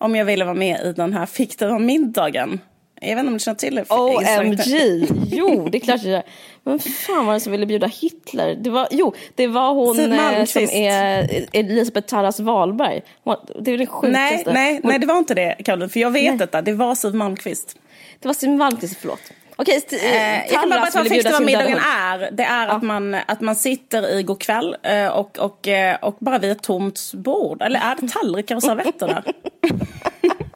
Om 0.00 0.16
jag 0.16 0.24
ville 0.24 0.44
vara 0.44 0.54
med 0.54 0.80
i 0.80 0.92
den 0.92 1.12
här 1.12 1.26
fiktiva 1.26 1.78
middagen. 1.78 2.60
Jag 3.00 3.08
vet 3.08 3.18
inte 3.18 3.28
om 3.28 3.32
du 3.32 3.38
känner 3.38 3.56
till 3.56 3.74
det? 3.74 3.84
OMG! 3.88 5.06
Jo, 5.30 5.68
det 5.72 5.78
är 5.78 5.80
klart 5.80 6.02
jag 6.02 6.22
Men 6.68 6.78
fan 6.78 7.26
var 7.26 7.34
det 7.34 7.40
som 7.40 7.52
ville 7.52 7.66
bjuda 7.66 7.86
Hitler? 7.86 8.54
Det 8.54 8.70
var, 8.70 8.88
jo, 8.90 9.14
det 9.34 9.46
var 9.46 9.74
hon 9.74 10.12
eh, 10.12 10.44
som 10.44 10.62
är 10.62 11.28
Elisabeth 11.52 12.06
Tarras 12.08 12.40
Wahlberg. 12.40 13.02
Hon, 13.24 13.36
det 13.60 13.70
är 13.70 13.78
det 13.78 13.86
sjukaste. 13.86 14.10
Nej, 14.12 14.42
nej, 14.46 14.80
Hon, 14.82 14.90
nej, 14.90 14.98
det 14.98 15.06
var 15.06 15.18
inte 15.18 15.34
det 15.34 15.56
Caroline. 15.64 15.88
För 15.88 16.00
jag 16.00 16.10
vet 16.10 16.38
detta. 16.38 16.62
Det 16.62 16.72
var 16.72 16.94
Siw 16.94 17.16
Malmkvist. 17.18 17.76
Det 18.20 18.28
var 18.28 18.34
Siw 18.34 18.56
Malmkvist, 18.58 18.96
förlåt. 19.00 19.20
Okej, 19.56 19.76
st- 19.76 19.96
Eh, 19.96 20.36
jag 20.36 20.48
kan 20.50 20.70
bara 20.70 20.80
berätta 20.80 20.98
vad 21.02 21.10
döda 21.12 21.40
middagen 21.40 21.78
är. 21.98 22.30
Det 22.32 22.42
är 22.42 22.68
att, 22.68 22.82
man, 22.82 23.14
att 23.26 23.40
man 23.40 23.54
sitter 23.56 24.18
i 24.18 24.22
god 24.22 24.40
kväll 24.40 24.76
eh, 24.82 25.06
och, 25.08 25.38
och, 25.38 25.68
eh, 25.68 25.96
och 26.02 26.16
bara 26.20 26.38
vid 26.38 26.50
ett 26.50 26.62
tomt 26.62 27.12
bord. 27.14 27.62
Eller 27.62 27.80
är 27.80 27.96
det 28.00 28.08
tallrikar 28.08 28.56
och 28.56 28.62
servetter 28.62 29.06
där? 29.06 29.24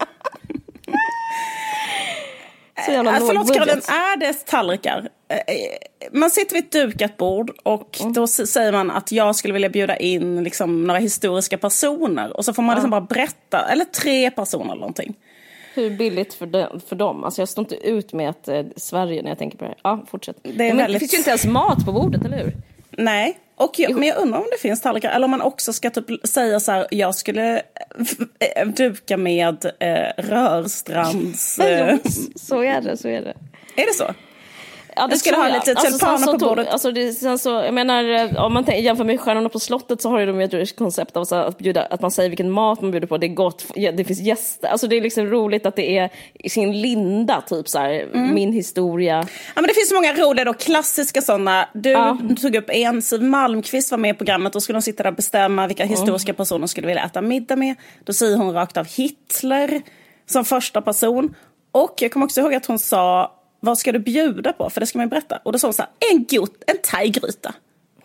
Så 2.86 2.90
jävla 2.92 3.12
Äh, 3.12 3.18
låg 3.18 3.28
förlåt 3.28 3.46
budget. 3.46 3.86
Caroline, 3.86 4.12
är 4.12 4.16
det 4.16 4.32
tallrikar? 4.46 5.08
Eh, 5.28 5.36
eh, 5.36 5.42
Man 6.12 6.30
sitter 6.30 6.54
vid 6.54 6.64
ett 6.64 6.72
dukat 6.72 7.16
bord 7.16 7.50
och 7.62 7.98
Mm. 8.00 8.12
då 8.12 8.26
säger 8.26 8.72
man 8.72 8.90
att 8.90 9.12
jag 9.12 9.36
skulle 9.36 9.52
vilja 9.54 9.68
bjuda 9.68 9.96
in 9.96 10.44
liksom, 10.44 10.84
några 10.84 11.00
historiska 11.00 11.58
personer. 11.58 12.36
Och 12.36 12.44
så 12.44 12.52
får 12.54 12.62
man 12.62 12.74
liksom 12.74 12.90
bara 12.90 13.00
berätta, 13.00 13.68
eller 13.68 13.84
tre 13.84 14.30
personer 14.30 14.64
eller 14.64 14.74
någonting. 14.74 15.14
Hur 15.74 15.90
billigt 15.90 16.34
för, 16.34 16.46
de, 16.46 16.80
för 16.88 16.96
dem? 16.96 17.24
Alltså 17.24 17.40
jag 17.42 17.48
står 17.48 17.62
inte 17.62 17.74
ut 17.88 18.12
med 18.12 18.30
att 18.30 18.48
eh, 18.48 18.62
Sverige 18.76 19.22
när 19.22 19.28
jag 19.28 19.38
tänker 19.38 19.58
på 19.58 19.64
det 19.64 19.68
här. 19.70 19.78
Ja, 19.82 20.04
fortsätt. 20.10 20.36
är 20.42 20.52
Men 20.52 20.76
väldigt- 20.76 20.92
Det 20.94 20.98
finns 20.98 21.12
ju 21.14 21.18
inte 21.18 21.30
ens 21.30 21.44
mat 21.46 21.84
på 21.86 21.92
bordet, 21.92 22.24
eller 22.24 22.36
hur? 22.38 22.52
Nej, 22.90 23.38
och 23.64 23.78
jag, 23.78 23.94
men 23.94 24.08
jag 24.08 24.18
undrar 24.18 24.38
om 24.38 24.46
det 24.50 24.58
finns 24.60 24.80
tallrikar. 24.80 25.10
Eller 25.10 25.24
om 25.24 25.30
man 25.30 25.42
också 25.42 25.72
ska 25.72 25.90
typ 25.90 26.28
säga 26.28 26.60
så 26.60 26.72
här, 26.72 26.86
jag 26.90 27.14
skulle 27.14 27.62
eh, 28.56 28.66
duka 28.66 29.16
med 29.16 29.64
eh, 29.78 30.22
Rörstrands... 30.22 31.58
Eh, 31.58 31.96
så 32.36 32.62
är 32.62 32.80
det, 32.80 32.96
så 32.96 33.08
är 33.08 33.20
det. 33.20 33.34
är 33.76 33.86
det 33.86 33.94
så? 33.94 34.14
Ja, 34.96 35.06
det 35.06 35.12
Jag 35.12 35.18
skulle 35.18 35.36
ha 35.36 35.48
lite 35.48 35.74
tulpaner 35.74 36.16
sen 36.16 36.18
så 36.18 36.32
på 36.32 36.38
tog- 36.38 36.48
bordet. 36.48 36.68
Alltså 36.68 36.92
det, 36.92 37.12
sen 37.12 37.38
så, 37.38 37.50
jag 37.50 37.74
menar, 37.74 38.04
eh, 38.04 38.44
om 38.44 38.54
man 38.54 38.64
tänker- 38.64 38.82
jämför 38.82 39.04
med 39.04 39.20
Stjärnorna 39.20 39.48
på 39.48 39.58
slottet 39.60 40.02
så 40.02 40.10
har 40.10 40.18
ju 40.20 40.26
de 40.26 40.40
ett 40.40 40.76
koncept 40.76 41.16
av 41.16 41.24
så 41.24 41.34
här 41.36 41.44
att, 41.44 41.58
bjuda, 41.58 41.82
att 41.82 42.00
man 42.00 42.10
säger 42.10 42.28
vilken 42.30 42.50
mat 42.50 42.80
man 42.80 42.90
bjuder 42.90 43.06
på, 43.06 43.18
det 43.18 43.26
är 43.26 43.34
gott, 43.34 43.64
det 43.74 44.04
finns 44.04 44.20
gäster. 44.20 44.68
Alltså 44.68 44.86
det 44.86 44.96
är 44.96 45.00
liksom 45.00 45.26
roligt 45.26 45.66
att 45.66 45.76
det 45.76 45.98
är 45.98 46.10
i 46.34 46.48
sin 46.50 46.80
linda, 46.80 47.40
typ 47.48 47.68
så 47.68 47.78
här, 47.78 47.90
Mm. 48.14 48.34
min 48.34 48.52
historia. 48.52 49.16
Ja, 49.54 49.60
men 49.60 49.64
det 49.64 49.74
finns 49.74 49.88
så 49.88 49.94
många 49.94 50.12
roliga 50.14 50.44
då, 50.44 50.54
klassiska 50.54 51.22
sådana. 51.22 51.68
Du 51.74 51.90
Ja. 51.90 52.18
tog 52.42 52.56
upp 52.56 52.70
en, 52.70 53.02
Siw 53.02 53.24
Malmkvist 53.30 53.90
var 53.90 53.98
med 53.98 54.14
i 54.14 54.18
programmet. 54.18 54.52
Då 54.52 54.60
skulle 54.60 54.76
hon 54.76 54.82
sitta 54.82 55.02
där 55.02 55.10
och 55.10 55.16
bestämma 55.16 55.66
vilka 55.66 55.84
historiska 55.84 56.34
personer 56.34 56.58
hon 56.60 56.68
skulle 56.68 56.86
vilja 56.86 57.04
äta 57.04 57.22
middag 57.22 57.56
med. 57.56 57.74
Då 58.04 58.12
säger 58.12 58.36
hon 58.36 58.52
rakt 58.54 58.76
av 58.76 58.86
Hitler 58.86 59.82
som 60.26 60.44
första 60.44 60.80
person. 60.82 61.34
Och 61.72 61.94
jag 62.00 62.12
kommer 62.12 62.26
också 62.26 62.40
ihåg 62.40 62.54
att 62.54 62.66
hon 62.66 62.78
sa, 62.78 63.32
vad 63.64 63.78
ska 63.78 63.92
du 63.92 63.98
bjuda 63.98 64.52
på? 64.52 64.70
För 64.70 64.80
det 64.80 64.86
ska 64.86 64.98
man 64.98 65.06
ju 65.06 65.10
berätta. 65.10 65.40
Och 65.42 65.52
då 65.52 65.58
sa 65.58 65.66
hon 65.66 65.74
så 65.74 65.82
här, 65.82 65.90
en 66.12 66.24
god, 66.24 66.50
en 66.66 66.78
thaigryta. 66.78 67.54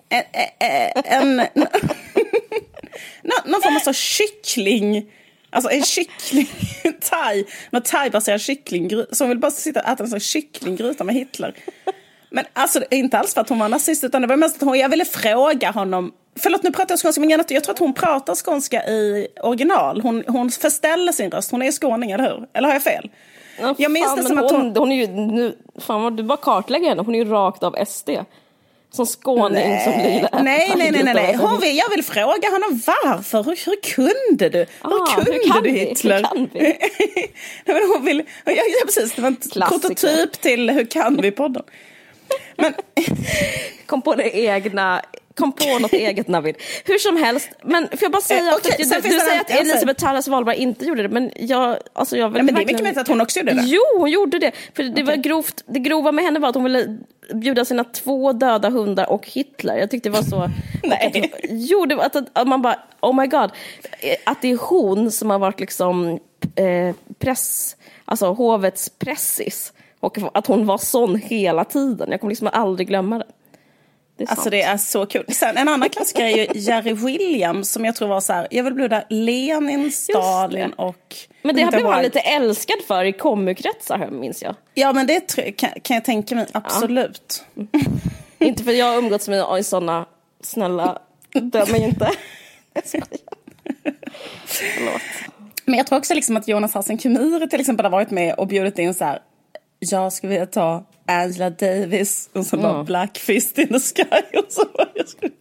En, 0.10 0.24
en, 1.06 1.40
en, 1.40 1.68
någon 3.46 3.62
form 3.62 3.76
av 3.76 3.80
så 3.80 3.94
kyckling. 3.94 5.12
Alltså 5.50 5.72
en 5.72 5.84
kyckling, 5.84 6.48
thai, 7.02 7.46
någon 7.70 7.82
thai-baserad 7.82 8.42
kycklinggryta. 8.42 9.16
Så 9.16 9.24
hon 9.24 9.30
vill 9.30 9.40
bara 9.40 9.52
sitta 9.52 9.82
och 9.82 9.90
äta 9.90 10.04
en 10.04 10.10
sån 10.10 10.20
kycklinggryta 10.20 11.04
med 11.04 11.16
Hitler. 11.16 11.56
Men 12.30 12.46
alltså 12.54 12.84
inte 12.92 13.18
alls 13.18 13.34
för 13.34 13.42
att 13.42 13.50
hon 13.50 13.60
var 13.60 13.70
nazist 13.70 14.04
utan 14.04 14.22
det 14.22 14.28
var 14.28 14.36
mest 14.36 14.56
att 14.56 14.62
hon, 14.62 14.80
jag 14.80 14.90
ville 14.90 15.06
fråga 15.06 15.72
honom. 15.72 16.12
Förlåt 16.40 16.64
nu 16.64 16.72
pratar 16.72 16.94
jag 16.94 17.00
skånska 17.00 17.22
men 17.22 17.30
jag 17.30 17.48
tror 17.48 17.72
att 17.72 17.80
hon 17.80 17.94
pratar 17.94 18.36
skånska 18.36 18.88
i 18.88 19.28
original. 19.44 20.02
Hon, 20.02 20.24
hon 20.28 20.52
förställer 20.52 21.12
sin 21.12 21.32
röst, 21.32 21.52
hon 21.52 21.62
är 21.62 21.72
skåning 21.72 22.12
eller 22.12 22.24
hur? 22.24 22.48
Eller 22.54 22.68
har 22.68 22.76
jag 22.76 22.84
fel? 22.84 23.10
Ja, 23.60 23.76
Jag 23.78 23.92
minns 23.92 24.08
fan, 24.08 24.18
det 24.18 24.24
som 24.24 24.38
att 24.38 24.52
hon, 24.52 24.62
hon- 24.62 24.76
hon 24.78 24.92
är 24.92 24.96
ju, 24.96 25.08
nu, 25.08 25.58
fan 25.80 26.02
vad 26.04 26.14
du 26.18 26.24
bara 26.24 26.38
kartlägger 26.38 26.90
henne, 26.90 27.02
hon 27.02 27.16
är 27.16 27.20
ju 27.20 27.30
rakt 27.32 27.64
av 27.64 27.76
SD. 27.88 28.10
Som 28.92 29.06
skåning 29.06 29.80
som 29.84 29.94
vill 29.98 30.24
äta 30.26 30.44
nej, 30.44 30.74
nej, 30.78 30.92
nej, 30.92 31.04
nej, 31.04 31.14
nej. 31.14 31.36
Hon 31.36 31.60
vill, 31.60 31.78
jag 31.78 31.90
vill 31.90 32.04
fråga 32.04 32.50
honom 32.52 32.82
varför. 32.88 33.44
Hur, 33.44 33.66
hur 33.66 33.82
kunde 33.96 34.50
du? 34.50 34.66
Ah, 34.82 34.90
hur 35.18 35.26
kunde 35.26 35.54
hur 35.54 35.62
du? 35.62 35.70
Hitler? 35.70 36.16
Hur 36.18 36.24
kan 36.24 36.50
vi? 36.54 36.60
nej, 36.60 36.80
men 37.66 37.90
hon 37.96 38.06
vill, 38.06 38.24
ja, 38.46 38.52
ja, 38.52 38.64
precis, 38.86 39.14
det 39.14 39.22
var 39.22 39.28
en 39.30 39.36
Klassiker. 39.36 39.80
prototyp 39.80 40.42
till 40.42 40.70
Hur 40.70 40.86
kan 40.86 41.22
vi-podden. 41.22 41.64
Men 42.58 42.74
Kom 43.86 44.02
på 44.02 44.16
det 44.16 44.38
egna, 44.38 45.02
kom 45.38 45.52
på 45.52 45.80
något 45.80 45.94
eget 45.94 46.28
Navid. 46.28 46.56
Hur 46.86 46.98
som 46.98 47.18
helst, 47.18 47.50
men 47.64 47.88
får 47.90 48.00
jag 48.02 48.12
bara 48.12 48.22
säga, 48.22 48.40
Eh, 48.50 48.56
okej, 48.58 48.72
för 48.72 48.84
att 48.84 48.88
sen 48.90 49.02
du, 49.02 49.10
du 49.10 49.20
säger 49.20 49.34
en- 49.36 49.42
att 49.42 49.50
jag 49.50 49.60
Elisabeth 49.60 50.04
Tarras 50.04 50.28
Wahlberg 50.28 50.58
inte 50.58 50.86
gjorde 50.86 51.04
det, 51.04 51.10
men 51.10 51.32
jag, 51.36 51.78
alltså 51.94 52.18
jag 52.18 52.30
vill 52.30 52.34
Nej, 52.34 52.44
men 52.46 52.56
det 52.56 52.62
är 52.62 52.66
mycket 52.66 52.82
möjligt 52.84 53.00
att 53.02 53.08
hon 53.08 53.22
också 53.22 53.40
gjorde 53.40 53.54
det. 53.54 53.62
Jo, 53.66 53.82
hon 53.98 54.10
gjorde 54.12 54.40
det. 54.40 54.52
För 54.76 54.84
det 54.84 55.04
var 55.04 55.16
grovt, 55.16 55.64
det 55.66 55.80
grova 55.80 56.12
med 56.12 56.26
henne 56.26 56.40
var 56.40 56.50
att 56.50 56.56
hon 56.56 56.64
ville 56.64 56.98
bjuda 57.34 57.66
sina 57.66 57.84
två 57.84 58.34
döda 58.34 58.70
hundar 58.70 59.10
och 59.10 59.28
Hitler. 59.28 59.78
Jag 59.78 59.92
tyckte 59.92 60.10
det 60.10 60.14
var 60.16 60.24
så... 60.24 60.50
Nej. 60.84 61.24
att- 61.34 61.40
Jo, 61.50 61.86
det 61.86 61.96
var 61.96 62.04
att, 62.04 62.16
att 62.40 62.48
man 62.48 62.62
bara, 62.62 62.80
oh 63.02 63.16
my 63.22 63.28
god. 63.28 63.52
Att 64.26 64.42
det 64.42 64.52
är 64.52 64.58
hon 64.58 65.12
som 65.12 65.30
har 65.30 65.40
varit 65.40 65.60
liksom 65.60 66.20
eh, 66.56 66.96
press, 67.20 67.76
alltså 68.06 68.26
hovets 68.34 68.90
pressis. 68.90 69.74
Och 70.00 70.18
att 70.34 70.48
hon 70.48 70.66
var 70.66 70.78
sån 70.78 71.16
hela 71.16 71.64
tiden. 71.66 72.12
Jag 72.12 72.20
kommer 72.20 72.32
liksom 72.32 72.50
aldrig 72.54 72.88
glömma 72.88 73.18
det. 73.18 73.26
Det 74.18 74.24
är 74.24 74.28
Alltså 74.28 74.44
sant. 74.44 74.52
det 74.52 74.62
är 74.62 74.78
så 74.78 75.06
kul. 75.06 75.26
Sen 75.28 75.58
en 75.58 75.68
annan 75.68 75.90
klassiker 75.90 76.26
är 76.26 76.38
ju 76.38 76.48
Jerry 76.60 76.94
Williams 76.94 77.72
som 77.72 77.86
jag 77.86 77.96
tror 77.96 78.08
var 78.08 78.22
så 78.22 78.34
här, 78.34 78.48
jag 78.52 78.64
vill 78.64 78.74
bjuda 78.74 79.04
Lenin, 79.10 79.92
Stalin 79.92 80.74
och... 80.74 81.16
Men 81.42 81.56
det 81.56 81.66
blev 81.66 81.86
han 81.86 82.04
lite 82.04 82.20
älskad 82.20 82.78
för 82.88 83.06
i 83.06 83.14
komukretsar, 83.14 84.08
minns 84.12 84.44
jag. 84.44 84.56
Ja 84.74 84.94
men 84.94 85.08
det 85.08 85.36
kan, 85.58 85.70
kan 85.82 85.96
jag 85.96 86.06
tänka 86.06 86.36
mig, 86.36 86.48
absolut. 86.52 87.44
inte 88.40 88.64
för 88.64 88.72
jag 88.72 88.86
har 88.86 88.98
umgåtts 88.98 89.28
med 89.28 89.66
såna, 89.66 90.06
snälla, 90.42 91.00
döm 91.34 91.72
mig 91.72 91.84
inte. 91.84 92.12
Förlåt. 94.46 95.02
Men 95.66 95.78
jag 95.78 95.88
tror 95.88 96.00
också 96.00 96.14
liksom 96.14 96.38
att 96.38 96.48
Jonas 96.48 96.74
Hassan 96.74 96.98
Khemiri 96.98 97.50
till 97.50 97.60
exempel 97.60 97.86
har 97.86 97.92
varit 97.92 98.12
med 98.12 98.34
och 98.34 98.48
bjudit 98.48 98.80
in 98.80 98.94
så 98.94 99.06
här, 99.06 99.20
jag 99.80 100.14
skulle 100.14 100.30
vilja 100.30 100.46
ta 100.46 100.86
Angela 101.08 101.50
Davis 101.50 102.30
och 102.34 102.46
så 102.46 102.58
bara 102.58 102.84
Black 102.84 103.18
Fist 103.18 103.58
in 103.58 103.68
the 103.68 103.80
Sky 103.80 104.38
och 104.38 104.46
så 104.50 104.66
bara. 104.74 104.88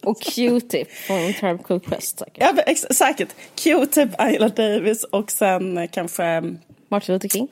Och 0.03 0.21
Q-tip 0.21 0.91
från 0.91 1.33
Term 1.33 1.57
Cook 1.57 1.85
Quest 1.85 2.19
säkert. 2.19 2.37
Ja, 2.37 2.53
ex- 2.65 2.85
säkert. 2.91 3.35
Q-tip, 3.55 4.09
Angela 4.17 4.49
Davis 4.49 5.03
och 5.03 5.31
sen 5.31 5.87
kanske... 5.87 6.43
Martin 6.89 7.13
Luther 7.13 7.29
King. 7.29 7.47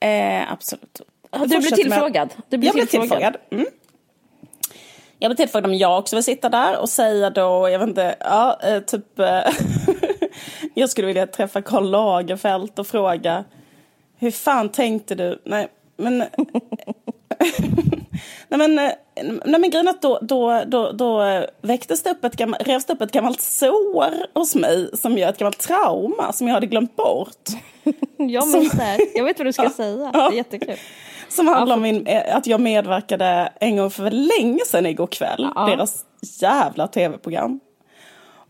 Eh, 0.00 0.52
absolut. 0.52 1.00
Ja, 1.30 1.38
du 1.38 1.42
Fortsätter 1.48 1.60
med- 1.70 1.74
tillfrågad. 1.74 2.34
Du 2.48 2.58
blir 2.58 2.68
jag 2.76 2.88
tillfrågad. 2.88 3.08
tillfrågad. 3.10 3.36
Mm. 3.50 3.66
Jag 5.18 5.28
blev 5.30 5.36
tillfrågad 5.36 5.70
om 5.70 5.76
jag 5.76 5.98
också 5.98 6.16
vill 6.16 6.22
sitta 6.24 6.48
där 6.48 6.78
och 6.80 6.88
säga 6.88 7.30
då, 7.30 7.68
jag 7.68 7.78
vet 7.78 7.88
inte, 7.88 8.16
ja, 8.20 8.60
eh, 8.62 8.80
typ... 8.80 9.18
eh, 9.18 9.40
jag 10.74 10.90
skulle 10.90 11.06
vilja 11.06 11.26
träffa 11.26 11.62
Karl 11.62 11.90
Lagerfeld 11.90 12.78
och 12.78 12.86
fråga 12.86 13.44
hur 14.18 14.30
fan 14.30 14.68
tänkte 14.68 15.14
du? 15.14 15.42
Nej, 15.44 15.68
men... 15.96 16.24
nej, 18.48 18.58
men, 18.58 18.78
eh, 18.78 18.92
nej, 19.44 19.60
men 19.60 19.70
grejen 19.70 19.88
är 19.88 19.90
att 19.90 20.02
då, 20.02 20.18
då, 20.22 20.62
då, 20.66 20.92
då 20.92 21.44
väcktes 21.62 22.02
det 22.02 22.10
upp 22.10 22.24
ett 22.24 22.36
gammalt, 22.36 22.68
revs 22.68 22.84
det 22.84 22.92
upp 22.92 23.00
ett 23.00 23.12
gammalt 23.12 23.40
sår 23.40 24.38
hos 24.38 24.54
mig 24.54 24.90
som 24.94 25.18
gör 25.18 25.28
ett 25.28 25.38
gammalt 25.38 25.58
trauma 25.58 26.32
som 26.32 26.46
jag 26.46 26.54
hade 26.54 26.66
glömt 26.66 26.96
bort. 26.96 27.48
Jag 28.16 28.48
minns 28.48 28.72
det 28.72 28.82
här. 28.82 29.00
Jag 29.14 29.24
vet 29.24 29.38
vad 29.38 29.46
du 29.46 29.52
ska 29.52 29.70
säga. 29.76 30.10
Det 30.12 30.18
är 30.18 30.32
jättekul. 30.32 30.76
Som 31.28 31.46
handlar 31.46 31.76
om 31.76 31.82
min, 31.82 32.06
eh, 32.06 32.36
att 32.36 32.46
jag 32.46 32.60
medverkade 32.60 33.52
en 33.60 33.76
gång 33.76 33.90
för 33.90 34.10
länge 34.10 34.64
sedan 34.66 34.86
igår 34.86 35.06
kväll. 35.06 35.48
Ja. 35.54 35.66
Deras 35.66 36.04
jävla 36.40 36.86
tv-program. 36.86 37.60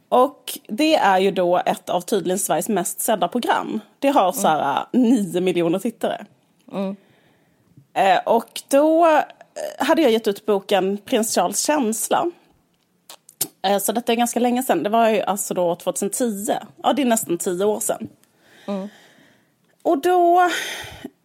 Och 0.08 0.58
det 0.68 0.94
är 0.94 1.18
ju 1.18 1.30
då 1.30 1.56
ett 1.66 1.90
av 1.90 2.00
tydligen 2.00 2.38
Sveriges 2.38 2.68
mest 2.68 3.00
sedda 3.00 3.28
program. 3.28 3.80
Det 3.98 4.08
har 4.08 4.32
så 4.32 4.48
här 4.48 4.84
nio 4.92 5.40
miljoner 5.40 5.78
tittare. 5.78 6.26
Eh, 6.72 6.92
och 8.24 8.62
då 8.68 9.06
eh, 9.06 9.86
hade 9.86 10.02
jag 10.02 10.10
gett 10.10 10.28
ut 10.28 10.46
boken 10.46 10.98
Prins 10.98 11.34
Charles 11.34 11.64
känsla. 11.66 12.30
Eh, 13.62 13.78
så 13.78 13.92
detta 13.92 14.12
är 14.12 14.16
ganska 14.16 14.40
länge 14.40 14.62
sedan. 14.62 14.82
Det 14.82 14.90
var 14.90 15.08
ju 15.08 15.20
alltså 15.20 15.54
då 15.54 15.74
2010. 15.74 16.46
Ja, 16.82 16.92
det 16.92 17.02
är 17.02 17.06
nästan 17.06 17.38
tio 17.38 17.64
år 17.64 17.80
sedan. 17.80 18.08
Och 19.82 19.98
då 19.98 20.40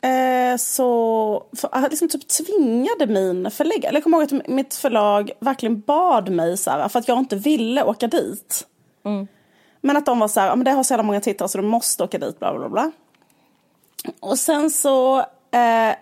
eh, 0.01 0.57
så 0.57 1.43
för, 1.55 1.89
liksom 1.89 2.09
typ 2.09 2.27
tvingade 2.27 3.07
min 3.07 3.51
förläggare, 3.51 3.89
eller 3.89 3.97
jag 3.97 4.03
kommer 4.03 4.17
ihåg 4.17 4.41
att 4.41 4.47
mitt 4.47 4.75
förlag 4.75 5.31
verkligen 5.39 5.79
bad 5.79 6.29
mig 6.29 6.57
så 6.57 6.71
här, 6.71 6.89
för 6.89 6.99
att 6.99 7.07
jag 7.07 7.19
inte 7.19 7.35
ville 7.35 7.83
åka 7.83 8.07
dit. 8.07 8.67
Men 9.81 9.97
att 9.97 10.05
de 10.05 10.19
var 10.19 10.27
så 10.27 10.39
här, 10.39 10.47
ja, 10.47 10.55
men 10.55 10.65
det 10.65 10.71
har 10.71 10.83
så 10.83 10.93
jävla 10.93 11.03
många 11.03 11.21
tittare 11.21 11.49
så 11.49 11.57
du 11.57 11.63
måste 11.63 12.03
åka 12.03 12.17
dit, 12.17 12.39
bla 12.39 12.57
bla 12.57 12.69
bla. 12.69 12.91
Och 14.19 14.39
sen 14.39 14.69
så 14.69 15.19
eh, 15.51 15.95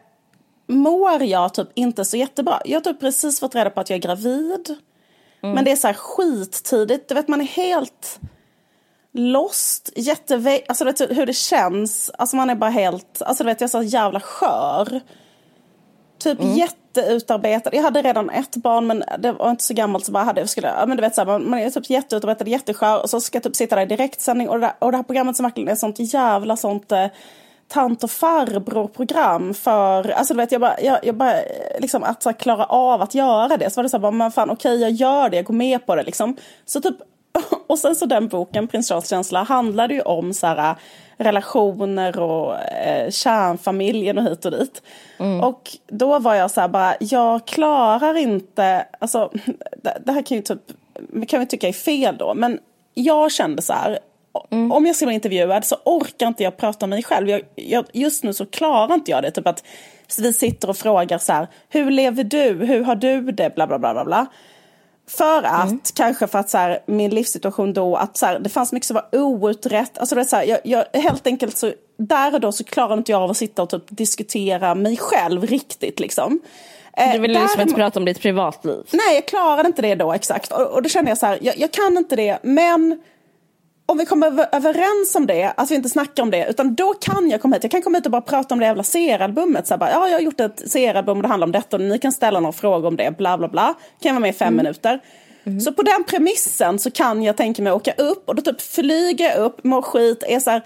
mår 0.70 1.24
jag 1.24 1.54
typ 1.54 1.68
inte 1.74 2.06
så 2.06 2.18
jättebra. 2.18 2.62
Jag 2.66 2.76
har 2.76 2.82
typ 2.82 3.00
precis 3.00 3.40
fått 3.40 3.56
reda 3.56 3.70
på 3.70 3.80
att 3.80 3.90
jag 3.90 3.98
är 3.98 4.02
gravid. 4.02 4.76
Men 5.42 5.66
det 5.66 5.72
är 5.72 5.76
så 5.76 5.88
här 5.88 5.94
skittidigt, 5.94 7.10
du 7.10 7.16
vet 7.16 7.28
man 7.28 7.42
är 7.42 7.46
helt 7.46 8.20
lost, 9.12 9.90
jätteve... 9.96 10.62
Alltså 10.68 10.86
du 10.86 10.92
vet 10.92 11.18
hur 11.18 11.26
det 11.26 11.34
känns. 11.34 12.12
Alltså 12.18 12.36
man 12.36 12.50
är 12.50 12.56
bara 12.56 12.70
helt, 12.70 13.22
alltså 13.22 13.44
du 13.44 13.50
vet 13.50 13.62
jag 13.62 13.68
är 13.68 13.72
så 13.72 13.84
jävla 13.84 14.20
skör. 14.20 15.02
Typ 16.20 16.40
jätteutarbetad. 16.42 17.70
Jag 17.74 17.84
hade 17.84 18.02
redan 18.02 18.30
ett 18.30 18.56
barn 18.56 18.88
men 18.88 19.04
det 19.20 19.32
var 19.32 19.50
inte 19.52 19.64
så 19.64 19.74
gammalt 19.74 20.06
så 20.06 20.12
bara 20.12 20.24
hade 20.24 20.48
skulle, 20.48 20.86
men 20.88 20.98
du 20.98 21.02
vet 21.02 21.16
så 21.16 21.22
här, 21.22 21.26
man, 21.26 21.50
man 21.50 21.60
är 21.60 21.70
typ 21.70 21.90
jätteutarbetad, 21.90 22.48
jätteskör 22.48 23.02
och 23.02 23.10
så 23.10 23.22
ska 23.22 23.36
jag 23.36 23.44
typ 23.44 23.56
sitta 23.56 23.76
där 23.76 23.84
i 23.84 23.86
direktsändning 23.86 24.50
och 24.50 24.60
det, 24.60 24.66
där, 24.66 24.74
och 24.80 24.92
det 24.92 24.98
här 24.98 25.04
programmet 25.04 25.36
som 25.36 25.44
verkligen 25.44 25.70
är 25.70 25.76
sånt 25.76 25.96
jävla 26.00 26.58
sånt 26.58 26.92
eh, 26.92 27.06
tant 27.70 28.04
och 28.04 28.12
farbror-program 28.12 29.54
för, 29.54 30.10
alltså 30.10 30.34
du 30.34 30.38
vet 30.38 30.52
jag 30.52 30.62
bara, 30.62 30.82
jag, 30.82 31.00
jag 31.04 31.16
bara 31.16 31.36
liksom 31.80 32.04
att 32.04 32.26
här, 32.26 32.34
klara 32.34 32.66
av 32.66 33.02
att 33.02 33.16
göra 33.16 33.58
det 33.58 33.70
så 33.70 33.80
var 33.80 33.84
det 33.84 33.90
så 33.90 33.98
här, 33.98 34.02
bara, 34.02 34.12
men 34.12 34.32
fan 34.32 34.50
okej 34.50 34.82
jag 34.82 34.92
gör 34.92 35.30
det, 35.30 35.36
jag 35.36 35.46
går 35.46 35.54
med 35.54 35.86
på 35.86 35.96
det 35.96 36.04
liksom. 36.04 36.38
Så 36.66 36.82
typ 36.82 36.96
och 37.68 37.80
sen 37.80 37.96
så 37.96 38.06
den 38.06 38.28
boken, 38.28 38.68
Prins 38.68 38.90
Charles 38.90 39.10
känsla, 39.10 39.44
handlade 39.44 39.94
ju 39.94 40.02
om 40.02 40.34
så 40.34 40.48
här, 40.48 40.76
relationer 41.18 42.20
och 42.20 42.56
eh, 42.62 43.10
kärnfamiljen 43.10 44.18
och 44.18 44.24
hit 44.24 44.46
och 44.46 44.52
dit. 44.52 44.82
Och 45.44 45.70
då 45.88 46.20
var 46.20 46.36
jag 46.36 46.52
så 46.52 46.62
här 46.62 46.68
bara, 46.68 46.96
jag 47.00 47.48
klarar 47.48 48.18
inte, 48.18 48.86
alltså 49.00 49.32
det, 49.84 50.02
det 50.06 50.12
här 50.12 50.22
kan 50.22 50.38
ju 50.38 50.44
typ, 50.44 50.62
kan 51.28 51.40
vi 51.40 51.46
tycka 51.46 51.68
är 51.68 51.74
fel 51.74 52.18
då, 52.18 52.34
men 52.34 52.60
jag 52.94 53.32
kände 53.32 53.62
så 53.62 53.74
här, 53.74 54.00
om 54.72 54.86
jag 54.86 54.96
ska 54.96 55.06
bli 55.06 55.16
intervjuad 55.16 55.66
så 55.66 55.76
orkar 55.86 56.28
inte 56.28 56.44
jag 56.44 56.58
prata 56.58 56.86
om 56.86 56.90
mig 56.90 57.04
själv. 57.04 57.30
Jag, 57.30 57.42
jag, 57.56 57.86
just 57.94 58.24
nu 58.24 58.34
så 58.34 58.46
klarar 58.46 58.94
inte 58.94 59.12
jag 59.12 59.24
det. 59.24 59.32
Typ 59.32 59.48
att 59.48 59.64
vi 60.18 60.34
sitter 60.34 60.70
och 60.70 60.78
frågar 60.78 61.18
så 61.18 61.34
här, 61.34 61.48
hur 61.70 61.92
lever 61.92 62.24
du? 62.24 62.66
Hur 62.66 62.84
har 62.84 62.96
du 62.96 63.22
det? 63.22 63.56
Bla 63.56 63.68
bla 63.68 63.80
bla 63.80 63.94
bla 63.94 64.06
bla. 64.06 64.26
För 65.08 65.44
att, 65.44 65.94
kanske 65.96 66.28
för 66.28 66.40
att 66.40 66.50
så 66.50 66.58
här, 66.58 66.80
min 66.86 67.12
livssituation 67.12 67.74
då, 67.74 67.96
att 67.96 68.18
så 68.18 68.26
här, 68.26 68.40
det 68.40 68.50
fanns 68.50 68.72
mycket 68.72 68.88
som 68.88 68.94
var 68.96 69.20
outrett. 69.22 69.98
Alltså 69.98 70.16
det 70.16 70.22
är 70.22 70.26
så 70.26 70.36
här, 70.36 70.44
jag, 70.44 70.60
jag, 70.64 70.86
helt 71.02 71.28
enkelt 71.28 71.58
så, 71.58 71.72
där 71.98 72.34
och 72.34 72.40
då 72.40 72.52
så 72.52 72.64
klarar 72.64 72.98
inte 72.98 73.12
jag 73.12 73.22
av 73.22 73.32
att 73.32 73.38
sitta 73.38 73.64
och 73.64 73.70
typ 73.70 73.84
diskutera 73.88 74.76
mig 74.76 74.98
själv 74.98 75.46
riktigt 75.48 76.00
liksom. 76.00 76.40
Eh, 76.98 77.12
Du 77.14 77.20
vill 77.20 77.32
liksom 77.32 77.48
däremot- 77.48 77.62
inte 77.62 77.76
prata 77.82 78.00
om 78.00 78.06
ditt 78.06 78.22
privatliv. 78.22 78.84
Nej, 78.92 79.16
jag 79.16 79.28
klarade 79.28 79.68
inte 79.68 79.82
det 79.82 79.96
då 79.96 80.14
exakt. 80.14 80.52
Och, 80.52 80.62
och 80.62 80.82
då 80.84 80.90
kände 80.90 81.12
jag 81.12 81.18
så 81.18 81.26
här, 81.26 81.40
jag, 81.42 81.58
jag 81.58 81.72
kan 81.72 81.98
inte 81.98 82.16
det, 82.16 82.40
men 82.44 83.02
om 83.90 83.98
vi 83.98 84.06
kommer 84.06 84.28
över- 84.28 84.48
överens 84.52 85.16
om 85.16 85.26
det, 85.28 85.54
att 85.58 85.72
vi 85.72 85.76
inte 85.76 85.90
snackar 85.90 86.24
om 86.24 86.32
det, 86.32 86.48
utan 86.50 86.76
då 86.76 86.94
kan 86.94 87.30
jag 87.30 87.42
komma 87.42 87.56
hit. 87.56 87.64
Jag 87.64 87.72
kan 87.72 87.82
komma 87.82 87.98
hit 87.98 88.06
och 88.06 88.12
bara 88.12 88.22
prata 88.22 88.56
om 88.56 88.60
det 88.60 88.66
jävla 88.66 88.84
seralbumet. 88.84 89.68
Så 89.68 89.78
bara, 89.78 89.92
ja, 89.92 90.08
jag 90.08 90.16
har 90.16 90.22
gjort 90.22 90.40
ett 90.40 90.72
seralbum 90.72 91.18
och 91.18 91.22
det 91.24 91.28
handlar 91.30 91.48
om 91.48 91.52
detta 91.52 91.78
och 91.78 91.82
ni 91.82 92.00
kan 92.00 92.12
ställa 92.12 92.40
några 92.40 92.54
frågor 92.54 92.88
om 92.88 92.96
det, 92.96 93.18
bla 93.18 93.38
bla 93.38 93.48
bla. 93.48 93.66
Kan 94.02 94.10
jag 94.10 94.14
vara 94.14 94.20
med 94.20 94.30
i 94.30 94.34
fem 94.34 94.56
minuter. 94.56 95.00
Så 95.66 95.74
på 95.74 95.82
den 95.82 96.04
premissen 96.04 96.80
så 96.80 96.92
kan 96.92 97.24
jag 97.24 97.38
tänka 97.38 97.62
mig 97.62 97.74
åka 97.74 97.92
upp 97.98 98.30
och 98.30 98.36
då 98.36 98.42
typ 98.42 98.62
flyger 98.62 99.30
jag 99.30 99.38
upp, 99.38 99.64
mår 99.64 99.82
skit, 99.82 100.24
är 100.28 100.40
så 100.40 100.50
här 100.50 100.62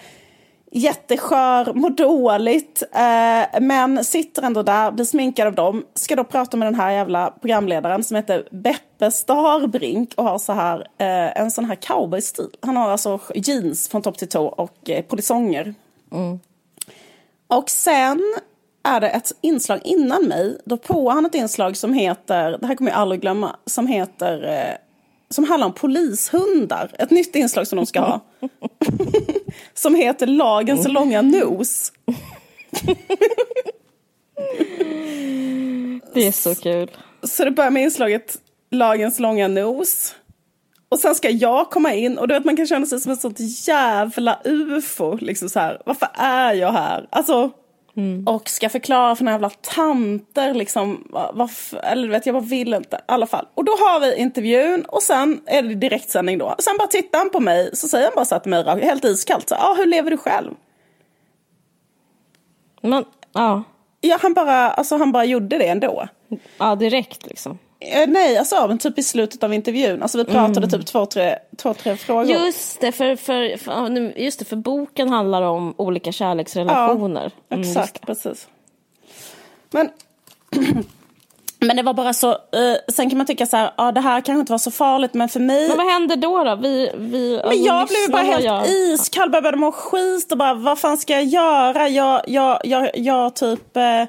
jätteskör, 0.73 1.73
mår 1.73 1.89
dåligt, 1.89 2.83
eh, 2.91 3.61
men 3.61 4.03
sitter 4.03 4.41
ändå 4.41 4.63
där, 4.63 4.91
blir 4.91 5.05
sminkad 5.05 5.47
av 5.47 5.55
dem, 5.55 5.85
ska 5.93 6.15
då 6.15 6.23
prata 6.23 6.57
med 6.57 6.67
den 6.67 6.75
här 6.75 6.91
jävla 6.91 7.33
programledaren 7.41 8.03
som 8.03 8.15
heter 8.15 8.47
Beppe 8.51 9.11
Starbrink 9.11 10.13
och 10.15 10.23
har 10.23 10.37
så 10.37 10.53
här, 10.53 10.79
eh, 10.97 11.41
en 11.41 11.51
sån 11.51 11.65
här 11.65 11.75
cowboystil. 11.75 12.49
Han 12.61 12.77
har 12.77 12.89
alltså 12.89 13.19
jeans 13.35 13.89
från 13.89 14.01
topp 14.01 14.17
till 14.17 14.29
tå 14.29 14.45
och 14.45 14.89
eh, 14.89 15.01
polisonger. 15.03 15.73
Och 17.47 17.69
sen 17.69 18.21
är 18.83 18.99
det 18.99 19.09
ett 19.09 19.31
inslag 19.41 19.79
innan 19.83 20.27
mig, 20.27 20.57
då 20.65 20.77
på 20.77 21.09
han 21.09 21.25
ett 21.25 21.35
inslag 21.35 21.77
som 21.77 21.93
heter, 21.93 22.57
det 22.61 22.67
här 22.67 22.75
kommer 22.75 22.91
jag 22.91 22.99
aldrig 22.99 23.21
glömma, 23.21 23.55
som 23.65 23.87
heter 23.87 24.43
eh, 24.43 24.82
som 25.33 25.43
handlar 25.43 25.67
om 25.67 25.73
polishundar. 25.73 26.91
Ett 26.99 27.11
nytt 27.11 27.35
inslag 27.35 27.67
som 27.67 27.75
de 27.75 27.85
ska 27.85 27.99
ha. 27.99 28.19
som 29.73 29.95
heter 29.95 30.27
Lagens 30.27 30.87
långa 30.87 31.21
nos. 31.21 31.91
Det 36.13 36.27
är 36.27 36.31
så 36.31 36.55
kul. 36.55 36.91
Så 37.23 37.45
det 37.45 37.51
börjar 37.51 37.71
med 37.71 37.83
inslaget 37.83 38.37
Lagens 38.71 39.19
långa 39.19 39.47
nos. 39.47 40.15
Och 40.89 40.99
sen 40.99 41.15
ska 41.15 41.29
jag 41.29 41.69
komma 41.69 41.93
in 41.93 42.17
och 42.17 42.27
du 42.27 42.33
vet 42.33 42.45
man 42.45 42.57
kan 42.57 42.67
känna 42.67 42.85
sig 42.85 42.99
som 42.99 43.11
ett 43.11 43.21
sånt 43.21 43.67
jävla 43.67 44.39
ufo. 44.43 45.17
Liksom 45.17 45.49
så 45.49 45.59
här, 45.59 45.81
varför 45.85 46.07
är 46.13 46.53
jag 46.53 46.71
här? 46.71 47.07
Alltså, 47.09 47.51
Och 48.25 48.49
ska 48.49 48.69
förklara 48.69 49.15
för 49.15 49.23
några 49.23 49.33
jävla 49.35 49.49
tanter 49.49 50.53
liksom. 50.53 51.07
va- 51.09 51.31
Varför, 51.33 51.77
eller 51.77 52.03
du 52.03 52.09
vet 52.09 52.25
jag 52.25 52.35
bara 52.35 52.43
vill 52.43 52.73
inte. 52.73 52.95
I 52.95 52.99
alla 53.05 53.27
fall. 53.27 53.47
Och 53.53 53.63
då 53.65 53.71
har 53.71 53.99
vi 53.99 54.15
intervjun 54.15 54.85
och 54.85 55.03
sen 55.03 55.41
är 55.45 55.61
det 55.61 55.75
direktsändning 55.75 56.37
då. 56.37 56.55
Sen 56.59 56.73
bara 56.79 56.87
tittar 56.87 57.19
han 57.19 57.29
på 57.29 57.39
mig 57.39 57.69
så 57.73 57.87
säger 57.87 58.05
han 58.05 58.13
bara 58.15 58.25
så 58.25 58.35
här 58.35 58.39
till 58.39 58.49
mig 58.49 58.81
helt 58.85 59.05
iskallt. 59.05 59.49
Så, 59.49 59.55
ah, 59.55 59.73
hur 59.77 59.85
lever 59.85 60.11
du 60.11 60.17
själv? 60.17 60.51
Men, 62.81 63.05
ja. 63.33 63.63
Ja, 64.01 64.17
han 64.21 64.33
bara, 64.33 64.69
alltså, 64.71 64.97
han 64.97 65.11
bara 65.11 65.25
gjorde 65.25 65.57
det 65.57 65.67
ändå. 65.67 66.07
ja, 66.57 66.75
direkt 66.75 67.25
liksom. 67.25 67.57
Eh, 67.83 68.07
nej, 68.07 68.37
alltså 68.37 68.67
men 68.67 68.77
typ 68.77 68.99
i 68.99 69.03
slutet 69.03 69.43
av 69.43 69.53
intervjun. 69.53 70.01
Alltså 70.01 70.17
vi 70.17 70.25
pratade 70.25 70.69
typ 70.69 70.85
två, 70.85 71.05
tre, 71.05 71.35
två, 71.57 71.73
tre 71.73 71.97
frågor. 71.97 72.25
Just 72.25 72.81
det, 72.81 72.91
för, 72.91 73.15
för, 73.15 73.57
för, 73.57 73.71
ja, 73.71 74.11
just 74.15 74.39
det, 74.39 74.45
för 74.45 74.55
boken 74.55 75.09
handlar 75.09 75.41
om 75.41 75.73
olika 75.77 76.11
kärleksrelationer. 76.11 77.31
Mm, 77.49 77.63
just 77.63 77.77
Exakt, 77.77 78.05
precis. 78.05 78.47
Men, 79.71 79.89
men 81.59 81.75
det 81.75 81.83
var 81.83 81.93
bara 81.93 82.13
så, 82.13 82.29
eh, 82.31 82.75
sen 82.87 83.09
kan 83.09 83.17
man 83.17 83.27
tycka 83.27 83.45
så 83.45 83.57
här, 83.57 83.71
ja 83.77 83.91
det 83.91 84.01
här 84.01 84.21
kanske 84.21 84.39
inte 84.39 84.51
var 84.51 84.59
så 84.59 84.71
farligt 84.71 85.13
men 85.13 85.29
för 85.29 85.39
mig 85.39 85.67
Men 85.67 85.77
vad 85.77 85.91
händer 85.91 86.15
då? 86.15 86.43
då? 86.43 86.55
Vi, 86.55 86.91
vi, 86.95 87.41
Men 87.45 87.63
jag 87.63 87.87
blev 87.87 88.11
bara 88.11 88.21
helt 88.21 88.45
jag... 88.45 88.67
iskall, 88.67 89.29
började 89.29 89.57
må 89.57 89.71
skit 89.71 90.31
och 90.31 90.37
bara 90.37 90.53
vad 90.53 90.79
fan 90.79 90.97
ska 90.97 91.13
jag 91.13 91.23
göra? 91.23 91.89
Jag, 91.89 92.21
jag, 92.27 92.61
jag, 92.63 92.89
jag 92.93 93.35
typ... 93.35 93.77
Eh, 93.77 94.03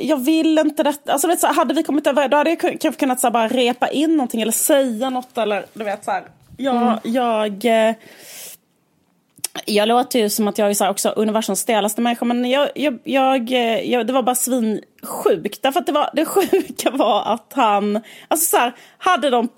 jag 0.00 0.24
vill 0.24 0.58
inte 0.58 0.82
detta. 0.82 1.12
Alltså, 1.12 1.28
vet, 1.28 1.40
så, 1.40 1.46
hade 1.46 1.74
vi 1.74 1.82
kommit 1.82 2.06
över 2.06 2.28
då 2.28 2.36
hade 2.36 2.50
jag 2.50 2.60
kanske 2.60 2.92
kunnat 2.92 3.20
så, 3.20 3.30
bara 3.30 3.48
repa 3.48 3.88
in 3.88 4.16
någonting 4.16 4.42
eller 4.42 4.52
säga 4.52 5.10
något 5.10 5.38
eller 5.38 5.66
du 5.72 5.84
vet 5.84 6.04
så 6.04 6.10
här. 6.10 6.22
Jag, 6.56 6.98
jag, 7.02 7.64
eh, 7.64 7.94
jag 9.66 9.88
låter 9.88 10.18
ju 10.18 10.30
som 10.30 10.48
att 10.48 10.58
jag 10.58 10.70
är 10.70 10.74
så 10.74 10.84
här, 10.84 10.90
också 10.90 11.08
universums 11.08 11.60
stelaste 11.60 12.00
människa 12.00 12.24
men 12.24 12.50
jag, 12.50 12.68
jag, 12.74 12.98
jag, 13.04 13.52
eh, 13.52 13.90
jag, 13.90 14.06
det 14.06 14.12
var 14.12 14.22
bara 14.22 14.34
svinsjukt. 14.34 15.62
Därför 15.62 15.80
att 15.80 15.86
det, 15.86 15.92
var, 15.92 16.10
det 16.12 16.24
sjuka 16.26 16.90
var 16.90 17.32
att 17.34 17.52
han, 17.54 18.00
alltså 18.28 18.50
så 18.50 18.56
här, 18.56 18.72
hade 18.98 19.30
de, 19.30 19.48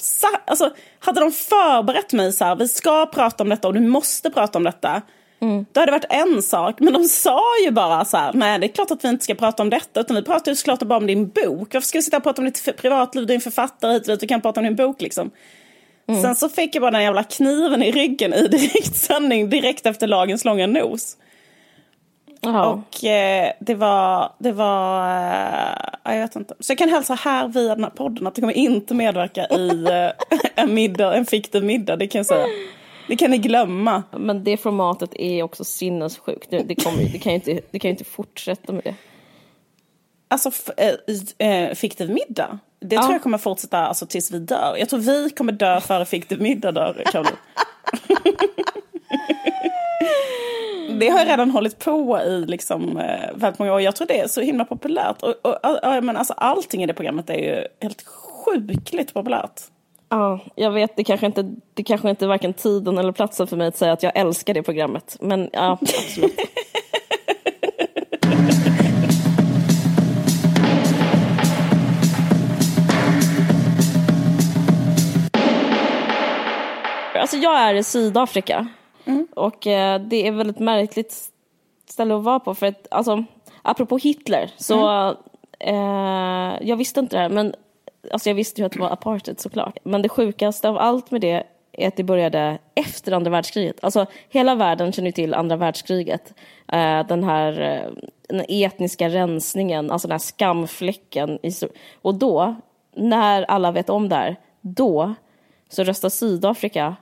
alltså, 0.45 0.71
hade 0.99 1.21
de 1.21 1.33
förberett 1.33 2.13
mig 2.13 2.33
så 2.33 2.45
här, 2.45 2.57
vi 2.57 2.69
ska 2.69 3.07
prata 3.07 3.43
om 3.43 3.49
detta 3.49 3.69
och 3.69 3.75
du 3.75 3.81
måste 3.81 4.31
prata 4.31 4.59
om 4.59 4.65
detta. 4.65 5.03
Mm. 5.41 5.67
Då 5.73 5.81
hade 5.81 5.93
det 5.93 5.99
varit 5.99 6.35
en 6.35 6.43
sak, 6.43 6.81
men 6.81 6.93
de 6.93 7.05
sa 7.05 7.43
ju 7.65 7.71
bara 7.71 8.05
så 8.05 8.17
här, 8.17 8.33
nej 8.33 8.59
det 8.59 8.67
är 8.67 8.69
klart 8.69 8.91
att 8.91 9.05
vi 9.05 9.09
inte 9.09 9.25
ska 9.25 9.35
prata 9.35 9.63
om 9.63 9.71
detta, 9.71 10.01
utan 10.01 10.17
vi 10.17 10.23
pratar 10.23 10.53
ju 10.53 10.57
såklart 10.57 10.83
bara 10.83 10.97
om 10.97 11.07
din 11.07 11.29
bok. 11.29 11.75
Varför 11.75 11.87
ska 11.87 11.99
vi 11.99 12.03
sitta 12.03 12.17
och 12.17 12.23
prata 12.23 12.43
om 12.43 12.47
ditt 12.47 12.77
privatliv, 12.77 13.27
du 13.27 13.35
en 13.35 13.41
författare 13.41 13.93
hit 13.93 14.03
och 14.03 14.09
dit, 14.09 14.23
vi 14.23 14.27
kan 14.27 14.41
prata 14.41 14.61
om 14.61 14.65
din 14.65 14.77
bok 14.77 15.01
liksom. 15.03 15.31
Mm. 16.09 16.23
Sen 16.23 16.35
så 16.37 16.49
fick 16.49 16.75
jag 16.75 16.83
bara 16.83 16.91
den 16.91 17.03
jävla 17.03 17.25
kniven 17.25 17.83
i 17.83 17.93
ryggen 17.93 18.35
i 18.35 18.49
direktsändning 18.49 19.51
direkt 19.51 19.87
efter 19.87 20.07
lagens 20.07 20.45
långa 20.45 20.67
nos. 20.67 21.17
Aha. 22.47 22.67
Och 22.67 23.05
eh, 23.05 23.53
det 23.61 23.75
var, 23.75 24.33
det 24.39 24.53
var, 24.53 25.09
eh, 26.05 26.15
jag 26.15 26.21
vet 26.21 26.37
inte. 26.37 26.55
Så 26.61 26.73
jag 26.73 26.79
kan 26.79 26.89
hälsa 26.89 27.15
här 27.15 27.49
via 27.49 27.75
den 27.75 27.85
här 27.85 27.91
podden 27.91 28.27
att 28.27 28.35
det 28.35 28.41
kommer 28.41 28.57
inte 28.57 28.95
medverka 28.95 29.47
i 29.47 29.85
eh, 29.85 30.41
en, 30.65 30.75
middag, 30.75 31.17
en 31.17 31.27
fiktiv 31.27 31.65
middag, 31.65 31.97
det 31.97 32.07
kan 32.07 32.19
jag 32.19 32.27
säga. 32.27 32.47
Det 33.11 33.17
kan 33.17 33.31
ni 33.31 33.39
glömma. 33.39 34.03
Men 34.11 34.45
det 34.45 34.57
formatet 34.57 35.11
är 35.15 35.43
också 35.43 35.65
sinnessjukt. 35.65 36.51
Det, 36.51 36.59
det, 36.59 36.75
kommer, 36.75 37.05
det, 37.05 37.19
kan 37.19 37.33
ju 37.33 37.35
inte, 37.35 37.61
det 37.71 37.79
kan 37.79 37.89
ju 37.89 37.93
inte 37.93 38.05
fortsätta 38.05 38.73
med 38.73 38.85
det. 38.85 38.95
Alltså 40.29 40.51
äh, 40.77 40.95
äh, 41.49 41.75
fiktiv 41.75 42.11
middag? 42.11 42.59
Det 42.81 42.95
ja. 42.97 43.03
tror 43.03 43.13
jag 43.13 43.23
kommer 43.23 43.39
fortsätta 43.39 43.79
alltså, 43.79 44.07
tills 44.07 44.31
vi 44.31 44.39
dör. 44.39 44.77
Jag 44.79 44.89
tror 44.89 45.01
vi 45.01 45.31
kommer 45.31 45.53
dö 45.53 45.81
före 45.81 46.05
fiktiv 46.07 46.41
middag 46.41 46.73
dör, 46.73 47.03
Caroline. 47.13 47.37
det 51.01 51.09
har 51.09 51.25
redan 51.25 51.51
hållit 51.51 51.79
på 51.79 52.21
i 52.21 52.45
liksom, 52.47 52.97
eh, 52.97 53.31
väldigt 53.35 53.59
många 53.59 53.75
år. 53.75 53.81
Jag 53.81 53.97
tror 53.97 54.07
det 54.07 54.21
är 54.21 54.29
så 54.29 54.41
himla 54.41 54.65
populärt. 54.65 55.23
Och, 55.23 55.35
och, 55.43 55.65
och, 55.65 56.05
men 56.05 56.17
alltså, 56.17 56.33
allting 56.33 56.83
i 56.83 56.87
det 56.87 56.95
programmet 56.95 57.31
är 57.31 57.39
ju 57.39 57.67
helt 57.81 58.03
sjukligt 58.07 59.15
populärt. 59.15 59.61
Ja, 60.13 60.41
jag 60.55 60.71
vet, 60.71 60.97
det 60.97 61.05
kanske 61.05 61.27
inte, 61.27 61.55
det 61.75 61.83
kanske 61.83 62.11
inte 62.11 62.25
är 62.25 62.29
varken 62.29 62.53
tiden 62.53 62.99
eller 62.99 63.13
platsen 63.13 63.47
för 63.47 63.57
mig 63.57 63.67
att 63.67 63.77
säga 63.77 63.93
att 63.93 64.03
jag 64.03 64.13
älskar 64.15 64.55
det 64.55 64.63
programmet. 64.63 65.17
Men 65.21 65.51
ja, 65.53 65.73
absolut. 65.81 66.41
alltså 77.15 77.37
jag 77.37 77.61
är 77.61 77.75
i 77.75 77.83
Sydafrika. 77.83 78.69
Mm. 79.05 79.27
Och 79.37 79.67
eh, 79.67 80.01
det 80.01 80.27
är 80.27 80.33
väldigt 80.33 80.59
märkligt 80.59 81.31
ställe 81.89 82.17
att 82.17 82.23
vara 82.23 82.41
på. 82.41 82.55
För 82.55 82.67
att, 82.67 82.87
alltså, 82.91 83.25
apropå 83.63 83.99
Hitler, 83.99 84.51
så 84.57 84.89
mm. 84.89 85.17
eh, 85.61 86.69
jag 86.69 86.77
visste 86.77 87.01
inte 87.01 87.17
det 87.17 87.23
här, 87.23 87.29
men 87.29 87.55
alltså 88.11 88.31
jag 88.31 88.35
visste 88.35 88.61
ju 88.61 88.67
att 88.67 88.73
det 88.73 88.81
var 88.81 88.91
apartheid 88.91 89.41
såklart. 89.41 89.79
Men 89.83 90.03
det 90.03 90.09
sjukaste 90.09 90.69
av 90.69 90.79
allt 90.79 91.11
med 91.11 91.21
det 91.21 91.47
är 91.73 91.89
att 91.89 91.97
det 91.97 92.05
började 92.05 92.59
efter 92.75 93.13
andra 93.13 93.31
världskriget. 93.31 93.85
Alltså 93.85 94.07
hela 94.29 94.55
världen 94.55 94.93
känner 94.93 95.09
ju 95.09 95.13
till 95.13 95.35
andra 95.35 95.57
världskriget. 95.57 96.35
Eh, 96.69 97.07
den 97.07 97.25
här 97.25 97.61
eh, 97.61 98.03
den 98.29 98.45
etniska 98.49 99.09
rensningen, 99.09 99.91
alltså 99.91 100.09
den 100.09 100.13
här 100.13 100.19
skamfläcken. 100.19 101.39
Och 102.03 102.15
då, 102.15 102.55
när 102.97 103.43
alla 103.43 103.73
vet 103.73 103.91
om 103.91 104.09
det 104.09 104.17
här, 104.17 104.37
då 104.61 105.15
så 105.69 105.85
röstar 105.85 106.09
Sydafrika 106.09 106.97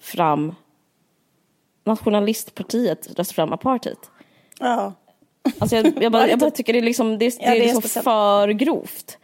fram 0.00 0.54
nationalistpartiet 1.84 3.18
röstar 3.18 3.34
fram 3.34 3.52
apartheid. 3.52 3.96
Ja. 4.58 4.92
Alltså 5.58 5.76
jag, 5.76 6.02
jag, 6.02 6.12
bara, 6.12 6.28
jag 6.30 6.38
bara 6.38 6.50
tycker 6.50 6.72
det 6.72 6.78
är, 6.78 6.82
liksom, 6.82 7.18
det, 7.18 7.24
ja, 7.24 7.50
det 7.50 7.56
är 7.56 7.60
liksom 7.60 8.02
för 8.02 8.48
grovt. 8.48 9.18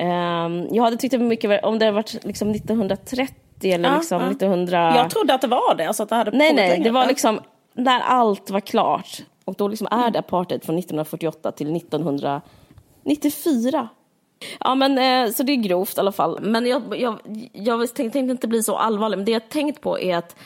Um, 0.00 0.74
jag 0.74 0.84
hade 0.84 0.96
tyckt 0.96 1.12
det 1.12 1.18
var 1.18 1.26
mycket 1.26 1.64
om 1.64 1.78
det 1.78 1.84
hade 1.84 1.94
varit 1.94 2.24
liksom 2.24 2.50
1930 2.50 3.34
eller 3.62 3.88
ja, 3.88 3.96
liksom 3.96 4.22
ja. 4.22 4.30
1900... 4.30 4.96
Jag 4.96 5.10
trodde 5.10 5.34
att 5.34 5.40
det 5.40 5.46
var 5.46 5.74
det. 5.74 5.86
Alltså 5.86 6.02
att 6.02 6.08
det 6.08 6.14
hade 6.14 6.30
nej, 6.30 6.54
nej, 6.54 6.70
längre. 6.70 6.84
det 6.84 6.90
var 6.90 7.06
liksom 7.06 7.40
när 7.74 8.00
allt 8.00 8.50
var 8.50 8.60
klart. 8.60 9.22
Och 9.44 9.54
då 9.54 9.68
liksom 9.68 9.88
är 9.90 10.10
det 10.10 10.18
apartheid 10.18 10.64
från 10.64 10.78
1948 10.78 11.52
till 11.52 11.76
1994. 11.76 13.88
Ja, 14.60 14.74
men 14.74 14.98
eh, 14.98 15.32
så 15.32 15.42
det 15.42 15.52
är 15.52 15.56
grovt 15.56 15.96
i 15.96 16.00
alla 16.00 16.12
fall. 16.12 16.38
Men 16.42 16.66
jag, 16.66 16.82
jag, 16.98 17.18
jag 17.52 17.94
tänkte 17.94 18.18
inte 18.18 18.48
bli 18.48 18.62
så 18.62 18.76
allvarlig. 18.76 19.18
Men 19.18 19.24
det 19.24 19.32
jag 19.32 19.48
tänkt 19.48 19.80
på 19.80 19.98
är 19.98 20.16
att 20.16 20.36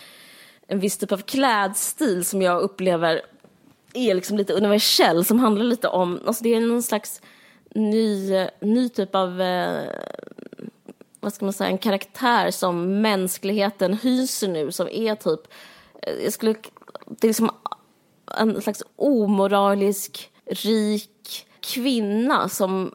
en 0.66 0.80
viss 0.80 0.98
typ 0.98 1.12
av 1.12 1.18
klädstil 1.18 2.24
som 2.24 2.42
jag 2.42 2.62
upplever 2.62 3.20
är 3.94 4.14
liksom 4.14 4.36
lite 4.36 4.52
universell, 4.52 5.24
som 5.24 5.38
handlar 5.38 5.64
lite 5.64 5.88
om, 5.88 6.20
alltså 6.26 6.44
det 6.44 6.54
är 6.54 6.60
någon 6.60 6.82
slags 6.82 7.22
ny, 7.74 8.30
ny 8.60 8.88
typ 8.88 9.14
av, 9.14 9.40
eh, 9.40 9.90
vad 11.20 11.32
ska 11.32 11.44
man 11.44 11.52
säga, 11.52 11.70
en 11.70 11.78
karaktär 11.78 12.50
som 12.50 13.00
mänskligheten 13.00 13.94
hyser 13.94 14.48
nu, 14.48 14.72
som 14.72 14.88
är 14.88 15.14
typ, 15.14 15.40
eh, 16.02 16.24
jag 16.24 16.32
skulle, 16.32 16.54
det 17.06 17.26
är 17.26 17.28
liksom 17.28 17.50
en 18.38 18.62
slags 18.62 18.82
omoralisk, 18.96 20.30
rik 20.46 21.46
kvinna 21.60 22.48
som 22.48 22.94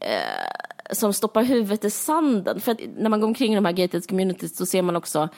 eh, 0.00 0.94
som 0.94 1.12
stoppar 1.12 1.42
huvudet 1.42 1.84
i 1.84 1.90
sanden. 1.90 2.60
För 2.60 2.72
att 2.72 2.80
när 2.96 3.10
man 3.10 3.20
går 3.20 3.28
omkring 3.28 3.52
i 3.52 3.54
de 3.54 3.64
här 3.64 3.72
gated 3.72 4.08
communities 4.08 4.56
så 4.56 4.66
ser 4.66 4.82
man 4.82 4.96
också 4.96 5.28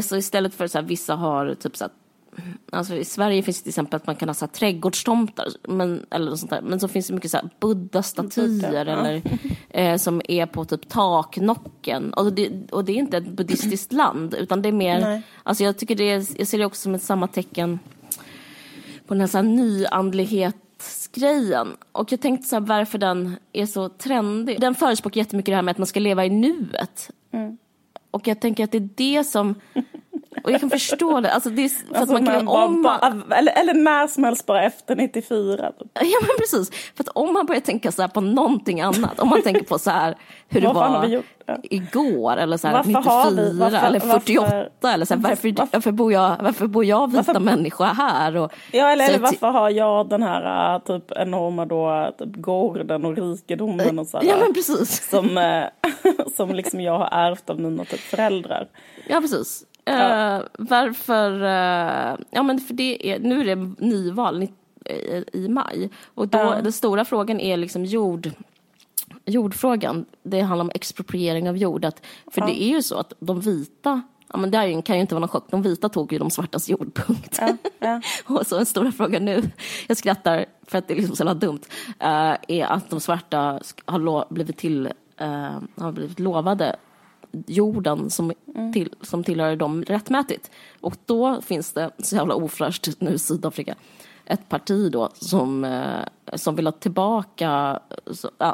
så 0.00 0.16
istället 0.16 0.54
för 0.54 0.66
så 0.66 0.78
här, 0.78 0.84
vissa 0.84 1.14
har 1.14 1.54
typ 1.54 1.76
så 1.76 1.84
här, 1.84 1.92
Alltså 2.72 2.94
I 2.94 3.04
Sverige 3.04 3.42
finns 3.42 3.58
det 3.58 3.62
till 3.62 3.70
exempel 3.70 3.96
att 3.96 4.06
man 4.06 4.16
kan 4.16 4.28
ha 4.28 4.34
så 4.34 4.44
här, 4.44 4.52
trädgårdstomtar, 4.52 5.46
men, 5.68 6.06
eller 6.10 6.36
sånt 6.36 6.50
där. 6.50 6.60
men 6.60 6.80
så 6.80 6.88
finns 6.88 7.06
det 7.06 7.14
mycket 7.14 7.30
så 7.30 7.36
här, 7.36 7.48
buddha-statyer 7.60 8.48
Buddha, 8.48 8.80
eller, 8.80 9.22
eh, 9.68 9.96
som 9.96 10.22
är 10.28 10.46
på 10.46 10.64
typ 10.64 10.88
taknocken. 10.88 12.12
Och 12.12 12.32
det, 12.32 12.72
och 12.72 12.84
det 12.84 12.92
är 12.92 12.96
inte 12.96 13.16
ett 13.16 13.28
buddhistiskt 13.28 13.92
land, 13.92 14.34
utan 14.34 14.62
det 14.62 14.68
är 14.68 14.72
mer, 14.72 15.22
alltså 15.42 15.64
jag 15.64 15.78
tycker 15.78 15.96
det 15.96 16.10
är, 16.10 16.26
jag 16.38 16.46
ser 16.46 16.58
det 16.58 16.64
också 16.64 16.82
som 16.82 16.94
ett 16.94 17.02
samma 17.02 17.26
tecken 17.26 17.78
på 19.06 19.14
den 19.14 19.20
här, 19.20 19.28
så 19.28 19.38
här 19.38 19.44
nyandlighetsgrejen. 19.44 21.76
Och 21.92 22.12
jag 22.12 22.20
tänkte 22.20 22.48
så 22.48 22.56
här, 22.56 22.60
varför 22.60 22.98
den 22.98 23.36
är 23.52 23.66
så 23.66 23.88
trendig. 23.88 24.60
Den 24.60 24.74
förespråkar 24.74 25.18
jättemycket 25.18 25.52
det 25.52 25.56
här 25.56 25.62
med 25.62 25.72
att 25.72 25.78
man 25.78 25.86
ska 25.86 26.00
leva 26.00 26.24
i 26.24 26.30
nuet. 26.30 27.10
Mm. 27.32 27.58
Och 28.10 28.28
jag 28.28 28.40
tänker 28.40 28.64
att 28.64 28.72
det 28.72 28.78
är 28.78 28.88
det 28.94 29.24
som 29.24 29.54
och 30.44 30.50
jag 30.50 30.60
kan 30.60 30.70
förstå 30.70 31.20
det. 31.20 31.32
Alltså 31.32 31.50
det 31.50 31.64
är, 31.64 31.68
för 31.68 31.94
alltså 31.94 32.16
att 32.16 32.22
man 32.22 32.34
kan, 32.34 32.48
om 32.48 32.82
man, 32.82 33.32
eller, 33.32 33.52
eller 33.52 33.74
när 33.74 34.06
som 34.06 34.24
helst 34.24 34.46
bara 34.46 34.62
efter 34.62 34.96
94. 34.96 35.72
Ja 35.94 36.18
men 36.20 36.36
precis. 36.38 36.70
För 36.96 37.04
att 37.04 37.08
om 37.08 37.32
man 37.32 37.46
börjar 37.46 37.60
tänka 37.60 37.92
så 37.92 38.08
på 38.08 38.20
någonting 38.20 38.80
annat. 38.80 39.20
Om 39.20 39.28
man 39.28 39.42
tänker 39.42 39.64
på 39.64 39.78
så 39.78 39.90
här 39.90 40.16
hur 40.48 40.60
det 40.60 40.72
var 40.72 41.22
igår 41.62 42.36
eller 42.36 42.56
så 42.56 42.68
här 42.68 42.74
varför 42.74 42.88
94 42.88 43.52
varför, 43.60 43.86
eller 43.86 44.00
48 44.00 44.46
varför, 44.80 44.94
eller 44.94 45.06
så 45.06 45.14
här, 45.14 45.20
varför, 45.20 45.66
varför, 45.72 45.92
bor 45.92 46.12
jag, 46.12 46.36
varför 46.40 46.66
bor 46.66 46.84
jag 46.84 47.10
vita 47.10 47.22
varför, 47.26 47.40
människa 47.40 47.84
här? 47.84 48.36
Och, 48.36 48.52
ja 48.72 48.90
eller, 48.90 49.08
eller 49.08 49.18
varför 49.18 49.46
har 49.46 49.70
jag 49.70 50.08
den 50.08 50.22
här 50.22 50.74
äh, 50.74 50.80
typ 50.82 51.12
enorma 51.12 51.66
då, 51.66 52.12
typ 52.18 52.36
gården 52.36 53.04
och 53.04 53.16
rikedomen 53.16 53.98
och 53.98 54.06
så 54.06 54.18
här, 54.18 54.24
Ja 54.24 54.36
men 54.40 54.54
precis. 54.54 55.08
Som, 55.10 55.38
äh, 55.38 55.64
som 56.36 56.54
liksom 56.54 56.80
jag 56.80 56.98
har 56.98 57.08
ärvt 57.12 57.50
av 57.50 57.60
mina 57.60 57.84
typ 57.84 58.00
föräldrar. 58.00 58.68
Ja 59.08 59.20
precis. 59.20 59.64
Ja. 59.88 60.38
Uh, 60.38 60.46
varför, 60.58 61.32
uh, 61.32 62.18
ja 62.30 62.42
men 62.42 62.60
för 62.60 62.74
det 62.74 63.12
är, 63.12 63.18
nu 63.18 63.40
är 63.40 63.56
det 63.56 63.74
nyval 63.78 64.42
i, 64.42 64.52
i 65.32 65.48
maj 65.48 65.90
och 66.14 66.28
då, 66.28 66.38
ja. 66.38 66.60
den 66.62 66.72
stora 66.72 67.04
frågan 67.04 67.40
är 67.40 67.56
liksom 67.56 67.84
jord, 67.84 68.30
jordfrågan. 69.24 70.04
Det 70.22 70.40
handlar 70.40 70.64
om 70.64 70.70
expropriering 70.74 71.48
av 71.48 71.56
jord. 71.56 71.84
Att, 71.84 72.06
för 72.26 72.40
ja. 72.40 72.46
det 72.46 72.62
är 72.62 72.68
ju 72.68 72.82
så 72.82 72.98
att 72.98 73.12
de 73.20 73.40
vita 73.40 74.02
Ja, 74.32 74.38
men 74.38 74.50
det 74.50 74.82
kan 74.82 74.96
ju 74.96 75.00
inte 75.00 75.14
vara 75.14 75.20
någon 75.20 75.28
chock. 75.28 75.50
De 75.50 75.62
vita 75.62 75.88
tog 75.88 76.12
ju 76.12 76.18
de 76.18 76.30
svartas 76.30 76.68
jordpunkt. 76.68 77.38
Ja, 77.40 77.56
ja. 77.78 78.00
och 78.24 78.46
så 78.46 78.58
en 78.58 78.66
stora 78.66 78.92
fråga 78.92 79.18
nu, 79.18 79.50
jag 79.86 79.96
skrattar 79.96 80.46
för 80.66 80.78
att 80.78 80.88
det 80.88 80.94
är 80.94 80.96
liksom 80.96 81.16
så 81.16 81.20
jävla 81.20 81.34
dumt, 81.34 81.60
uh, 81.88 82.36
är 82.48 82.64
att 82.64 82.90
de 82.90 83.00
svarta 83.00 83.60
har 83.84 84.34
blivit, 84.34 84.56
till, 84.56 84.86
uh, 85.20 85.58
har 85.76 85.92
blivit 85.92 86.18
lovade 86.18 86.76
jorden 87.46 88.10
som, 88.10 88.32
mm. 88.54 88.72
till, 88.72 88.94
som 89.00 89.24
tillhör 89.24 89.56
dem 89.56 89.82
rättmätigt. 89.82 90.50
Och 90.80 90.94
då 91.06 91.42
finns 91.42 91.72
det, 91.72 91.90
så 91.98 92.16
jävla 92.16 92.34
ofräscht 92.34 92.88
nu 92.98 93.18
Sydafrika, 93.18 93.74
ett 94.28 94.48
parti 94.48 94.92
då 94.92 95.08
som, 95.14 95.64
eh, 95.64 96.36
som 96.36 96.56
vill 96.56 96.66
ha 96.66 96.72
tillbaka, 96.72 97.80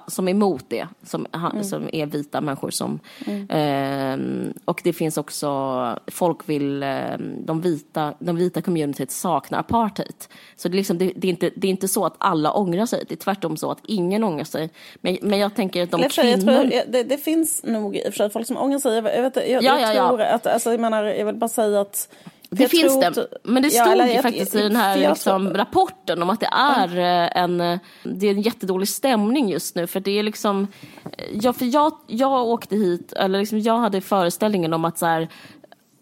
som 0.07 0.29
är 0.29 0.33
emot 0.33 0.65
det, 0.69 0.87
som, 1.03 1.27
mm. 1.33 1.65
som 1.65 1.89
är 1.93 2.07
vita 2.07 2.41
människor 2.41 2.71
som, 2.71 3.01
mm. 3.27 3.51
eh, 3.51 4.53
och 4.65 4.81
det 4.85 4.93
finns 4.93 5.17
också, 5.17 5.99
folk 6.07 6.49
vill, 6.49 6.83
eh, 6.83 7.19
de 7.45 7.61
vita, 7.61 8.15
de 8.19 8.37
vita 8.37 8.63
communityt 8.63 9.11
saknar 9.11 9.59
apartheid. 9.59 10.15
Så 10.57 10.69
det 10.69 10.75
är, 10.75 10.77
liksom, 10.77 10.99
det, 10.99 11.13
det, 11.17 11.27
är 11.27 11.31
inte, 11.31 11.51
det 11.57 11.67
är 11.67 11.71
inte 11.71 11.89
så 11.89 12.07
att 12.07 12.15
alla 12.19 12.53
ångrar 12.53 12.87
sig, 12.87 13.05
det 13.09 13.15
är 13.15 13.17
tvärtom 13.17 13.57
så 13.57 13.71
att 13.71 13.81
ingen 13.87 14.25
ångrar 14.25 14.45
sig. 14.45 14.71
Men, 15.01 15.19
men 15.23 15.39
jag 15.39 15.55
tänker 15.55 15.83
att 15.83 15.91
de 15.91 16.01
jag 16.01 16.11
kvinnor... 16.11 16.53
Jag 16.53 16.71
tror, 16.71 16.93
det, 16.93 17.03
det, 17.03 17.19
finns 17.19 17.65
nog 17.65 17.97
i 17.97 18.01
och 18.01 18.05
för 18.05 18.13
sig 18.13 18.31
folk 18.31 18.47
som 18.47 18.57
ångrar 18.57 18.79
sig, 18.79 18.95
jag, 18.95 19.17
jag, 19.17 19.23
vet, 19.23 19.37
jag, 19.37 19.63
ja, 19.63 19.81
jag 19.81 19.95
ja, 19.95 20.09
tror 20.09 20.21
ja. 20.21 20.27
att, 20.27 20.47
alltså, 20.47 20.71
jag 20.71 20.81
menar, 20.81 21.05
jag 21.05 21.27
vill 21.27 21.35
bara 21.35 21.49
säga 21.49 21.81
att 21.81 22.09
det 22.57 22.69
finns 22.69 23.01
det, 23.01 23.27
men 23.43 23.63
det 23.63 23.71
stod 23.71 23.97
ja, 23.97 24.07
ju 24.07 24.23
faktiskt 24.23 24.55
i 24.55 24.63
den 24.63 24.77
här 24.77 24.97
liksom, 24.97 25.55
rapporten 25.55 26.23
om 26.23 26.31
att 26.31 26.41
det 26.41 26.49
är 26.53 26.99
eh, 26.99 27.43
en, 27.43 27.61
eh, 27.61 27.79
det 28.03 28.27
är 28.27 28.31
en 28.31 28.41
jättedålig 28.41 28.89
stämning 28.89 29.49
just 29.49 29.77
nu. 29.77 29.87
För 29.87 30.01
det 30.01 30.19
är 30.19 30.23
liksom, 30.23 30.67
eh, 31.05 31.25
ja, 31.33 31.53
för 31.53 31.75
jag, 31.75 31.93
jag 32.07 32.47
åkte 32.47 32.77
hit, 32.77 33.13
eller 33.13 33.39
liksom, 33.39 33.61
jag 33.61 33.79
hade 33.79 34.01
föreställningen 34.01 34.73
om 34.73 34.85
att 34.85 34.99
så 34.99 35.07
här, 35.07 35.29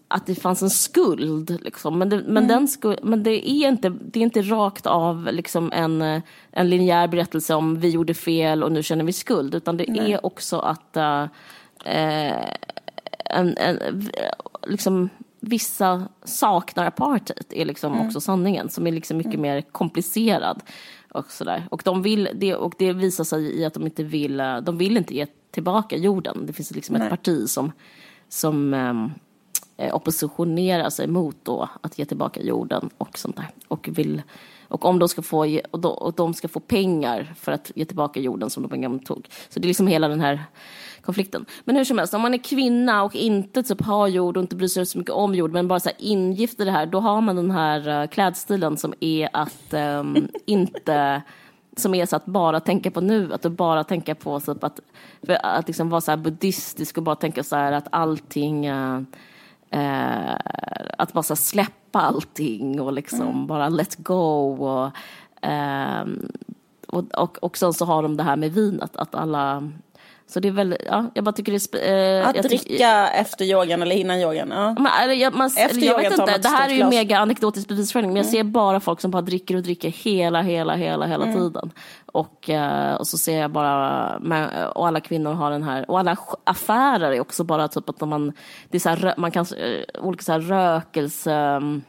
att 0.08 0.26
det 0.26 0.34
fanns 0.34 0.62
en 0.62 0.70
skuld. 0.70 1.58
Liksom. 1.62 1.98
Men, 1.98 2.08
det, 2.08 2.16
men, 2.16 2.36
mm. 2.36 2.48
den 2.48 2.68
skuld, 2.68 2.98
men 3.02 3.22
det, 3.22 3.50
är 3.50 3.68
inte, 3.68 3.88
det 3.88 4.20
är 4.20 4.24
inte 4.24 4.42
rakt 4.42 4.86
av 4.86 5.28
liksom 5.32 5.72
en, 5.72 6.22
en 6.52 6.70
linjär 6.70 7.08
berättelse 7.08 7.54
om 7.54 7.80
vi 7.80 7.88
gjorde 7.88 8.14
fel 8.14 8.62
och 8.62 8.72
nu 8.72 8.82
känner 8.82 9.04
vi 9.04 9.12
skuld. 9.12 9.54
Utan 9.54 9.76
det 9.76 9.84
Nej. 9.88 10.12
är 10.12 10.26
också 10.26 10.58
att 10.58 10.96
uh, 10.96 11.26
en, 13.32 13.56
en, 13.56 13.78
liksom, 14.66 15.08
vissa 15.44 16.08
saknar 16.24 16.86
apartheid 16.86 17.46
är 17.50 17.64
liksom 17.64 17.92
mm. 17.92 18.06
också 18.06 18.20
sanningen 18.20 18.68
som 18.68 18.86
är 18.86 18.92
liksom 18.92 19.16
mycket 19.16 19.34
mm. 19.34 19.42
mer 19.42 19.60
komplicerad. 19.60 20.62
Och, 21.10 21.30
sådär. 21.32 21.66
Och, 21.70 21.82
de 21.84 22.02
vill, 22.02 22.28
det, 22.34 22.54
och 22.54 22.74
det 22.78 22.92
visar 22.92 23.24
sig 23.24 23.60
i 23.60 23.64
att 23.64 23.74
de 23.74 23.84
inte 23.84 24.02
vill, 24.02 24.36
de 24.62 24.78
vill 24.78 24.96
inte 24.96 25.14
ge 25.14 25.26
tillbaka 25.50 25.96
jorden. 25.96 26.46
Det 26.46 26.52
finns 26.52 26.70
liksom 26.70 26.96
ett 26.96 27.10
parti 27.10 27.48
som, 27.48 27.72
som 28.28 28.74
um, 28.74 29.12
oppositionerar 29.92 30.90
sig 30.90 31.06
mot 31.06 31.36
då 31.42 31.68
att 31.80 31.98
ge 31.98 32.04
tillbaka 32.04 32.42
jorden 32.42 32.90
och 32.98 33.18
sånt 33.18 33.36
där. 33.36 33.50
Och, 33.68 33.88
vill, 33.92 34.22
och 34.72 34.84
om 34.84 34.98
de 34.98 35.08
ska 35.08 35.22
få, 35.22 35.60
och 35.70 35.80
de, 35.80 35.92
och 35.92 36.14
de 36.14 36.34
ska 36.34 36.48
få 36.48 36.60
pengar 36.60 37.34
för 37.36 37.52
att 37.52 37.72
ge 37.74 37.84
tillbaka 37.84 38.20
jorden 38.20 38.50
som 38.50 38.62
de 38.62 38.72
en 38.72 38.82
gång 38.82 38.98
tog. 38.98 39.28
Så 39.48 39.60
det 39.60 39.66
är 39.66 39.68
liksom 39.68 39.86
hela 39.86 40.08
den 40.08 40.20
här 40.20 40.44
konflikten. 41.02 41.46
Men 41.64 41.76
hur 41.76 41.84
som 41.84 41.98
helst, 41.98 42.14
om 42.14 42.20
man 42.20 42.34
är 42.34 42.38
kvinna 42.38 43.02
och 43.02 43.14
inte 43.14 43.62
typ 43.62 43.82
har 43.82 44.08
jord 44.08 44.36
och 44.36 44.42
inte 44.42 44.56
bryr 44.56 44.68
sig 44.68 44.86
så 44.86 44.98
mycket 44.98 45.14
om 45.14 45.34
jord 45.34 45.52
men 45.52 45.68
bara 45.68 45.80
så 45.80 45.88
här 45.88 45.96
ingift 45.98 46.60
i 46.60 46.64
det 46.64 46.70
här, 46.70 46.86
då 46.86 47.00
har 47.00 47.20
man 47.20 47.36
den 47.36 47.50
här 47.50 48.02
uh, 48.02 48.08
klädstilen 48.08 48.76
som 48.76 48.94
är 49.00 49.28
att 49.32 49.74
um, 49.74 50.28
inte 50.46 51.22
som 51.76 51.94
är 51.94 52.06
så 52.06 52.16
att 52.16 52.26
bara 52.26 52.60
tänka 52.60 52.90
på 52.90 53.00
nu, 53.00 53.32
att 53.32 53.42
bara 53.42 53.84
tänka 53.84 54.14
på 54.14 54.40
typ 54.40 54.64
att, 54.64 54.80
att 55.42 55.66
liksom 55.66 55.90
vara 55.90 56.00
så 56.00 56.10
här 56.10 56.18
buddhistisk 56.18 56.98
och 56.98 57.02
bara 57.02 57.16
tänka 57.16 57.42
så 57.42 57.56
här 57.56 57.72
att 57.72 57.88
allting 57.90 58.70
uh, 58.70 59.02
uh, 59.74 60.36
att 60.98 61.12
bara 61.12 61.22
släppa 61.22 62.00
allting 62.00 62.80
och 62.80 62.92
liksom 62.92 63.20
mm. 63.20 63.46
bara 63.46 63.68
let 63.68 63.96
go 63.96 64.66
och, 64.66 64.92
uh, 65.46 66.12
och, 66.88 67.04
och, 67.14 67.38
och 67.42 67.58
sen 67.58 67.72
så 67.72 67.84
har 67.84 68.02
de 68.02 68.16
det 68.16 68.22
här 68.22 68.36
med 68.36 68.52
vinet, 68.52 68.96
att 68.96 69.14
alla 69.14 69.70
så 70.26 70.40
det 70.40 70.48
är 70.48 70.52
väl, 70.52 70.76
ja, 70.86 71.10
jag 71.14 71.24
bara 71.24 71.32
tycker 71.32 71.52
det 71.52 71.88
är... 71.88 72.20
Eh, 72.20 72.28
att 72.28 72.42
dricka 72.42 73.08
efter 73.08 73.44
yogan 73.44 73.82
eller 73.82 73.96
innan 73.96 74.20
yogan? 74.20 74.50
Ja. 74.50 74.74
Men, 74.78 75.18
jag, 75.18 75.34
man, 75.34 75.46
efter 75.46 75.86
jag 75.86 75.98
vet 75.98 76.18
inte, 76.18 76.38
det 76.38 76.48
här 76.48 76.68
är 76.68 76.74
ju 76.74 76.84
mega 76.84 77.18
anekdotisk 77.18 77.68
bevisföring 77.68 78.06
men 78.06 78.16
jag 78.16 78.24
mm. 78.24 78.32
ser 78.32 78.44
bara 78.44 78.80
folk 78.80 79.00
som 79.00 79.10
bara 79.10 79.22
dricker 79.22 79.56
och 79.56 79.62
dricker 79.62 79.88
hela, 79.88 80.42
hela, 80.42 80.74
hela, 80.74 81.06
hela 81.06 81.24
mm. 81.24 81.36
tiden. 81.36 81.70
Och, 82.06 82.50
eh, 82.50 82.94
och 82.94 83.06
så 83.06 83.18
ser 83.18 83.40
jag 83.40 83.50
bara, 83.50 84.70
och 84.74 84.86
alla 84.86 85.00
kvinnor 85.00 85.32
har 85.32 85.50
den 85.50 85.62
här, 85.62 85.90
och 85.90 85.98
alla 85.98 86.16
affärer 86.44 87.12
är 87.12 87.20
också 87.20 87.44
bara 87.44 87.68
typ 87.68 87.88
att 87.88 88.00
man, 88.00 88.32
det 88.68 88.76
är 88.76 88.80
så 88.80 88.88
här, 88.88 89.14
man 89.16 89.30
kan, 89.30 89.46
eh, 89.56 90.04
olika 90.04 90.22
så 90.22 90.32
här 90.32 90.40
rökelse, 90.40 91.32
mm, 91.32 91.82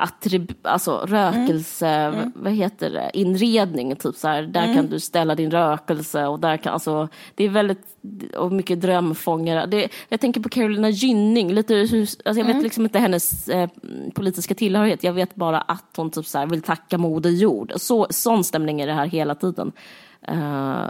attrib 0.00 0.52
alltså 0.62 1.06
rökelse, 1.06 1.88
mm. 1.88 2.14
Mm. 2.14 2.32
vad 2.36 2.52
heter 2.52 2.90
det, 2.90 3.10
inredning, 3.14 3.96
typ 3.96 4.16
så 4.16 4.28
här, 4.28 4.42
där 4.42 4.64
mm. 4.64 4.76
kan 4.76 4.86
du 4.86 5.00
ställa 5.00 5.34
din 5.34 5.50
rökelse 5.50 6.26
och 6.26 6.40
där 6.40 6.56
kan, 6.56 6.72
alltså, 6.72 7.08
det 7.34 7.44
är 7.44 7.48
väldigt, 7.48 7.96
och 8.36 8.52
mycket 8.52 8.80
drömfångare. 8.80 9.66
Det, 9.66 9.88
jag 10.08 10.20
tänker 10.20 10.40
på 10.40 10.48
Carolina 10.48 10.90
Gynning, 10.90 11.52
lite, 11.52 11.80
alltså 11.80 12.16
jag 12.24 12.34
vet 12.34 12.46
mm. 12.46 12.62
liksom 12.62 12.84
inte 12.84 12.98
hennes 12.98 13.48
eh, 13.48 13.70
politiska 14.14 14.54
tillhörighet, 14.54 15.02
jag 15.02 15.12
vet 15.12 15.34
bara 15.34 15.60
att 15.60 15.94
hon 15.96 16.10
typ 16.10 16.26
så 16.26 16.38
här, 16.38 16.46
vill 16.46 16.62
tacka 16.62 16.98
Moder 16.98 17.30
Jord. 17.30 17.72
Så, 17.76 18.06
sån 18.10 18.44
stämning 18.44 18.80
är 18.80 18.86
det 18.86 18.92
här 18.92 19.06
hela 19.06 19.34
tiden. 19.34 19.72
Uh, 20.32 20.86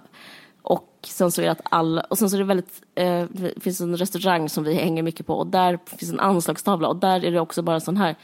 och 0.62 0.98
sen 1.06 1.30
så 1.30 1.40
är 1.40 1.44
det 1.44 1.52
att 1.52 1.62
alla, 1.64 2.00
och 2.00 2.18
sen 2.18 2.30
så 2.30 2.36
är 2.36 2.38
det 2.38 2.44
väldigt, 2.44 2.82
eh, 2.94 3.24
det 3.30 3.60
finns 3.60 3.80
en 3.80 3.96
restaurang 3.96 4.48
som 4.48 4.64
vi 4.64 4.74
hänger 4.74 5.02
mycket 5.02 5.26
på 5.26 5.34
och 5.34 5.46
där 5.46 5.78
finns 5.86 6.12
en 6.12 6.20
anslagstavla 6.20 6.88
och 6.88 6.96
där 6.96 7.24
är 7.24 7.32
det 7.32 7.40
också 7.40 7.62
bara 7.62 7.80
sån 7.80 7.96
här 7.96 8.16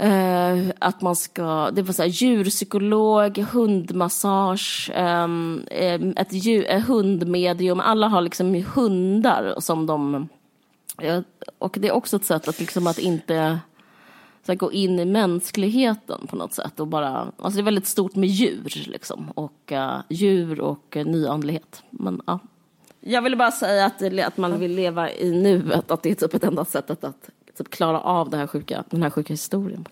Uh, 0.00 0.70
att 0.78 1.00
man 1.00 1.16
ska, 1.16 1.70
det 1.70 1.82
var 1.82 1.92
så 1.92 2.02
här, 2.02 2.08
djurpsykolog, 2.08 3.38
hundmassage, 3.38 4.90
um, 4.96 5.64
ett 6.16 6.32
djur, 6.32 6.66
ett 6.68 6.86
hundmedium. 6.86 7.80
Alla 7.80 8.08
har 8.08 8.20
liksom 8.20 8.64
hundar 8.74 9.54
som 9.58 9.86
de... 9.86 10.28
Uh, 11.02 11.20
och 11.58 11.76
det 11.80 11.88
är 11.88 11.92
också 11.92 12.16
ett 12.16 12.24
sätt 12.24 12.48
att, 12.48 12.60
liksom 12.60 12.86
att 12.86 12.98
inte 12.98 13.58
så 14.46 14.52
här, 14.52 14.56
gå 14.56 14.72
in 14.72 14.98
i 14.98 15.04
mänskligheten 15.04 16.26
på 16.26 16.36
något 16.36 16.54
sätt. 16.54 16.80
Och 16.80 16.86
bara, 16.86 17.32
alltså 17.38 17.56
det 17.56 17.60
är 17.60 17.64
väldigt 17.64 17.86
stort 17.86 18.14
med 18.14 18.28
djur, 18.28 18.82
liksom. 18.86 19.30
och, 19.34 19.72
uh, 19.72 19.98
djur 20.08 20.60
och 20.60 20.96
uh, 20.96 21.04
nyandlighet. 21.04 21.82
Men, 21.90 22.20
ja. 22.26 22.38
Jag 23.00 23.22
ville 23.22 23.36
bara 23.36 23.50
säga 23.50 23.86
att, 23.86 24.02
att 24.26 24.36
man 24.36 24.58
vill 24.58 24.74
leva 24.74 25.10
i 25.10 25.30
nuet, 25.42 25.90
att 25.90 26.02
det 26.02 26.10
är 26.10 26.14
typ 26.14 26.34
ett 26.34 26.44
enda 26.44 26.64
sättet 26.64 27.04
att 27.04 27.30
typ 27.58 27.70
klara 27.70 28.00
av 28.00 28.30
det 28.30 28.36
här 28.36 28.46
sjuka, 28.46 28.84
den 28.90 29.02
här 29.02 29.10
sjuka 29.10 29.32
historien. 29.32 29.84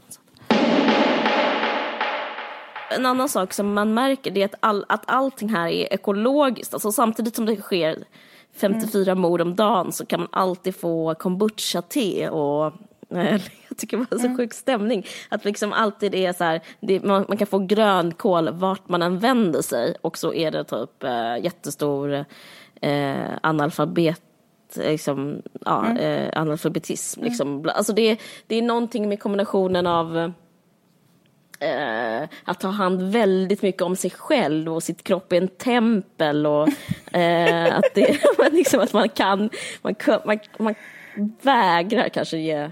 En 2.91 3.07
annan 3.07 3.29
sak 3.29 3.53
som 3.53 3.75
man 3.75 3.95
märker 3.95 4.39
är 4.39 4.45
att, 4.45 4.55
all, 4.61 4.85
att 4.89 5.03
allting 5.07 5.49
här 5.49 5.69
är 5.69 5.93
ekologiskt. 5.93 6.75
Alltså 6.75 6.93
samtidigt 6.93 7.37
som 7.37 7.47
det 7.47 7.57
sker 7.57 8.05
54 8.53 9.13
mm. 9.13 9.23
mord 9.23 9.41
om 9.41 9.57
dagen 9.57 9.93
så 9.93 10.07
kan 10.07 10.21
man 10.21 10.29
alltid 10.33 10.77
få 10.77 11.15
kombucha-te 11.15 12.29
och 12.29 12.73
jag 13.69 13.77
tycker 13.77 13.97
det 13.97 14.07
var 14.11 14.19
så 14.19 14.27
mm. 14.27 14.37
sjuk 14.37 14.55
stämning. 14.55 15.07
Att 15.29 15.45
liksom 15.45 15.73
alltid 15.73 16.15
är 16.15 16.33
så 16.33 16.45
här, 16.45 16.61
det, 16.81 17.03
man, 17.03 17.25
man, 17.29 17.37
kan 17.37 17.47
få 17.47 17.59
grönkål 17.59 18.51
vart 18.53 18.89
man 18.89 19.03
än 19.03 19.19
vänder 19.19 19.63
sig 19.63 19.95
och 20.01 20.19
så 20.19 20.35
är 20.35 20.51
det 20.51 20.65
typ 20.65 21.05
äh, 21.05 21.45
jättestor 21.45 22.25
äh, 22.81 23.15
analfabet 23.43 24.23
liksom, 24.77 25.43
ja, 25.65 25.87
mm. 25.87 25.97
eh, 25.97 26.41
analfabetism. 26.41 27.21
Mm. 27.21 27.29
Liksom. 27.29 27.71
Alltså 27.75 27.93
det, 27.93 28.21
det 28.47 28.57
är 28.57 28.63
någonting 28.63 29.09
med 29.09 29.21
kombinationen 29.21 29.87
av 29.87 30.33
eh, 31.61 32.29
att 32.45 32.61
ta 32.61 32.69
hand 32.69 33.03
väldigt 33.03 33.63
mycket 33.63 33.83
om 33.83 33.97
sig 33.97 34.11
själv 34.11 34.75
och 34.75 34.83
sitt 34.83 35.05
kropp 35.05 35.33
är 35.33 35.37
en 35.37 35.49
tempel 35.49 36.47
och 36.47 36.69
eh, 37.13 37.77
att, 37.77 37.95
det, 37.95 38.19
liksom, 38.53 38.81
att 38.81 38.93
man 38.93 39.09
kan, 39.09 39.51
man, 39.83 39.95
man, 40.25 40.39
man 40.59 40.75
vägrar 41.43 42.09
kanske 42.09 42.39
ge 42.39 42.71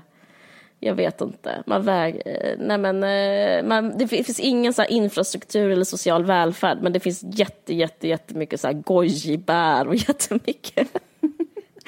jag 0.81 0.95
vet 0.95 1.21
inte. 1.21 1.63
Man 1.67 1.83
väg, 1.83 2.23
eh, 2.27 2.55
nej 2.59 2.79
men, 2.79 3.05
eh, 3.05 3.65
man, 3.69 3.99
det 3.99 4.09
finns 4.09 4.41
ingen 4.41 4.73
så 4.73 4.85
infrastruktur 4.85 5.71
eller 5.71 5.85
social 5.85 6.25
välfärd 6.25 6.79
men 6.83 6.93
det 6.93 7.01
finns 7.01 7.23
jätte, 7.23 7.75
jätte, 7.75 8.09
jättemycket 8.09 8.61
så 8.61 8.67
här 8.67 8.75
gojibär 8.75 9.89
och 9.89 9.95
jättemycket 10.09 10.89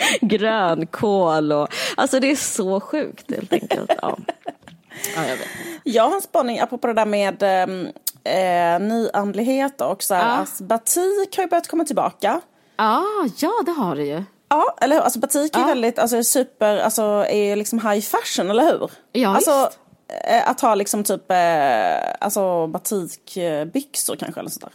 grönkål 0.21 1.53
och... 1.53 1.69
Alltså 1.97 2.21
det 2.21 2.31
är 2.31 2.37
så 2.37 2.81
sjukt 2.81 3.35
helt 3.35 3.53
enkelt. 3.53 3.93
Ja. 4.03 4.19
Ja, 5.17 5.27
jag, 5.29 5.37
vet. 5.37 5.49
jag 5.85 6.09
har 6.09 6.15
en 6.15 6.23
spaning 6.23 6.61
apropå 6.61 6.87
det 6.87 6.93
där 6.95 7.07
med 7.07 7.43
ehm, 7.43 7.87
eh, 8.25 8.89
nyandlighet 8.89 9.81
och 9.81 10.03
så 10.03 10.15
här, 10.15 10.29
ja. 10.29 10.29
alltså, 10.29 10.65
batik 10.65 11.37
har 11.37 11.45
ju 11.45 11.49
börjat 11.49 11.69
komma 11.69 11.85
tillbaka. 11.85 12.41
Ah, 12.77 13.29
ja, 13.37 13.53
det 13.67 13.73
har 13.73 13.97
det 13.97 14.05
ju. 14.05 14.25
Ja, 14.49 14.77
eller 14.81 14.97
hur? 14.97 15.03
Alltså 15.03 15.19
batik 15.19 15.57
är 15.57 15.61
ja. 15.61 15.67
väldigt, 15.67 15.99
alltså 15.99 16.25
super, 16.25 16.79
alltså 16.79 17.03
är 17.29 17.57
liksom 17.57 17.79
high 17.79 18.01
fashion, 18.01 18.51
eller 18.51 18.65
hur? 18.65 18.91
Ja, 19.13 19.29
alltså, 19.29 19.65
visst. 19.65 19.79
Eh, 20.25 20.51
att 20.51 20.61
ha 20.61 20.75
liksom 20.75 21.05
typ, 21.05 21.31
eh, 21.31 22.13
alltså 22.21 22.67
batikbyxor 22.67 24.17
kanske 24.17 24.41
eller 24.41 24.51
sådär. 24.51 24.73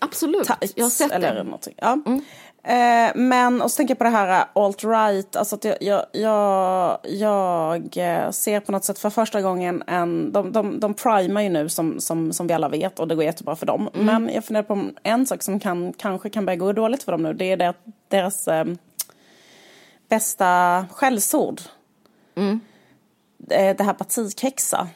Absolut, 0.00 0.46
Tights, 0.46 0.72
jag 0.76 0.84
har 0.84 0.90
sett 0.90 1.12
eller 1.12 1.34
det. 1.34 1.42
Någonting. 1.42 1.74
Ja. 1.76 1.92
Mm. 2.06 2.24
Eh, 2.66 3.12
men, 3.14 3.62
och 3.62 3.70
så 3.70 3.76
tänker 3.76 3.92
jag 3.92 3.98
på 3.98 4.04
det 4.04 4.10
här 4.10 4.40
eh, 4.40 4.46
alt-right, 4.54 5.36
alltså 5.36 5.54
att 5.54 5.64
jag, 5.64 5.76
jag, 5.80 6.06
jag, 6.12 6.98
jag, 7.02 7.96
eh, 7.96 8.30
ser 8.30 8.60
på 8.60 8.72
något 8.72 8.84
sätt 8.84 8.98
för 8.98 9.10
första 9.10 9.42
gången 9.42 9.82
en, 9.86 10.32
de, 10.32 10.52
de, 10.52 10.80
de 10.80 10.94
primar 10.94 11.42
ju 11.42 11.48
nu 11.48 11.68
som, 11.68 12.00
som, 12.00 12.32
som 12.32 12.46
vi 12.46 12.54
alla 12.54 12.68
vet 12.68 13.00
och 13.00 13.08
det 13.08 13.14
går 13.14 13.24
jättebra 13.24 13.56
för 13.56 13.66
dem. 13.66 13.90
Mm. 13.94 14.06
Men 14.06 14.34
jag 14.34 14.44
funderar 14.44 14.64
på 14.64 14.90
en 15.02 15.26
sak 15.26 15.42
som 15.42 15.60
kan, 15.60 15.92
kanske 15.92 16.30
kan 16.30 16.46
börja 16.46 16.56
gå 16.56 16.72
dåligt 16.72 17.02
för 17.02 17.12
dem 17.12 17.22
nu, 17.22 17.32
det 17.32 17.44
är 17.44 17.56
det, 17.56 17.74
deras 18.08 18.48
eh, 18.48 18.64
bästa 20.08 20.86
skällsord. 20.92 21.60
Mm. 22.34 22.60
Det 23.38 23.80
här 23.80 23.94
batikhäxa. 23.98 24.88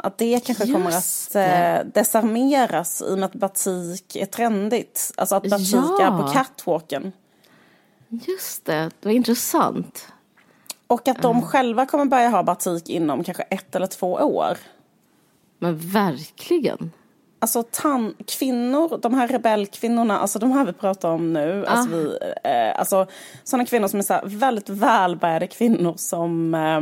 Att 0.00 0.18
det 0.18 0.46
kanske 0.46 0.64
Just 0.64 0.74
kommer 0.74 0.90
att 0.90 1.34
eh, 1.34 1.92
desarmeras 1.94 3.02
i 3.02 3.14
och 3.14 3.18
med 3.18 3.26
att 3.26 3.34
batik 3.34 4.16
är 4.16 4.26
trendigt. 4.26 5.12
Alltså 5.16 5.34
att 5.34 5.42
batik 5.42 5.72
ja. 5.72 6.06
är 6.06 6.22
på 6.22 6.28
catwalken. 6.32 7.12
Just 8.08 8.64
det, 8.64 8.90
det 9.00 9.08
var 9.08 9.12
intressant. 9.12 10.08
Och 10.86 11.08
att 11.08 11.22
de 11.22 11.36
mm. 11.36 11.48
själva 11.48 11.86
kommer 11.86 12.04
börja 12.04 12.28
ha 12.28 12.42
batik 12.42 12.88
inom 12.88 13.24
kanske 13.24 13.42
ett 13.42 13.76
eller 13.76 13.86
två 13.86 14.12
år. 14.12 14.58
Men 15.58 15.78
verkligen. 15.78 16.92
Alltså 17.40 17.62
tan 17.62 18.14
kvinnor, 18.26 18.98
de 19.02 19.14
här 19.14 19.28
rebellkvinnorna, 19.28 20.18
alltså 20.18 20.38
de 20.38 20.52
här 20.52 20.64
vi 20.64 20.72
pratar 20.72 21.08
om 21.08 21.32
nu. 21.32 21.64
Ah. 21.66 21.70
Alltså, 21.70 21.96
vi, 21.96 22.18
eh, 22.44 22.78
alltså 22.78 23.06
sådana 23.44 23.64
kvinnor 23.64 23.88
som 23.88 23.98
är 23.98 24.02
så 24.02 24.20
väldigt 24.24 24.68
välbärgade 24.68 25.46
kvinnor 25.46 25.94
som 25.96 26.54
eh, 26.54 26.80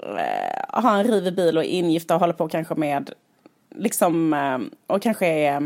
Eh, 0.00 0.82
har 0.82 0.98
en 0.98 1.04
rivig 1.04 1.34
bil 1.34 1.58
och 1.58 1.64
är 1.64 1.68
ingifta 1.68 2.14
och 2.14 2.20
håller 2.20 2.34
på 2.34 2.48
kanske 2.48 2.74
med, 2.74 3.10
liksom, 3.74 4.32
eh, 4.32 4.58
och 4.86 5.02
kanske 5.02 5.26
är, 5.26 5.54
eh, 5.54 5.60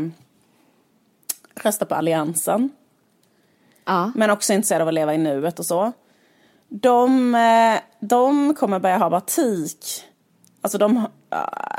röstar 1.55 1.85
på 1.85 1.95
alliansen. 1.95 2.69
Ja. 3.85 4.11
Men 4.15 4.29
också 4.29 4.53
intresserad 4.53 4.81
av 4.81 4.87
att 4.87 4.93
leva 4.93 5.13
i 5.13 5.17
nuet 5.17 5.59
och 5.59 5.65
så. 5.65 5.91
De, 6.69 7.37
de 7.99 8.55
kommer 8.55 8.79
börja 8.79 8.97
ha 8.97 9.09
batik. 9.09 10.03
Alltså 10.61 10.77
de... 10.77 11.07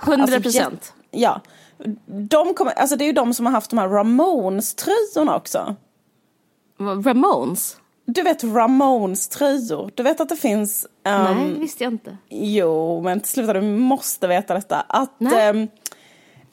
100 0.03 0.41
procent. 0.41 0.73
Alltså, 0.73 0.93
ja. 1.11 1.41
De 2.07 2.55
kommer, 2.55 2.73
alltså 2.73 2.97
det 2.97 3.05
är 3.05 3.07
ju 3.07 3.13
de 3.13 3.35
som 3.35 3.47
har 3.47 3.53
haft 3.53 3.71
de 3.71 3.79
här 3.79 3.89
Ramones-tröjorna 3.89 5.37
också. 5.37 5.77
Ramones? 6.79 7.77
Du 8.05 8.23
vet 8.23 8.45
Ramones-tröjor. 8.45 9.91
Du 9.95 10.03
vet 10.03 10.21
att 10.21 10.29
det 10.29 10.37
finns... 10.37 10.87
Um, 11.05 11.13
Nej, 11.13 11.53
det 11.53 11.61
visste 11.61 11.85
jag 11.85 11.93
inte. 11.93 12.17
Jo, 12.29 13.01
men 13.01 13.25
sluta, 13.25 13.53
du 13.53 13.63
måste 13.63 14.27
veta 14.27 14.55
detta. 14.55 14.81
Att... 14.81 15.21
Um, 15.53 15.69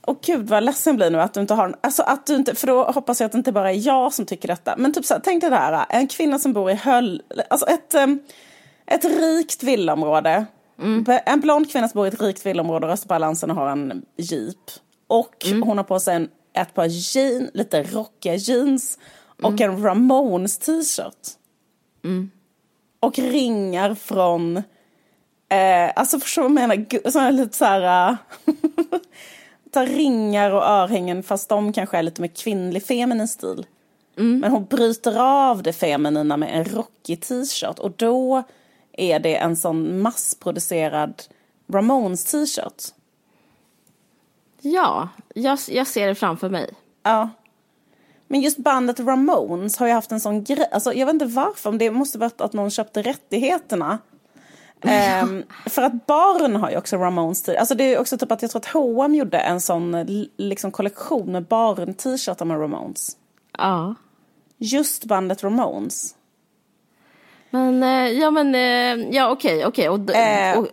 och 0.02 0.22
gud 0.22 0.50
vad 0.50 0.64
ledsen 0.64 0.92
jag 0.92 0.96
blir 0.98 1.10
nu 1.10 1.22
att 1.22 1.34
du 1.34 1.40
inte 1.40 1.54
har 1.54 1.76
alltså 1.82 2.04
att 2.04 2.26
du 2.26 2.36
inte, 2.36 2.56
för 2.56 2.68
då 2.68 2.84
hoppas 2.84 3.20
jag 3.20 3.26
att 3.26 3.32
det 3.32 3.38
inte 3.38 3.52
bara 3.52 3.72
är 3.72 3.88
jag 3.88 4.14
som 4.14 4.26
tycker 4.26 4.48
detta. 4.48 4.76
Men 4.78 4.94
typ 4.94 5.06
så 5.06 5.14
här, 5.14 5.22
tänk 5.24 5.42
dig 5.42 5.50
det 5.50 5.56
här, 5.56 5.86
en 5.90 6.08
kvinna 6.08 6.40
som 6.40 6.54
bor 6.54 6.72
i 6.72 6.74
Höll, 6.74 7.22
alltså 7.50 7.68
ett, 7.68 7.96
um, 7.96 8.20
ett 8.86 9.06
rikt 9.06 9.64
villaområde. 9.64 10.46
Mm. 10.82 11.06
En 11.26 11.40
blond 11.40 11.72
kvinna 11.72 11.88
som 11.88 11.98
bor 11.98 12.06
i 12.06 12.10
ett 12.10 12.22
rikt 12.22 12.46
villaområde, 12.46 12.88
röstar 12.88 13.08
på 13.08 13.14
Alliansen 13.14 13.50
och 13.52 13.56
har 13.56 13.68
en 13.68 14.06
jeep. 14.18 14.72
Och 15.08 15.46
mm. 15.46 15.64
hon 15.64 15.78
har 15.78 15.84
på 15.84 16.00
sig 16.00 16.16
en, 16.16 16.30
ett 16.54 16.74
par 16.74 16.86
jeans, 16.86 17.50
lite 17.54 17.84
rockiga 17.84 18.36
jeans 18.36 19.00
och 19.42 19.62
mm. 19.62 19.72
en 19.72 19.84
Ramones 19.84 20.58
t-shirt. 20.58 21.39
Mm. 22.04 22.32
Och 23.00 23.20
ringar 23.20 23.96
från, 23.96 24.58
eh, 25.50 25.92
alltså 25.96 26.20
förstår 26.20 26.42
du 26.42 26.54
vad 26.54 26.62
jag 26.62 26.70
menar? 26.70 27.12
Sådana 27.12 27.32
lite 27.32 27.58
så 27.58 27.66
här... 27.66 28.18
tar 29.72 29.86
ringar 29.86 30.52
och 30.52 30.64
örhängen 30.64 31.24
fast 31.24 31.50
de 31.50 31.74
kanske 31.74 31.98
är 31.98 32.04
lite 32.04 32.22
mer 32.22 32.30
kvinnlig 32.30 32.84
feminin 32.84 33.28
stil. 33.28 33.66
Mm. 34.18 34.40
Men 34.40 34.52
hon 34.52 34.66
bryter 34.66 35.20
av 35.20 35.64
det 35.64 35.74
feminina 35.74 36.38
med 36.38 36.50
en 36.58 36.66
rockig 36.66 37.22
t-shirt 37.22 37.80
och 37.80 37.92
då 37.92 38.44
är 38.92 39.20
det 39.20 39.36
en 39.36 39.56
sån 39.56 40.02
massproducerad 40.02 41.24
Ramones 41.68 42.26
t-shirt. 42.26 42.84
Ja, 44.62 45.10
jag, 45.36 45.60
jag 45.68 45.88
ser 45.88 46.08
det 46.08 46.16
framför 46.16 46.50
mig. 46.50 46.74
Ja. 47.04 47.30
Men 48.32 48.42
just 48.42 48.58
bandet 48.58 49.00
Ramones 49.00 49.78
har 49.78 49.88
ju 49.88 49.94
haft 49.94 50.12
en 50.12 50.20
sån 50.20 50.44
grej, 50.44 50.70
alltså 50.72 50.94
jag 50.94 51.06
vet 51.06 51.14
inte 51.14 51.26
varför, 51.26 51.70
om 51.70 51.78
det 51.78 51.92
måste 51.92 52.18
varit 52.18 52.42
att 52.42 52.54
någon 52.54 52.72
köpte 52.72 53.02
rättigheterna. 53.02 53.98
Um, 55.24 55.44
för 55.66 55.82
att 55.82 56.06
barn 56.06 56.56
har 56.56 56.70
ju 56.70 56.78
också 56.78 56.98
Ramones 56.98 57.42
t 57.44 57.58
Alltså 57.58 57.76
det 57.76 57.84
är 57.84 58.00
också 58.00 58.18
typ 58.18 58.32
att 58.32 58.42
jag 58.42 58.52
tror 58.52 58.60
att 58.60 58.66
H&M 58.66 59.16
gjorde 59.16 59.38
en 59.38 59.62
sån 59.62 60.06
liksom 60.38 60.72
kollektion 60.72 61.32
med 61.32 61.44
barn 61.44 61.94
t-shirtar 61.94 62.46
med 62.46 62.62
Ramones. 62.62 63.18
Ja. 63.58 63.96
Just 64.58 65.06
bandet 65.06 65.44
Ramones. 65.44 66.16
Men, 67.50 67.84
eh, 67.84 68.10
ja 68.10 68.32
men, 68.32 68.56
eh, 68.56 69.10
ja 69.16 69.32
okej, 69.32 69.66
okej. 69.66 69.90
Och, 69.90 70.16
eh, 70.16 70.60
och, 70.60 70.68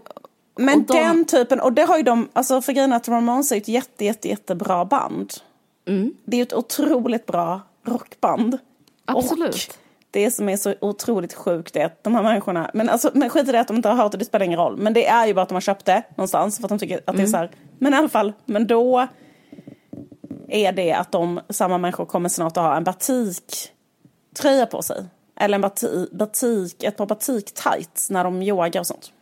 men 0.57 0.81
och 0.81 0.87
de... 0.87 0.93
den 0.93 1.25
typen, 1.25 1.61
och 1.61 1.73
det 1.73 1.83
har 1.83 1.97
ju 1.97 2.03
de, 2.03 2.29
alltså 2.33 2.63
för 2.63 2.73
grejen 2.73 2.93
att 2.93 3.09
Ramones 3.09 3.53
är 3.53 3.57
ett 3.57 3.69
jätte, 3.69 4.05
jätte, 4.05 4.29
jättebra 4.29 4.85
band. 4.85 5.33
Mm. 5.87 6.14
Det 6.24 6.37
är 6.37 6.43
ett 6.43 6.55
otroligt 6.55 7.26
bra 7.26 7.61
rockband. 7.84 8.59
Absolut. 9.05 9.55
Och 9.55 9.76
det 10.11 10.30
som 10.30 10.49
är 10.49 10.57
så 10.57 10.74
otroligt 10.80 11.34
sjukt 11.34 11.76
är 11.76 11.84
att 11.84 12.05
de 12.05 12.14
här 12.14 12.22
människorna, 12.22 12.70
men, 12.74 12.89
alltså, 12.89 13.11
men 13.14 13.28
skit 13.30 13.49
i 13.49 13.53
det 13.53 13.61
att 13.61 13.68
de 13.68 13.76
inte 13.76 13.89
har 13.89 13.97
hört 13.97 14.12
det, 14.12 14.18
det 14.18 14.24
spelar 14.24 14.47
ingen 14.47 14.59
roll. 14.59 14.76
Men 14.76 14.93
det 14.93 15.07
är 15.07 15.26
ju 15.26 15.34
bara 15.34 15.43
att 15.43 15.49
de 15.49 15.55
har 15.55 15.61
köpt 15.61 15.84
det 15.84 16.03
någonstans 16.16 16.57
för 16.57 16.64
att 16.64 16.68
de 16.68 16.78
tycker 16.78 16.99
att 16.99 17.09
mm. 17.09 17.16
det 17.16 17.22
är 17.22 17.26
mm. 17.26 17.30
så 17.30 17.37
här. 17.37 17.51
Men 17.78 17.95
i 17.95 17.97
alla 17.97 18.09
fall, 18.09 18.32
men 18.45 18.66
då 18.66 19.09
är 20.49 20.72
det 20.72 20.93
att 20.93 21.12
de, 21.12 21.41
samma 21.49 21.78
människor 21.78 22.07
kommer 22.07 22.28
snart 22.28 22.57
att 22.57 22.62
ha 22.62 22.76
en 22.76 22.84
batiktröja 22.84 24.66
på 24.70 24.82
sig. 24.82 25.05
Eller 25.41 25.55
en 25.55 25.61
batik, 25.61 26.11
batik 26.12 26.82
ett 26.82 26.97
par 26.97 27.07
batik-tights 27.07 28.11
när 28.11 28.24
de 28.24 28.43
yogar 28.43 28.80
och 28.80 28.87
sånt. 28.87 29.12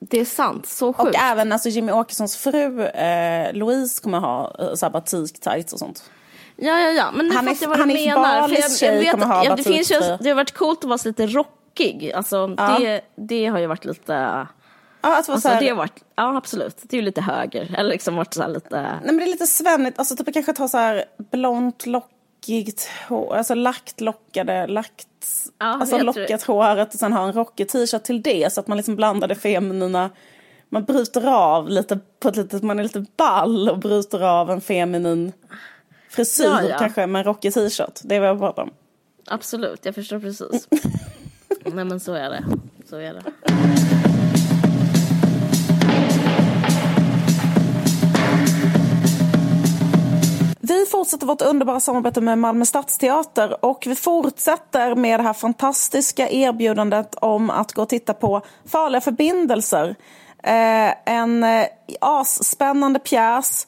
Det 0.00 0.20
är 0.20 0.24
sant, 0.24 0.66
så 0.66 0.92
sjukt. 0.92 1.08
Och 1.08 1.22
även 1.22 1.52
alltså, 1.52 1.68
Jimmy 1.68 1.92
Åkessons 1.92 2.36
fru 2.36 2.82
eh, 2.82 3.52
Louise 3.52 4.02
kommer 4.02 4.18
ha 4.18 4.56
eh, 4.82 4.90
batik-tights 4.90 5.72
och 5.72 5.78
sånt. 5.78 6.10
Ja, 6.56 6.78
ja, 6.80 6.90
ja, 6.90 7.10
men 7.12 7.26
nu 7.26 7.32
fattar 7.32 7.56
jag 7.60 7.68
vad 7.68 7.78
du 7.78 7.86
menar. 7.86 8.48
För 8.48 8.84
jag, 8.84 8.94
jag 8.94 8.98
vet, 8.98 9.24
ha 9.24 9.44
ja, 9.44 9.56
det, 9.56 9.62
finns 9.62 9.92
ju, 9.92 10.00
det 10.20 10.28
har 10.28 10.34
varit 10.34 10.54
coolt 10.54 10.78
att 10.78 10.88
vara 10.88 10.98
lite 11.04 11.26
rockig. 11.26 12.12
Alltså, 12.12 12.54
ja. 12.58 12.78
det, 12.78 13.00
det 13.16 13.46
har 13.46 13.58
ju 13.58 13.66
varit 13.66 13.84
lite... 13.84 14.46
Ja, 15.02 15.18
att 15.18 15.28
vara 15.28 15.34
alltså, 15.34 15.48
det 15.60 15.68
har 15.68 15.76
varit, 15.76 16.04
ja 16.16 16.36
absolut, 16.36 16.76
det 16.82 16.96
är 16.96 16.98
ju 16.98 17.04
lite 17.04 17.20
höger. 17.20 17.74
Eller 17.78 17.90
liksom 17.90 18.16
varit 18.16 18.34
så 18.34 18.48
lite... 18.48 18.82
Nej 18.82 19.00
men 19.04 19.16
det 19.16 19.24
är 19.24 19.26
lite 19.26 19.46
svennigt, 19.46 19.98
alltså 19.98 20.16
typ 20.16 20.34
kanske 20.34 20.52
ta 20.52 20.68
så 20.68 20.78
här 20.78 21.04
blont 21.30 21.86
lockigt 22.48 22.88
hår, 23.08 23.36
alltså 23.36 23.54
lagt 23.54 24.00
lockade, 24.00 24.66
lagt, 24.66 25.08
ja, 25.58 25.66
alltså 25.66 25.98
lockat 25.98 26.42
håret 26.42 26.94
och 26.94 27.00
sen 27.00 27.12
ha 27.12 27.26
en 27.26 27.32
rockig 27.32 27.68
t-shirt 27.68 28.02
till 28.02 28.22
det 28.22 28.52
så 28.52 28.60
att 28.60 28.66
man 28.66 28.76
liksom 28.76 28.96
blandar 28.96 29.28
det 29.28 29.34
feminina 29.34 30.10
man 30.68 30.84
bryter 30.84 31.26
av 31.26 31.68
lite 31.68 31.98
på 32.20 32.28
ett 32.28 32.36
litet, 32.36 32.62
man 32.62 32.78
är 32.78 32.82
lite 32.82 33.04
ball 33.16 33.68
och 33.68 33.78
bryter 33.78 34.22
av 34.22 34.50
en 34.50 34.60
feminin 34.60 35.32
frisyr 36.10 36.44
ja, 36.44 36.62
ja. 36.62 36.78
kanske 36.78 37.06
med 37.06 37.18
en 37.20 37.24
rockig 37.24 37.54
t-shirt. 37.54 38.00
Det 38.02 38.16
är 38.16 38.20
vad 38.20 38.28
jag 38.28 38.38
pratar 38.38 38.62
om. 38.62 38.70
Absolut, 39.26 39.84
jag 39.84 39.94
förstår 39.94 40.20
precis. 40.20 40.68
Nej 41.64 41.84
men 41.84 42.00
så 42.00 42.12
är 42.12 42.30
det. 42.30 42.44
Så 42.88 42.96
är 42.96 43.14
det. 43.14 43.22
Fortsätter 51.16 51.26
vårt 51.26 51.50
underbara 51.50 51.80
samarbete 51.80 52.20
med 52.20 52.38
Malmö 52.38 52.64
Stadsteater 52.64 53.64
och 53.64 53.84
vi 53.86 53.94
fortsätter 53.94 54.94
med 54.94 55.20
det 55.20 55.22
här 55.22 55.32
fantastiska 55.32 56.28
erbjudandet 56.30 57.14
om 57.14 57.50
att 57.50 57.72
gå 57.72 57.82
och 57.82 57.88
titta 57.88 58.14
på 58.14 58.42
Farliga 58.64 59.00
förbindelser. 59.00 59.96
Eh, 60.42 60.92
en 61.04 61.44
eh, 61.44 61.66
asspännande 62.00 62.98
pjäs 62.98 63.66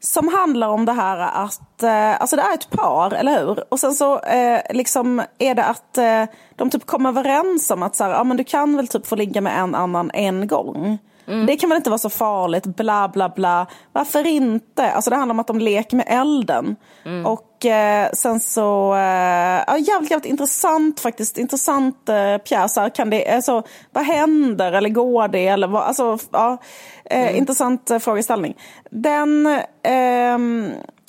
som 0.00 0.28
handlar 0.28 0.68
om 0.68 0.84
det 0.84 0.92
här 0.92 1.18
att, 1.18 1.82
eh, 1.82 2.20
alltså 2.20 2.36
det 2.36 2.42
är 2.42 2.54
ett 2.54 2.70
par, 2.70 3.10
eller 3.14 3.40
hur? 3.40 3.64
Och 3.72 3.80
sen 3.80 3.94
så 3.94 4.20
eh, 4.20 4.60
liksom 4.70 5.22
är 5.38 5.54
det 5.54 5.64
att 5.64 5.98
eh, 5.98 6.24
de 6.56 6.70
typ 6.70 6.86
kommer 6.86 7.08
överens 7.08 7.70
om 7.70 7.82
att 7.82 7.96
så 7.96 8.04
här, 8.04 8.10
ja, 8.10 8.24
men 8.24 8.36
du 8.36 8.44
kan 8.44 8.76
väl 8.76 8.88
typ 8.88 9.06
få 9.06 9.16
ligga 9.16 9.40
med 9.40 9.58
en 9.58 9.74
annan 9.74 10.10
en 10.14 10.46
gång. 10.46 10.98
Mm. 11.26 11.46
Det 11.46 11.56
kan 11.56 11.70
väl 11.70 11.76
inte 11.76 11.90
vara 11.90 11.98
så 11.98 12.10
farligt, 12.10 12.66
bla 12.66 13.08
bla 13.08 13.28
bla. 13.28 13.66
Varför 13.92 14.26
inte? 14.26 14.92
Alltså 14.92 15.10
det 15.10 15.16
handlar 15.16 15.34
om 15.34 15.40
att 15.40 15.46
de 15.46 15.58
leker 15.58 15.96
med 15.96 16.06
elden. 16.08 16.76
Mm. 17.04 17.26
Och 17.26 17.66
eh, 17.66 18.10
sen 18.12 18.40
så, 18.40 18.94
eh, 18.94 19.64
ja, 19.66 19.78
jävligt, 19.78 20.10
jävligt 20.10 20.30
intressant 20.30 21.00
faktiskt. 21.00 21.38
Intressant 21.38 22.08
eh, 22.08 22.36
pjäs. 22.38 22.78
Kan 22.94 23.10
det, 23.10 23.28
alltså, 23.28 23.62
vad 23.92 24.04
händer 24.04 24.72
eller 24.72 24.88
går 24.88 25.28
det? 25.28 25.46
Eller 25.46 25.66
vad, 25.66 25.82
alltså, 25.82 26.18
ja, 26.30 26.58
eh, 27.04 27.22
mm. 27.22 27.36
Intressant 27.36 27.90
eh, 27.90 27.98
frågeställning. 27.98 28.56
Den, 28.90 29.46
eh, 29.82 30.38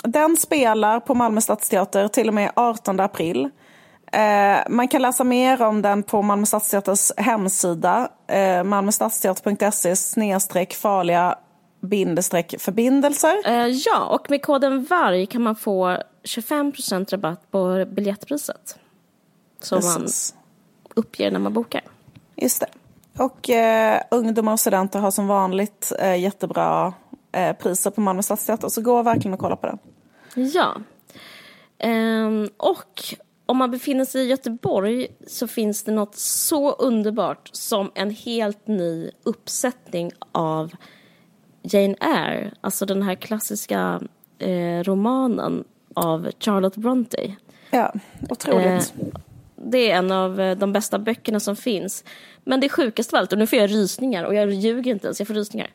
den 0.04 0.38
spelar 0.38 1.00
på 1.00 1.14
Malmö 1.14 1.42
Stadsteater 1.42 2.08
till 2.08 2.28
och 2.28 2.34
med 2.34 2.52
18 2.56 3.00
april. 3.00 3.50
Eh, 4.16 4.64
man 4.70 4.88
kan 4.88 5.02
läsa 5.02 5.24
mer 5.24 5.62
om 5.62 5.82
den 5.82 6.04
på 6.04 6.22
Malmö 6.22 6.46
Stadsteaters 6.46 7.12
hemsida. 7.18 8.10
Eh, 8.28 8.64
Malmöstadsteater.se 8.64 9.96
snedstreck 9.96 10.74
farliga 10.74 11.36
bindestreck 11.82 12.56
förbindelser. 12.60 13.36
Eh, 13.46 13.68
ja, 13.68 14.06
och 14.06 14.30
med 14.30 14.42
koden 14.42 14.84
VARG 14.90 15.30
kan 15.30 15.42
man 15.42 15.56
få 15.56 15.98
25% 16.24 17.12
rabatt 17.12 17.52
på 17.52 17.86
biljettpriset. 17.92 18.80
Som 19.62 19.82
Precis. 19.82 20.34
man 20.34 20.94
uppger 20.96 21.32
när 21.32 21.40
man 21.40 21.54
bokar. 21.54 21.82
Just 22.36 22.60
det. 22.60 22.68
Och 23.24 23.50
eh, 23.50 24.02
ungdomar 24.12 24.54
och 24.54 24.60
studenter 24.60 25.00
har 25.00 25.12
som 25.12 25.28
vanligt 25.28 25.92
eh, 26.00 26.16
jättebra 26.16 26.94
eh, 27.32 27.56
priser 27.56 27.92
på 27.92 28.02
Malmö 28.02 28.24
Stadsteater. 28.24 28.70
Så 28.70 28.82
gå 28.82 29.02
verkligen 29.02 29.34
och 29.34 29.40
kolla 29.40 29.56
på 29.56 29.68
den. 29.68 29.78
Ja. 30.54 30.76
Um, 31.84 32.50
och 32.58 33.16
om 33.46 33.58
man 33.58 33.72
befinner 33.72 34.06
sig 34.06 34.26
i 34.26 34.30
Göteborg 34.30 35.08
så 35.28 35.48
finns 35.48 35.84
det 35.84 35.92
något 35.92 36.16
så 36.16 36.72
underbart 36.72 37.50
som 37.52 37.92
en 37.96 38.10
helt 38.10 38.68
ny 38.68 39.12
uppsättning 39.24 40.12
av 40.32 40.76
Jane 41.62 41.96
Eyre, 42.02 42.52
alltså 42.62 42.86
den 42.86 43.02
här 43.02 43.16
klassiska 43.16 44.02
eh, 44.40 44.84
romanen 44.84 45.64
av 45.94 46.32
Charlotte 46.40 46.76
Bronte. 46.76 47.36
Ja, 47.70 47.94
otroligt. 48.30 48.94
Eh, 49.00 49.08
det 49.56 49.92
är 49.92 49.98
en 49.98 50.12
av 50.12 50.42
eh, 50.42 50.58
de 50.58 50.74
bästa 50.74 51.00
böckerna 51.00 51.40
som 51.40 51.56
finns. 51.56 52.04
Men 52.44 52.60
det 52.60 52.70
sjukaste 52.70 53.16
av 53.16 53.20
allt, 53.20 53.32
och 53.32 53.40
nu 53.40 53.48
får 53.48 53.60
jag 53.60 53.72
rysningar 53.72 54.24
och 54.24 54.36
jag 54.36 54.54
ljuger 54.54 54.92
inte 54.92 55.08
ens, 55.08 55.20
jag 55.20 55.28
får 55.28 55.34
rysningar. 55.34 55.70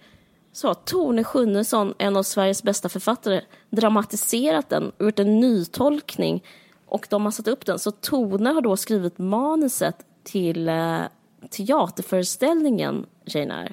Så 0.52 0.68
har 0.68 0.74
Tone 0.74 1.24
Schunnesson, 1.24 1.94
en 1.98 2.16
av 2.16 2.22
Sveriges 2.22 2.62
bästa 2.62 2.88
författare, 2.88 3.40
dramatiserat 3.70 4.68
den 4.68 4.92
och 4.98 5.04
gjort 5.04 5.18
en 5.18 5.40
nytolkning 5.40 6.44
och 6.90 7.06
de 7.10 7.24
har 7.24 7.30
satt 7.30 7.48
upp 7.48 7.66
den. 7.66 7.78
Så 7.78 7.90
Tone 7.90 8.50
har 8.50 8.60
då 8.60 8.76
skrivit 8.76 9.18
manuset 9.18 9.96
till 10.22 10.68
eh, 10.68 11.00
teaterföreställningen 11.50 13.06
Jane 13.24 13.60
Eyre. 13.62 13.72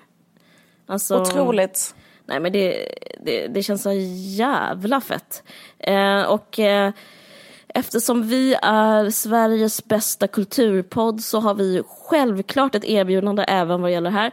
Alltså, 0.85 1.21
Otroligt. 1.21 1.95
Nej 2.25 2.39
men 2.39 2.51
det, 2.51 2.91
det, 3.25 3.47
det 3.47 3.63
känns 3.63 3.83
så 3.83 3.91
jävla 4.37 5.01
fett. 5.01 5.43
Eh, 5.79 6.21
och 6.21 6.59
eh, 6.59 6.91
Eftersom 7.69 8.27
vi 8.27 8.55
är 8.61 9.09
Sveriges 9.09 9.85
bästa 9.85 10.27
kulturpodd 10.27 11.21
så 11.21 11.39
har 11.39 11.53
vi 11.53 11.83
självklart 11.87 12.75
ett 12.75 12.85
erbjudande 12.85 13.43
även 13.43 13.81
vad 13.81 13.91
gäller 13.91 14.09
här. 14.09 14.31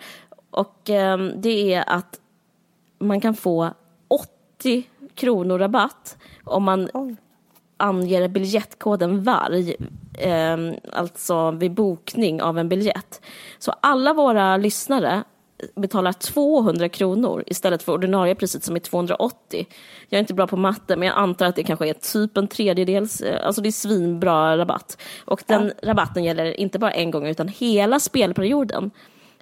Och 0.51 0.91
eh, 0.91 1.19
det 1.19 1.75
är 1.75 1.85
att 1.87 2.21
man 2.99 3.21
kan 3.21 3.35
få 3.35 3.71
80 4.09 4.89
kronor 5.15 5.59
rabatt 5.59 6.17
om 6.45 6.63
man 6.63 6.89
oh. 6.95 7.13
Anger 7.77 8.29
biljettkoden 8.29 9.23
VARG, 9.23 9.77
eh, 10.19 10.57
alltså 10.93 11.51
vid 11.51 11.75
bokning 11.75 12.43
av 12.43 12.59
en 12.59 12.69
biljett. 12.69 13.21
Så 13.59 13.75
alla 13.81 14.15
våra 14.15 14.57
lyssnare 14.57 15.25
betalar 15.75 16.13
200 16.13 16.89
kronor 16.89 17.45
istället 17.47 17.83
för 17.83 17.93
ordinarie 17.93 18.35
priset 18.35 18.65
som 18.65 18.77
är 18.77 18.81
280. 18.81 19.67
Jag 20.09 20.19
är 20.19 20.21
inte 20.21 20.35
bra 20.35 20.47
på 20.47 20.57
matte 20.57 20.97
men 20.97 21.09
jag 21.09 21.17
antar 21.17 21.47
att 21.47 21.57
det 21.57 21.63
kanske 21.63 21.89
är 21.89 21.95
typ 21.95 22.37
en 22.37 22.49
tredjedels, 22.49 23.21
eh, 23.21 23.47
alltså 23.47 23.63
det 23.63 23.69
är 23.69 23.73
svinbra 23.73 24.59
rabatt. 24.59 24.99
Och 25.25 25.43
den 25.47 25.67
ja. 25.67 25.73
rabatten 25.89 26.25
gäller 26.25 26.61
inte 26.61 26.79
bara 26.79 26.93
en 26.93 27.11
gång 27.11 27.27
utan 27.27 27.49
hela 27.49 28.01
spelperioden. 28.01 28.91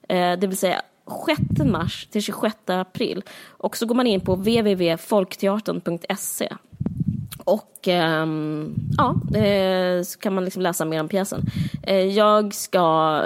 Eh, 0.08 0.38
det 0.38 0.46
vill 0.46 0.56
säga 0.56 0.82
6 1.26 1.40
mars 1.64 2.08
till 2.10 2.22
26 2.22 2.56
april. 2.66 3.22
Och 3.48 3.76
så 3.76 3.86
går 3.86 3.94
man 3.94 4.06
in 4.06 4.20
på 4.20 4.34
www.folkteatern.se 4.34 6.48
och 7.44 7.88
ähm, 7.88 8.74
ja, 8.98 9.38
eh, 9.38 10.02
så 10.02 10.18
kan 10.18 10.34
man 10.34 10.44
liksom 10.44 10.62
läsa 10.62 10.84
mer 10.84 11.00
om 11.00 11.08
pjäsen. 11.08 11.42
Eh, 11.82 12.06
jag 12.06 12.54
ska 12.54 13.22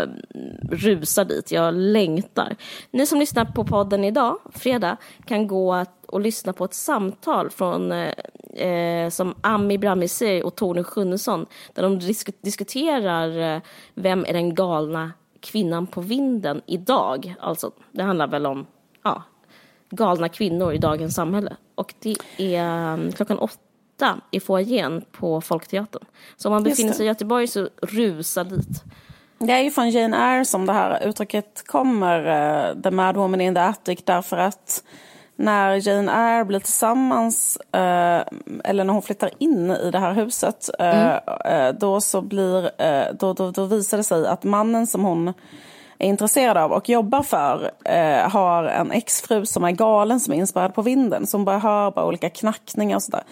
rusa 0.70 1.24
dit, 1.24 1.50
jag 1.50 1.74
längtar. 1.74 2.56
Ni 2.90 3.06
som 3.06 3.18
lyssnar 3.18 3.44
på 3.44 3.64
podden 3.64 4.04
idag, 4.04 4.38
fredag, 4.54 4.96
kan 5.26 5.46
gå 5.46 5.84
och 6.06 6.20
lyssna 6.20 6.52
på 6.52 6.64
ett 6.64 6.74
samtal 6.74 7.50
från 7.50 7.92
eh, 7.92 8.12
eh 8.54 9.10
som 9.10 9.34
Ami 9.40 9.78
Bramisi 9.78 10.42
och 10.44 10.54
Tone 10.54 10.84
Schunnesson 10.84 11.46
där 11.74 11.82
de 11.82 11.98
disk 11.98 12.42
diskuterar 12.42 13.54
eh, 13.54 13.62
vem 13.94 14.24
är 14.24 14.32
den 14.32 14.54
galna 14.54 15.12
kvinnan 15.40 15.86
på 15.86 16.00
vinden 16.00 16.60
idag. 16.66 17.34
Alltså, 17.40 17.70
det 17.92 18.02
handlar 18.02 18.26
väl 18.26 18.46
om 18.46 18.66
ja, 19.02 19.22
galna 19.90 20.28
kvinnor 20.28 20.72
i 20.72 20.78
dagens 20.78 21.14
samhälle. 21.14 21.56
Och 21.74 21.94
det 22.00 22.16
är 22.38 22.94
um, 22.94 23.12
klockan 23.12 23.38
åtta 23.38 23.65
i 24.30 24.40
foajén 24.40 25.04
på 25.12 25.40
Folkteatern. 25.40 26.04
Så 26.36 26.48
om 26.48 26.52
man 26.52 26.62
befinner 26.62 26.92
sig 26.92 27.04
i 27.04 27.08
Göteborg 27.08 27.46
så 27.46 27.68
rusa 27.82 28.44
dit. 28.44 28.84
Det 29.38 29.52
är 29.52 29.62
ju 29.62 29.70
från 29.70 29.90
Jane 29.90 30.16
Eyre 30.16 30.44
som 30.44 30.66
det 30.66 30.72
här 30.72 31.06
uttrycket 31.08 31.66
kommer, 31.66 32.18
uh, 32.18 32.82
The 32.82 32.90
Mad 32.90 33.16
Woman 33.16 33.40
in 33.40 33.54
the 33.54 33.60
Attic, 33.60 34.00
därför 34.04 34.36
att 34.36 34.82
när 35.36 35.88
Jane 35.88 36.12
Eyre 36.12 36.44
blir 36.44 36.58
tillsammans, 36.58 37.58
uh, 37.76 37.80
eller 38.64 38.84
när 38.84 38.92
hon 38.92 39.02
flyttar 39.02 39.30
in 39.38 39.70
i 39.70 39.90
det 39.90 39.98
här 39.98 40.12
huset, 40.12 40.70
uh, 40.80 40.86
mm. 40.86 41.76
då, 41.78 42.00
så 42.00 42.20
blir, 42.20 42.70
då, 43.12 43.32
då, 43.32 43.50
då 43.50 43.64
visar 43.64 43.96
det 43.96 44.04
sig 44.04 44.26
att 44.26 44.44
mannen 44.44 44.86
som 44.86 45.04
hon 45.04 45.28
är 45.98 46.08
intresserad 46.08 46.56
av 46.56 46.72
och 46.72 46.88
jobbar 46.88 47.22
för 47.22 47.70
har 48.28 48.64
en 48.64 48.92
exfru 48.92 49.46
som 49.46 49.64
är 49.64 49.70
galen, 49.70 50.20
som 50.20 50.34
är 50.34 50.38
inspirerad 50.38 50.74
på 50.74 50.82
vinden, 50.82 51.26
som 51.26 51.44
bara 51.44 51.58
hör 51.58 51.90
bara 51.90 52.06
olika 52.06 52.30
knackningar 52.30 52.96
och 52.96 53.02
sådär. 53.02 53.22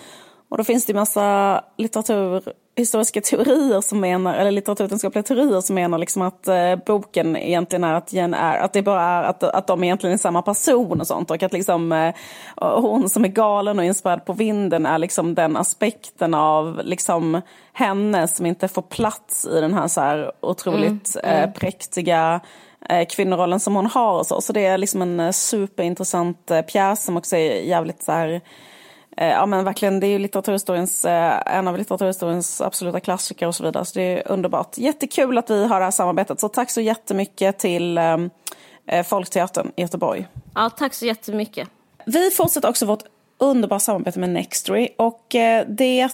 Och 0.55 0.59
då 0.59 0.65
finns 0.65 0.87
det 0.87 0.95
massa 0.95 1.61
litteratur, 1.77 2.43
historiska 2.77 3.21
teorier 3.21 3.81
som 3.81 4.01
menar, 4.01 4.35
eller 4.35 4.51
litteraturvetenskapliga 4.51 5.23
teorier 5.23 5.61
som 5.61 5.75
menar 5.75 5.99
liksom 5.99 6.23
att 6.23 6.49
eh, 6.49 6.77
boken 6.87 7.37
egentligen 7.37 7.85
är 7.85 7.95
att 7.95 8.13
Jen 8.13 8.35
är, 8.35 8.59
att 8.59 8.73
det 8.73 8.83
bara 8.83 9.03
är 9.03 9.23
att, 9.23 9.43
att 9.43 9.67
de 9.67 9.85
egentligen 9.85 10.15
är 10.15 10.19
samma 10.19 10.43
person 10.43 11.01
och 11.01 11.07
sånt. 11.07 11.31
Och 11.31 11.43
att 11.43 11.53
liksom 11.53 11.93
eh, 11.93 12.15
hon 12.57 13.09
som 13.09 13.25
är 13.25 13.29
galen 13.29 13.79
och 13.79 13.85
inspirerad 13.85 14.25
på 14.25 14.33
vinden 14.33 14.87
är 14.87 14.99
liksom 14.99 15.35
den 15.35 15.57
aspekten 15.57 16.35
av 16.35 16.81
liksom 16.85 17.41
henne 17.73 18.29
som 18.29 18.47
inte 18.47 18.69
får 18.69 18.83
plats 18.83 19.47
i 19.47 19.61
den 19.61 19.75
här 19.75 19.89
så 19.89 20.01
här 20.01 20.33
otroligt 20.41 21.17
mm, 21.17 21.31
mm. 21.31 21.49
Eh, 21.49 21.55
präktiga 21.55 22.41
eh, 22.89 23.07
kvinnorollen 23.07 23.61
som 23.61 23.77
hon 23.77 23.87
har 23.87 24.19
och 24.19 24.27
så. 24.27 24.41
Så 24.41 24.53
det 24.53 24.67
är 24.67 24.79
liksom 24.79 25.03
en 25.03 25.21
eh, 25.21 25.31
superintressant 25.31 26.51
eh, 26.51 26.63
pjäs 26.63 27.05
som 27.05 27.17
också 27.17 27.37
är 27.37 27.61
jävligt 27.61 28.03
så 28.03 28.13
här 28.13 28.41
ja 29.17 29.47
men 29.47 29.65
verkligen, 29.65 30.01
det 30.01 30.07
är 30.07 30.09
ju 30.09 30.19
litteraturhistoriens, 30.19 31.05
eh, 31.05 31.57
en 31.57 31.69
av 31.69 31.79
litteraturhistoriens 31.79 32.61
absoluta 32.61 33.01
klassiker 33.01 33.47
och 33.47 33.55
så 33.55 33.65
vidare. 33.65 33.85
Så 33.85 33.99
det 33.99 34.03
är 34.03 34.33
underbart. 34.33 34.79
Jättekul 34.79 35.39
att 35.39 35.51
vi 35.51 35.67
har 35.67 35.79
det 35.79 35.85
här 35.85 35.91
samarbetet. 35.91 36.41
Så 36.41 36.49
tack 36.49 36.71
så 36.71 36.81
jättemycket 36.81 37.59
till 37.59 37.99
eh, 37.99 39.03
Folkteatern 39.07 39.73
i 39.77 39.83
Göteborg. 39.83 40.27
Ja, 40.55 40.71
tack 40.71 40.95
så 40.95 41.07
jättemycket. 41.07 41.69
Vi 42.07 42.31
fortsätter 42.31 42.69
också 42.69 42.87
vårt 42.87 43.05
underbara 43.39 43.81
samarbete 43.81 44.21
med 44.21 44.31
Nextory. 44.31 44.89
Och 44.99 45.27
det 45.69 46.09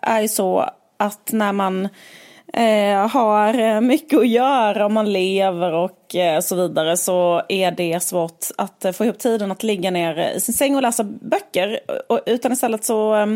är 0.00 0.20
ju 0.20 0.28
så 0.28 0.70
att 0.96 1.32
när 1.32 1.52
man 1.52 1.88
eh, 2.52 3.08
har 3.08 3.58
eh, 3.58 3.80
mycket 3.80 4.18
att 4.18 4.28
göra 4.28 4.86
om 4.86 4.94
man 4.94 5.12
lever 5.12 5.72
och 5.72 6.01
Eh, 6.14 6.40
så 6.40 6.56
vidare 6.56 6.96
så 6.96 7.42
är 7.48 7.70
det 7.70 8.02
svårt 8.02 8.46
att 8.56 8.84
eh, 8.84 8.92
få 8.92 9.04
ihop 9.04 9.18
tiden 9.18 9.52
att 9.52 9.62
ligga 9.62 9.90
ner 9.90 10.32
i 10.36 10.40
sin 10.40 10.54
säng 10.54 10.76
och 10.76 10.82
läsa 10.82 11.04
böcker. 11.04 11.80
Utan 12.26 12.52
istället 12.52 12.84
så 12.84 13.14
eh, 13.14 13.26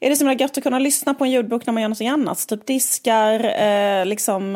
är 0.00 0.10
det 0.10 0.16
så 0.16 0.24
himla 0.24 0.42
gött 0.42 0.58
att 0.58 0.62
kunna 0.62 0.78
lyssna 0.78 1.14
på 1.14 1.24
en 1.24 1.30
ljudbok 1.30 1.66
när 1.66 1.72
man 1.72 1.82
gör 1.82 1.88
något 1.88 2.00
annat. 2.00 2.48
Typ 2.48 2.66
diskar, 2.66 4.04
liksom 4.04 4.52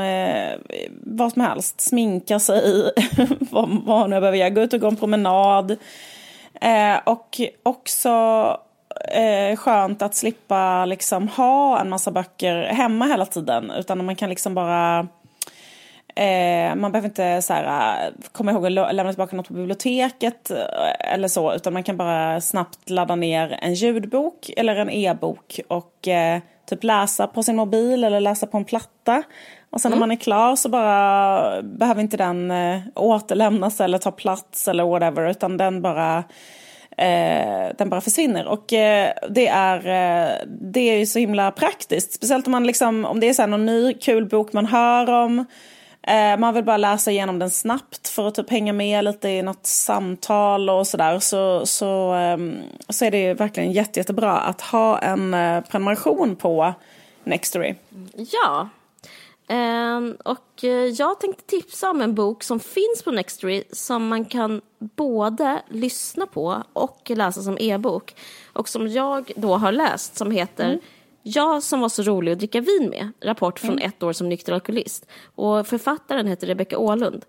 vad 1.02 1.32
som 1.32 1.42
helst, 1.42 1.80
sminkar 1.80 2.38
sig, 2.38 2.92
vad, 3.50 3.68
vad 3.68 4.00
man 4.00 4.10
nu 4.10 4.20
behöver 4.20 4.38
göra, 4.38 4.50
gå 4.50 4.60
ut 4.60 4.72
och 4.72 4.80
gå 4.80 4.88
en 4.88 4.96
promenad. 4.96 5.76
Och 7.04 7.40
också 7.62 8.10
eh, 9.08 9.56
skönt 9.56 10.02
att 10.02 10.14
slippa 10.14 10.84
liksom 10.84 11.28
ha 11.28 11.80
en 11.80 11.88
massa 11.88 12.10
böcker 12.10 12.62
hemma 12.62 13.04
hela 13.04 13.26
tiden. 13.26 13.70
Utan 13.70 14.04
man 14.04 14.16
kan 14.16 14.30
liksom 14.30 14.54
bara... 14.54 15.08
Eh, 16.20 16.74
man 16.74 16.92
behöver 16.92 17.08
inte 17.08 17.42
så 17.42 17.52
här, 17.52 18.06
eh, 18.06 18.12
komma 18.32 18.52
ihåg 18.52 18.66
att 18.66 18.94
lämna 18.94 19.12
tillbaka 19.12 19.36
något 19.36 19.48
på 19.48 19.54
biblioteket 19.54 20.50
eh, 20.50 21.12
eller 21.14 21.28
så. 21.28 21.54
Utan 21.54 21.72
man 21.72 21.82
kan 21.82 21.96
bara 21.96 22.40
snabbt 22.40 22.90
ladda 22.90 23.14
ner 23.16 23.58
en 23.62 23.74
ljudbok 23.74 24.50
eller 24.56 24.76
en 24.76 24.90
e-bok 24.90 25.60
och 25.68 26.08
eh, 26.08 26.40
typ 26.66 26.84
läsa 26.84 27.26
på 27.26 27.42
sin 27.42 27.56
mobil 27.56 28.04
eller 28.04 28.20
läsa 28.20 28.46
på 28.46 28.56
en 28.56 28.64
platta. 28.64 29.22
Och 29.70 29.80
sen 29.80 29.92
mm. 29.92 29.98
när 29.98 30.06
man 30.06 30.16
är 30.16 30.20
klar 30.20 30.56
så 30.56 30.68
bara 30.68 31.62
behöver 31.62 32.00
inte 32.00 32.16
den 32.16 32.50
eh, 32.50 32.80
återlämnas 32.94 33.80
eller 33.80 33.98
ta 33.98 34.10
plats 34.10 34.68
eller 34.68 34.84
whatever. 34.84 35.30
Utan 35.30 35.56
den 35.56 35.82
bara 35.82 36.24
eh, 36.96 37.68
den 37.78 37.90
bara 37.90 38.00
försvinner. 38.00 38.46
Och 38.46 38.72
eh, 38.72 39.12
det, 39.28 39.48
är, 39.48 39.76
eh, 39.76 40.46
det 40.46 40.80
är 40.80 40.98
ju 40.98 41.06
så 41.06 41.18
himla 41.18 41.50
praktiskt. 41.50 42.12
Speciellt 42.12 42.46
om, 42.46 42.52
man 42.52 42.66
liksom, 42.66 43.04
om 43.04 43.20
det 43.20 43.28
är 43.28 43.32
så 43.32 43.46
någon 43.46 43.66
ny 43.66 43.94
kul 43.94 44.26
bok 44.26 44.52
man 44.52 44.66
hör 44.66 45.10
om. 45.10 45.44
Eh, 46.02 46.38
man 46.38 46.54
vill 46.54 46.64
bara 46.64 46.76
läsa 46.76 47.10
igenom 47.10 47.38
den 47.38 47.50
snabbt 47.50 48.08
för 48.08 48.28
att 48.28 48.34
typ 48.34 48.50
hänga 48.50 48.72
med 48.72 49.04
lite 49.04 49.28
i 49.28 49.42
något 49.42 49.66
samtal 49.66 50.70
och 50.70 50.86
sådär. 50.86 51.18
Så, 51.18 51.66
så, 51.66 52.12
ehm, 52.12 52.56
så 52.88 53.04
är 53.04 53.10
det 53.10 53.34
verkligen 53.34 53.72
jätte, 53.72 54.00
jättebra 54.00 54.38
att 54.38 54.60
ha 54.60 54.98
en 54.98 55.34
eh, 55.34 55.60
prenumeration 55.60 56.36
på 56.36 56.74
Nextory. 57.24 57.74
Ja, 58.14 58.68
Um, 59.50 60.16
och 60.24 60.64
uh, 60.64 60.70
jag 60.70 61.20
tänkte 61.20 61.42
tipsa 61.44 61.90
om 61.90 62.00
en 62.00 62.14
bok 62.14 62.42
som 62.42 62.60
finns 62.60 63.02
på 63.04 63.10
Nextory 63.10 63.64
som 63.72 64.08
man 64.08 64.24
kan 64.24 64.60
både 64.78 65.62
lyssna 65.68 66.26
på 66.26 66.62
och 66.72 67.10
läsa 67.10 67.42
som 67.42 67.56
e-bok. 67.60 68.14
Och 68.52 68.68
som 68.68 68.88
jag 68.88 69.32
då 69.36 69.56
har 69.56 69.72
läst 69.72 70.16
som 70.16 70.30
heter 70.30 70.64
mm. 70.64 70.80
Jag 71.22 71.62
som 71.62 71.80
var 71.80 71.88
så 71.88 72.02
rolig 72.02 72.32
att 72.32 72.38
dricka 72.38 72.60
vin 72.60 72.88
med, 72.90 73.12
rapport 73.20 73.58
från 73.58 73.70
mm. 73.70 73.88
ett 73.88 74.02
år 74.02 74.12
som 74.12 74.28
nykter 74.28 74.52
alkoholist. 74.52 75.06
Och 75.34 75.66
författaren 75.66 76.26
heter 76.26 76.46
Rebecka 76.46 76.78
Ålund. 76.78 77.24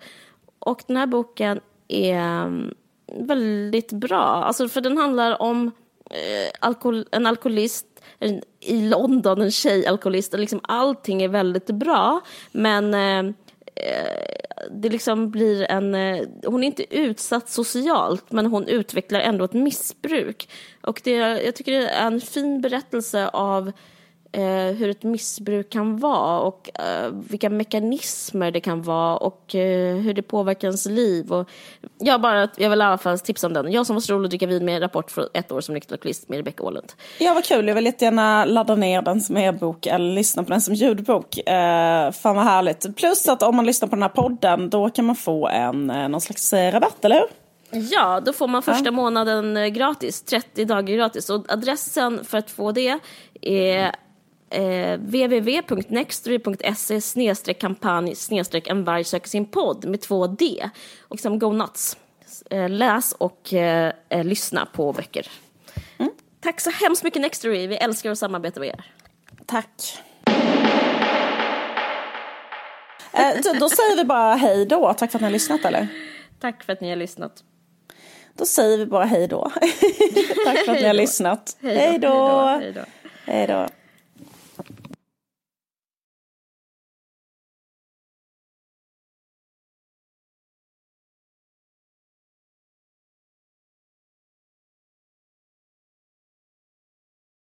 Och 0.60 0.84
den 0.88 0.98
här 0.98 1.08
boken 1.08 1.60
är 1.88 2.44
um, 2.46 2.74
väldigt 3.14 3.92
bra, 3.92 4.44
alltså 4.44 4.68
för 4.68 4.82
den 4.82 4.98
handlar 4.98 5.42
om 5.42 5.66
uh, 5.66 6.52
alkohol, 6.60 7.06
en 7.12 7.26
alkoholist 7.26 7.86
en, 8.20 8.42
i 8.60 8.90
London, 8.90 9.42
en 9.42 9.52
tjejalkoholist. 9.52 10.34
Liksom 10.34 10.60
allting 10.64 11.22
är 11.22 11.28
väldigt 11.28 11.68
bra, 11.68 12.22
men 12.52 12.94
eh, 12.94 13.34
det 14.72 14.90
liksom 14.90 15.32
blir 15.32 15.72
en... 15.72 15.96
Eh, 15.96 16.28
hon 16.46 16.64
är 16.64 16.68
inte 16.68 16.96
utsatt 16.96 17.50
socialt, 17.50 18.32
men 18.32 18.46
hon 18.46 18.68
utvecklar 18.68 19.20
ändå 19.20 19.46
ett 19.46 19.54
missbruk. 19.54 20.50
Och 20.82 21.02
det, 21.04 21.12
jag 21.16 21.56
tycker 21.56 21.72
det 21.72 21.90
är 21.90 22.08
en 22.08 22.22
fin 22.22 22.62
berättelse 22.62 23.28
av 23.28 23.72
eh, 24.32 24.76
hur 24.76 24.90
ett 24.90 25.04
missbruk 25.04 25.70
kan 25.70 25.98
vara 25.98 26.40
och 26.40 26.70
eh, 26.80 27.12
vilka 27.12 27.50
mekanismer 27.50 28.52
det 28.52 28.60
kan 28.60 28.82
vara 28.82 29.18
och 29.18 29.56
eh, 29.56 29.96
hur 29.96 30.14
det 30.14 30.22
påverkar 30.22 30.68
ens 30.68 30.86
liv. 30.86 31.32
Och 31.32 31.50
jag, 32.00 32.22
bara, 32.22 32.50
jag 32.58 32.70
vill 32.70 32.80
i 32.80 32.84
alla 32.84 32.98
fall 32.98 33.20
tipsa 33.20 33.48
om 33.48 33.54
den. 33.54 33.72
Jag 33.72 33.86
som 33.86 33.96
var 33.96 34.02
så 34.02 34.14
rolig 34.14 34.26
att 34.26 34.30
dricka 34.30 34.48
vin 34.48 34.66
med 34.66 34.82
rapport 34.82 35.12
för 35.12 35.30
ett 35.34 35.52
år 35.52 35.62
som 35.62 35.74
nykteralkoholist 35.74 36.30
med 36.30 36.38
Rebecka 36.38 36.64
Åhlund. 36.64 36.92
Ja, 37.20 37.34
vad 37.34 37.46
kul. 37.46 37.68
Jag 37.68 37.76
vill 37.76 37.86
jättegärna 37.86 38.46
ladda 38.46 38.76
ner 38.76 39.02
den 39.02 39.22
som 39.22 39.38
e-bok 39.38 39.86
eller 39.86 40.16
lyssna 40.16 40.44
på 40.44 40.50
den 40.50 40.62
som 40.62 40.74
ljudbok. 40.74 41.38
Eh, 41.38 42.12
fan 42.12 42.36
vad 42.36 42.46
härligt. 42.46 42.96
Plus 42.96 43.28
att 43.28 43.44
om 43.44 43.56
man 43.56 43.66
lyssnar 43.66 43.88
på 43.88 43.96
den 43.96 44.04
här 44.04 44.10
podden 44.10 44.70
då 44.70 44.90
kan 44.90 45.06
man 45.06 45.16
få 45.16 45.48
en 45.48 45.90
eh, 45.90 46.08
någon 46.08 46.22
slags 46.22 46.54
eh, 46.54 46.72
rabatt, 46.72 47.06
eller 47.06 47.16
hur? 47.16 47.28
Ja, 47.92 48.22
då 48.26 48.34
får 48.34 48.48
man 48.48 48.62
första 48.62 48.86
ja. 48.86 48.92
månaden 48.92 49.74
gratis, 49.74 50.22
30 50.22 50.66
dagar 50.66 50.96
gratis. 50.96 51.30
Och 51.30 51.52
adressen 51.52 52.26
för 52.26 52.38
att 52.38 52.52
få 52.52 52.72
det 52.72 53.00
är 53.42 53.96
eh, 54.52 55.00
www.nextory.se 55.00 57.02
snedstreck 57.02 57.60
kampanj 57.60 58.16
snedstreck 58.16 58.68
en 58.68 58.84
varg 58.84 59.04
söker 59.04 59.30
sin 59.30 59.46
podd 59.46 59.86
med 59.86 60.02
två 60.02 60.28
D. 60.28 60.70
Och 61.02 61.16
liksom 61.16 61.40
go 61.40 61.54
nuts. 61.54 61.98
Eh, 62.50 62.70
läs 62.70 63.12
och 63.12 63.54
eh, 63.54 63.94
eh, 64.10 64.24
lyssna 64.24 64.66
på 64.66 64.94
böcker. 64.94 65.28
Mm. 65.98 66.12
Tack 66.40 66.62
så 66.62 66.70
hemskt 66.70 67.04
mycket 67.04 67.22
Nextory. 67.22 67.68
Vi 67.68 67.76
älskar 67.76 68.12
att 68.12 68.18
samarbeta 68.18 68.60
med 68.60 68.70
er. 68.70 68.86
Tack. 69.46 70.00
eh, 73.14 73.34
då 73.60 73.70
säger 73.70 73.98
vi 73.98 74.04
bara 74.04 74.36
hej 74.36 74.66
då. 74.66 74.94
Tack 74.94 75.12
för 75.12 75.18
att 75.18 75.22
ni 75.22 75.26
har 75.26 75.32
lyssnat 75.32 75.66
eller? 75.66 75.88
Tack 76.40 76.64
för 76.64 76.74
att 76.74 76.82
ni 76.82 76.90
har 76.90 76.96
lyssnat. 76.96 77.44
Då 78.38 78.46
säger 78.46 78.78
vi 78.78 78.86
bara 78.86 79.06
hej 79.06 79.28
då. 79.28 79.50
Tack 80.46 80.66
för 80.66 80.72
att 80.72 80.80
ni 80.80 80.88
har 80.88 80.94
lyssnat. 80.94 81.58
Hej 81.62 82.00
då. 82.00 82.48
Hej 83.26 83.48
då. 83.48 83.68